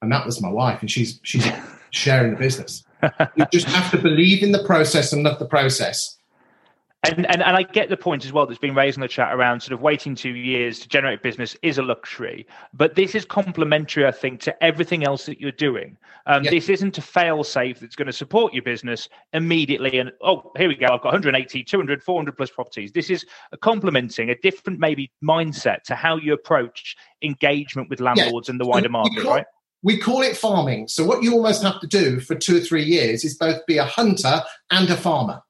And 0.00 0.10
that 0.10 0.24
was 0.24 0.40
my 0.40 0.48
wife, 0.48 0.80
and 0.80 0.90
she's 0.90 1.20
she's 1.22 1.46
sharing 1.90 2.32
the 2.32 2.38
business. 2.38 2.84
you 3.36 3.46
just 3.52 3.66
have 3.66 3.90
to 3.90 3.98
believe 3.98 4.42
in 4.42 4.52
the 4.52 4.64
process 4.64 5.12
and 5.12 5.22
love 5.22 5.38
the 5.38 5.46
process. 5.46 6.16
And, 7.04 7.26
and 7.26 7.42
and 7.42 7.56
I 7.56 7.64
get 7.64 7.88
the 7.88 7.96
point 7.96 8.24
as 8.24 8.32
well 8.32 8.46
that's 8.46 8.60
been 8.60 8.76
raised 8.76 8.96
in 8.96 9.00
the 9.00 9.08
chat 9.08 9.34
around 9.34 9.60
sort 9.60 9.72
of 9.72 9.80
waiting 9.80 10.14
two 10.14 10.36
years 10.36 10.78
to 10.80 10.88
generate 10.88 11.20
business 11.20 11.56
is 11.60 11.78
a 11.78 11.82
luxury, 11.82 12.46
but 12.72 12.94
this 12.94 13.16
is 13.16 13.24
complementary, 13.24 14.06
I 14.06 14.12
think, 14.12 14.40
to 14.42 14.62
everything 14.62 15.04
else 15.04 15.26
that 15.26 15.40
you're 15.40 15.50
doing. 15.50 15.96
Um, 16.26 16.44
This 16.44 16.68
isn't 16.68 16.96
a 16.98 17.02
fail 17.02 17.42
safe 17.42 17.80
that's 17.80 17.96
going 17.96 18.06
to 18.06 18.12
support 18.12 18.52
your 18.54 18.62
business 18.62 19.08
immediately. 19.32 19.98
And 19.98 20.12
oh, 20.20 20.52
here 20.56 20.68
we 20.68 20.76
go, 20.76 20.86
I've 20.86 21.02
got 21.02 21.06
180, 21.12 21.64
200, 21.64 22.04
400 22.04 22.36
plus 22.36 22.50
properties. 22.50 22.92
This 22.92 23.10
is 23.10 23.26
a 23.50 23.56
complementing 23.56 24.30
a 24.30 24.36
different 24.36 24.78
maybe 24.78 25.10
mindset 25.24 25.82
to 25.84 25.96
how 25.96 26.16
you 26.16 26.32
approach 26.32 26.94
engagement 27.20 27.90
with 27.90 27.98
landlords 27.98 28.46
yeah. 28.46 28.52
and 28.52 28.60
the 28.60 28.66
wider 28.66 28.88
market, 28.88 29.24
right? 29.24 29.46
We 29.82 29.98
call 29.98 30.22
it 30.22 30.36
farming. 30.36 30.86
So 30.86 31.04
what 31.04 31.24
you 31.24 31.32
almost 31.32 31.64
have 31.64 31.80
to 31.80 31.88
do 31.88 32.20
for 32.20 32.36
two 32.36 32.58
or 32.58 32.60
three 32.60 32.84
years 32.84 33.24
is 33.24 33.36
both 33.36 33.66
be 33.66 33.78
a 33.78 33.84
hunter 33.84 34.44
and 34.70 34.88
a 34.88 34.96
farmer. 34.96 35.42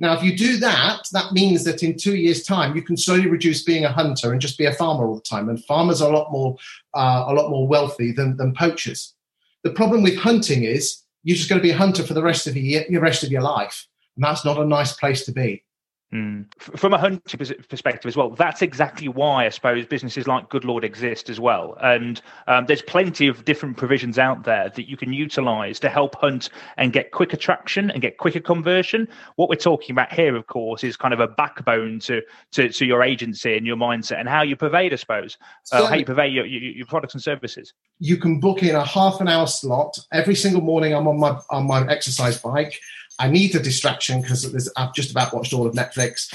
Now, 0.00 0.14
if 0.14 0.22
you 0.22 0.36
do 0.36 0.56
that, 0.58 1.08
that 1.12 1.32
means 1.32 1.64
that 1.64 1.82
in 1.82 1.96
two 1.96 2.16
years' 2.16 2.44
time, 2.44 2.74
you 2.74 2.82
can 2.82 2.96
slowly 2.96 3.28
reduce 3.28 3.62
being 3.62 3.84
a 3.84 3.92
hunter 3.92 4.32
and 4.32 4.40
just 4.40 4.58
be 4.58 4.66
a 4.66 4.72
farmer 4.72 5.06
all 5.06 5.14
the 5.14 5.20
time. 5.22 5.48
And 5.48 5.64
farmers 5.64 6.02
are 6.02 6.12
a 6.12 6.16
lot 6.16 6.32
more, 6.32 6.56
uh, 6.94 7.24
a 7.26 7.34
lot 7.34 7.50
more 7.50 7.66
wealthy 7.66 8.12
than, 8.12 8.36
than 8.36 8.54
poachers. 8.54 9.14
The 9.62 9.70
problem 9.70 10.02
with 10.02 10.16
hunting 10.16 10.64
is 10.64 11.02
you're 11.22 11.36
just 11.36 11.48
going 11.48 11.60
to 11.60 11.66
be 11.66 11.70
a 11.70 11.76
hunter 11.76 12.02
for 12.02 12.14
the 12.14 12.22
rest 12.22 12.46
of 12.46 12.56
your, 12.56 12.84
the 12.88 12.98
rest 12.98 13.22
of 13.22 13.30
your 13.30 13.42
life, 13.42 13.86
and 14.16 14.24
that's 14.24 14.44
not 14.44 14.58
a 14.58 14.64
nice 14.64 14.92
place 14.94 15.24
to 15.24 15.32
be. 15.32 15.64
Mm. 16.12 16.46
From 16.60 16.94
a 16.94 16.98
hunting 16.98 17.40
perspective 17.68 18.08
as 18.08 18.16
well, 18.16 18.30
that's 18.30 18.62
exactly 18.62 19.08
why 19.08 19.46
I 19.46 19.48
suppose 19.48 19.84
businesses 19.84 20.28
like 20.28 20.48
Good 20.48 20.64
Lord 20.64 20.84
exist 20.84 21.28
as 21.28 21.40
well. 21.40 21.76
And 21.82 22.22
um, 22.46 22.66
there's 22.66 22.82
plenty 22.82 23.26
of 23.26 23.44
different 23.44 23.76
provisions 23.76 24.16
out 24.16 24.44
there 24.44 24.68
that 24.68 24.88
you 24.88 24.96
can 24.96 25.12
utilize 25.12 25.80
to 25.80 25.88
help 25.88 26.14
hunt 26.14 26.50
and 26.76 26.92
get 26.92 27.10
quicker 27.10 27.36
traction 27.36 27.90
and 27.90 28.00
get 28.00 28.18
quicker 28.18 28.38
conversion. 28.38 29.08
What 29.36 29.48
we're 29.48 29.56
talking 29.56 29.92
about 29.92 30.12
here, 30.12 30.36
of 30.36 30.46
course, 30.46 30.84
is 30.84 30.96
kind 30.96 31.12
of 31.12 31.18
a 31.18 31.26
backbone 31.26 31.98
to 32.00 32.22
to, 32.52 32.68
to 32.68 32.86
your 32.86 33.02
agency 33.02 33.56
and 33.56 33.66
your 33.66 33.76
mindset 33.76 34.20
and 34.20 34.28
how 34.28 34.42
you 34.42 34.54
pervade, 34.54 34.92
I 34.92 34.96
suppose, 34.96 35.36
uh, 35.72 35.86
how 35.86 35.96
you 35.96 36.04
pervade 36.04 36.32
your, 36.32 36.46
your, 36.46 36.62
your 36.62 36.86
products 36.86 37.14
and 37.14 37.22
services. 37.22 37.72
You 37.98 38.18
can 38.18 38.38
book 38.38 38.62
in 38.62 38.76
a 38.76 38.84
half 38.84 39.20
an 39.20 39.26
hour 39.26 39.48
slot 39.48 39.98
every 40.12 40.36
single 40.36 40.62
morning. 40.62 40.94
I'm 40.94 41.08
on 41.08 41.18
my 41.18 41.40
on 41.50 41.66
my 41.66 41.84
exercise 41.88 42.38
bike. 42.38 42.78
I 43.18 43.30
need 43.30 43.54
a 43.54 43.60
distraction 43.60 44.22
because 44.22 44.70
I've 44.76 44.92
just 44.92 45.12
about 45.12 45.32
watched 45.32 45.52
all 45.52 45.66
of 45.66 45.74
Netflix. 45.74 46.32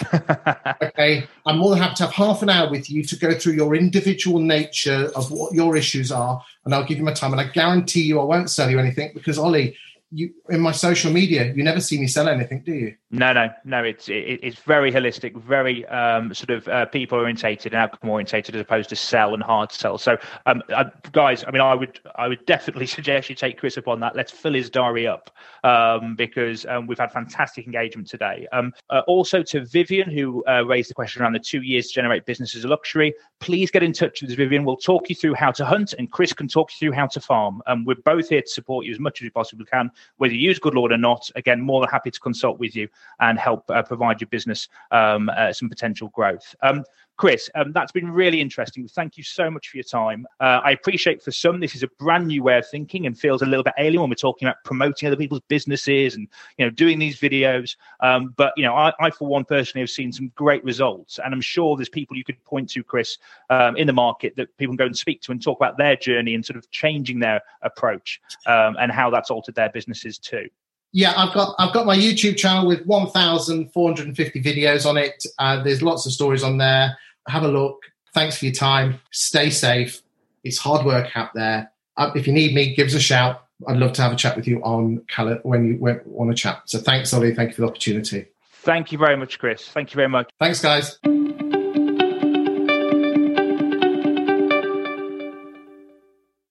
okay, 0.82 1.28
I'm 1.46 1.58
more 1.58 1.72
than 1.72 1.80
happy 1.80 1.96
to 1.96 2.04
have 2.04 2.14
half 2.14 2.42
an 2.42 2.50
hour 2.50 2.70
with 2.70 2.90
you 2.90 3.04
to 3.04 3.16
go 3.18 3.34
through 3.34 3.54
your 3.54 3.76
individual 3.76 4.40
nature 4.40 5.12
of 5.16 5.30
what 5.30 5.54
your 5.54 5.76
issues 5.76 6.12
are, 6.12 6.42
and 6.64 6.74
I'll 6.74 6.86
give 6.86 6.98
you 6.98 7.04
my 7.04 7.14
time. 7.14 7.34
And 7.34 7.42
I 7.42 7.48
guarantee 7.48 8.04
you, 8.04 8.20
I 8.20 8.24
won't 8.24 8.50
sell 8.50 8.70
you 8.70 8.80
anything 8.80 9.12
because 9.14 9.38
Ollie, 9.38 9.76
you 10.12 10.34
in 10.50 10.60
my 10.60 10.72
social 10.72 11.12
media, 11.12 11.54
you 11.54 11.64
never 11.64 11.80
see 11.80 12.00
me 12.00 12.08
sell 12.08 12.28
anything, 12.28 12.62
do 12.62 12.74
you? 12.74 12.96
No, 13.12 13.32
no, 13.32 13.50
no. 13.64 13.84
It's 13.84 14.10
it, 14.10 14.40
it's 14.42 14.58
very 14.60 14.92
holistic, 14.92 15.40
very 15.42 15.86
um, 15.88 16.34
sort 16.34 16.50
of 16.50 16.68
uh, 16.68 16.86
people 16.88 17.20
orientated 17.20 17.74
and 17.74 17.82
outcome 17.82 18.10
orientated, 18.10 18.56
as 18.56 18.62
opposed 18.62 18.90
to 18.90 18.96
sell 18.96 19.34
and 19.34 19.44
hard 19.44 19.72
sell. 19.72 19.98
So, 19.98 20.18
um, 20.46 20.64
I, 20.76 20.86
guys, 21.12 21.44
I 21.48 21.52
mean, 21.52 21.62
I 21.62 21.76
would 21.76 22.00
I 22.16 22.28
would 22.28 22.46
definitely 22.46 22.88
suggest 22.98 23.30
you 23.30 23.36
take 23.36 23.60
Chris 23.60 23.78
up 23.78 23.88
on 23.88 24.00
that. 24.00 24.16
Let's 24.16 24.32
fill 24.32 24.54
his 24.54 24.70
diary 24.70 25.08
up 25.08 25.30
um, 25.64 26.16
because 26.16 26.66
um, 26.66 26.88
we've 26.88 27.00
had 27.00 27.12
fantastic 27.12 27.66
engagement 27.66 28.08
today. 28.08 28.48
Um, 28.52 28.74
uh, 28.90 29.02
also 29.06 29.44
to 29.44 29.66
Vivian, 29.66 30.10
who 30.10 30.44
uh, 30.46 30.64
raised 30.66 30.90
the 30.90 30.96
question 30.96 31.22
around 31.22 31.34
the 31.34 31.40
two 31.40 31.62
years 31.62 31.88
to 31.88 31.94
generate 31.94 32.26
business 32.26 32.56
as 32.56 32.64
a 32.64 32.68
luxury. 32.68 33.14
Please 33.40 33.70
get 33.70 33.84
in 33.84 33.94
touch 33.94 34.22
with 34.22 34.36
Vivian. 34.36 34.66
We'll 34.66 34.78
talk 34.78 35.10
you 35.10 35.16
through 35.16 35.36
how 35.36 35.52
to 35.52 35.66
hunt, 35.66 35.94
and 35.98 36.12
Chris 36.12 36.34
can 36.34 36.48
talk 36.48 36.72
you 36.72 36.90
through 36.90 36.96
how 36.96 37.08
to 37.08 37.22
farm. 37.22 37.62
Um, 37.68 37.86
we're 37.86 37.96
both 37.96 38.30
here 38.30 38.42
to 38.42 38.48
support 38.48 38.86
you 38.86 38.92
as 38.92 39.00
much 39.00 39.22
as 39.22 39.24
we 39.24 39.30
possibly 39.30 39.66
can, 39.66 39.92
whether 40.18 40.34
you 40.34 40.40
use 40.40 40.60
Good 40.60 40.76
Lord 40.76 40.92
or 40.92 40.98
not. 40.98 41.30
Again, 41.36 41.62
more 41.62 41.82
than 41.82 41.90
happy 41.90 42.12
to 42.12 42.20
consult 42.20 42.60
with 42.60 42.76
you 42.76 42.88
and 43.20 43.40
help 43.40 43.70
uh, 43.70 43.84
provide 43.84 44.22
your 44.22 44.28
business 44.28 44.68
um, 44.92 45.30
uh, 45.30 45.54
some 45.54 45.70
potential 45.70 46.10
growth. 46.10 46.56
Um, 46.62 46.84
Chris, 47.20 47.50
um, 47.56 47.74
that's 47.74 47.92
been 47.92 48.10
really 48.10 48.40
interesting. 48.40 48.88
Thank 48.88 49.18
you 49.18 49.24
so 49.26 49.52
much 49.52 49.68
for 49.68 49.76
your 49.76 49.84
time. 49.84 50.26
Uh, 50.40 50.62
I 50.64 50.72
appreciate 50.72 51.22
for 51.22 51.32
some 51.32 51.60
this 51.60 51.76
is 51.76 51.84
a 51.84 51.90
brand 52.00 52.28
new 52.28 52.42
way 52.44 52.58
of 52.58 52.66
thinking 52.70 53.06
and 53.06 53.20
feels 53.20 53.42
a 53.42 53.46
little 53.46 53.62
bit 53.62 53.74
alien 53.78 54.00
when 54.00 54.10
we're 54.10 54.16
talking 54.16 54.48
about 54.48 54.64
promoting 54.64 55.06
other 55.06 55.18
people's 55.18 55.42
businesses 55.50 56.16
and 56.16 56.30
you 56.58 56.66
know 56.66 56.70
doing 56.70 56.98
these 56.98 57.20
videos. 57.20 57.76
Um, 58.00 58.34
but 58.38 58.54
you 58.56 58.64
know, 58.64 58.74
I, 58.74 58.94
I, 59.02 59.10
for 59.10 59.28
one 59.28 59.44
personally 59.44 59.82
have 59.82 59.90
seen 59.90 60.14
some 60.14 60.32
great 60.36 60.64
results, 60.64 61.20
and 61.22 61.34
I'm 61.34 61.42
sure 61.42 61.76
there's 61.76 61.90
people 61.90 62.16
you 62.16 62.24
could 62.24 62.42
point 62.46 62.70
to, 62.70 62.86
Chris, 62.86 63.18
um, 63.50 63.76
in 63.76 63.86
the 63.86 63.92
market 63.92 64.38
that 64.38 64.56
people 64.56 64.72
can 64.72 64.78
go 64.78 64.86
and 64.86 64.98
speak 64.98 65.22
to 65.24 65.34
and 65.34 65.44
talk 65.44 65.60
about 65.60 65.78
their 65.78 65.98
journey 65.98 66.36
and 66.36 66.46
sort 66.46 66.56
of 66.56 66.72
changing 66.72 67.20
their 67.20 67.42
approach 67.64 68.22
um, 68.46 68.78
and 68.80 68.94
how 68.94 69.10
that's 69.10 69.30
altered 69.30 69.56
their 69.56 69.70
businesses 69.70 70.18
too. 70.20 70.48
Yeah, 70.94 71.14
I've 71.18 71.34
got 71.34 71.54
I've 71.60 71.74
got 71.74 71.86
my 71.86 71.98
YouTube 71.98 72.38
channel 72.38 72.66
with 72.66 72.86
1,450 72.86 74.42
videos 74.42 74.86
on 74.86 74.98
it. 74.98 75.24
Uh, 75.38 75.62
there's 75.62 75.82
lots 75.82 76.06
of 76.06 76.14
stories 76.14 76.44
on 76.44 76.58
there. 76.58 76.98
Have 77.30 77.44
a 77.44 77.48
look. 77.48 77.84
Thanks 78.14 78.38
for 78.38 78.46
your 78.46 78.54
time. 78.54 79.00
Stay 79.12 79.52
safe. 79.52 80.02
It's 80.44 80.58
hard 80.58 80.86
work 80.86 81.16
out 81.16 81.34
there. 81.34 81.72
Uh, 81.96 82.12
if 82.16 82.26
you 82.26 82.34
need 82.34 82.56
me, 82.56 82.74
give 82.74 82.88
us 82.88 82.96
a 82.96 83.00
shout. 83.00 83.46
I'd 83.68 83.78
love 83.78 83.94
to 83.94 84.02
have 84.02 84.14
a 84.14 84.16
chat 84.16 84.36
with 84.36 84.48
you 84.48 84.62
on 84.64 85.04
Cali- 85.10 85.40
when 85.44 85.68
you 85.68 85.78
want 86.06 86.32
to 86.32 86.36
chat. 86.36 86.62
So 86.66 86.80
thanks, 86.80 87.14
Ollie. 87.14 87.36
Thank 87.36 87.50
you 87.50 87.56
for 87.56 87.62
the 87.62 87.68
opportunity. 87.68 88.26
Thank 88.62 88.92
you 88.92 88.98
very 88.98 89.16
much, 89.16 89.38
Chris. 89.38 89.68
Thank 89.68 89.92
you 89.92 89.98
very 89.98 90.10
much. 90.10 90.30
Thanks, 90.40 90.62
guys. 90.62 90.98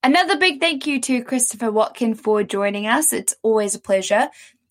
Another 0.04 0.38
big 0.38 0.60
thank 0.60 0.86
you 0.86 1.00
to 1.02 1.24
Christopher 1.24 1.72
Watkin 1.72 2.14
for 2.14 2.42
joining 2.42 2.86
us. 2.86 3.12
It's 3.12 3.34
always 3.42 3.74
a 3.74 3.80
pleasure. 3.80 4.28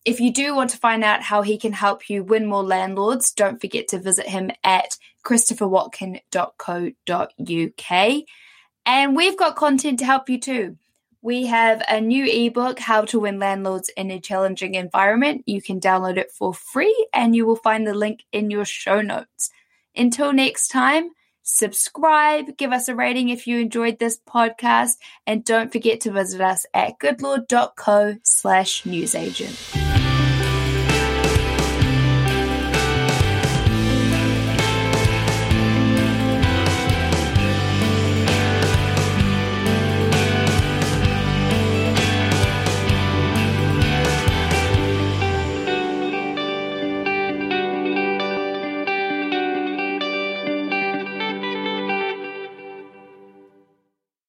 If 0.08 0.20
you 0.22 0.32
do 0.32 0.56
want 0.56 0.70
to 0.70 0.78
find 0.78 1.04
out 1.04 1.22
how 1.22 1.42
he 1.42 1.58
can 1.58 1.74
help 1.74 2.10
you 2.10 2.24
win 2.24 2.46
more 2.46 2.64
landlords, 2.64 3.34
don't 3.34 3.60
forget 3.60 3.90
to 3.90 4.00
visit 4.00 4.26
him 4.26 4.52
at 4.64 4.98
christopherwatkin.co.uk. 5.26 8.24
And 8.86 9.16
we've 9.18 9.38
got 9.38 9.58
content 9.58 10.00
to 10.00 10.06
help 10.06 10.30
you 10.30 10.40
too. 10.40 10.78
We 11.22 11.48
have 11.48 11.84
a 11.90 12.00
new 12.00 12.24
ebook, 12.24 12.80
How 12.80 13.02
to 13.02 13.20
Win 13.20 13.38
Landlords 13.38 13.92
in 13.98 14.10
a 14.10 14.22
Challenging 14.22 14.76
Environment. 14.76 15.44
You 15.46 15.62
can 15.62 15.82
download 15.82 16.16
it 16.16 16.32
for 16.32 16.54
free, 16.54 17.08
and 17.12 17.36
you 17.36 17.46
will 17.46 17.58
find 17.58 17.86
the 17.86 17.94
link 17.94 18.24
in 18.32 18.50
your 18.50 18.64
show 18.64 19.02
notes. 19.02 19.50
Until 19.94 20.32
next 20.32 20.70
time, 20.70 21.10
subscribe, 21.44 22.56
give 22.56 22.72
us 22.72 22.88
a 22.88 22.96
rating 22.96 23.28
if 23.28 23.46
you 23.46 23.60
enjoyed 23.60 24.00
this 24.00 24.22
podcast, 24.26 24.94
and 25.26 25.44
don't 25.44 25.74
forget 25.74 26.00
to 26.02 26.12
visit 26.12 26.40
us 26.40 26.66
at 26.74 26.98
goodlord.co 26.98 28.20
slash 28.24 28.86
newsagent. 28.86 29.87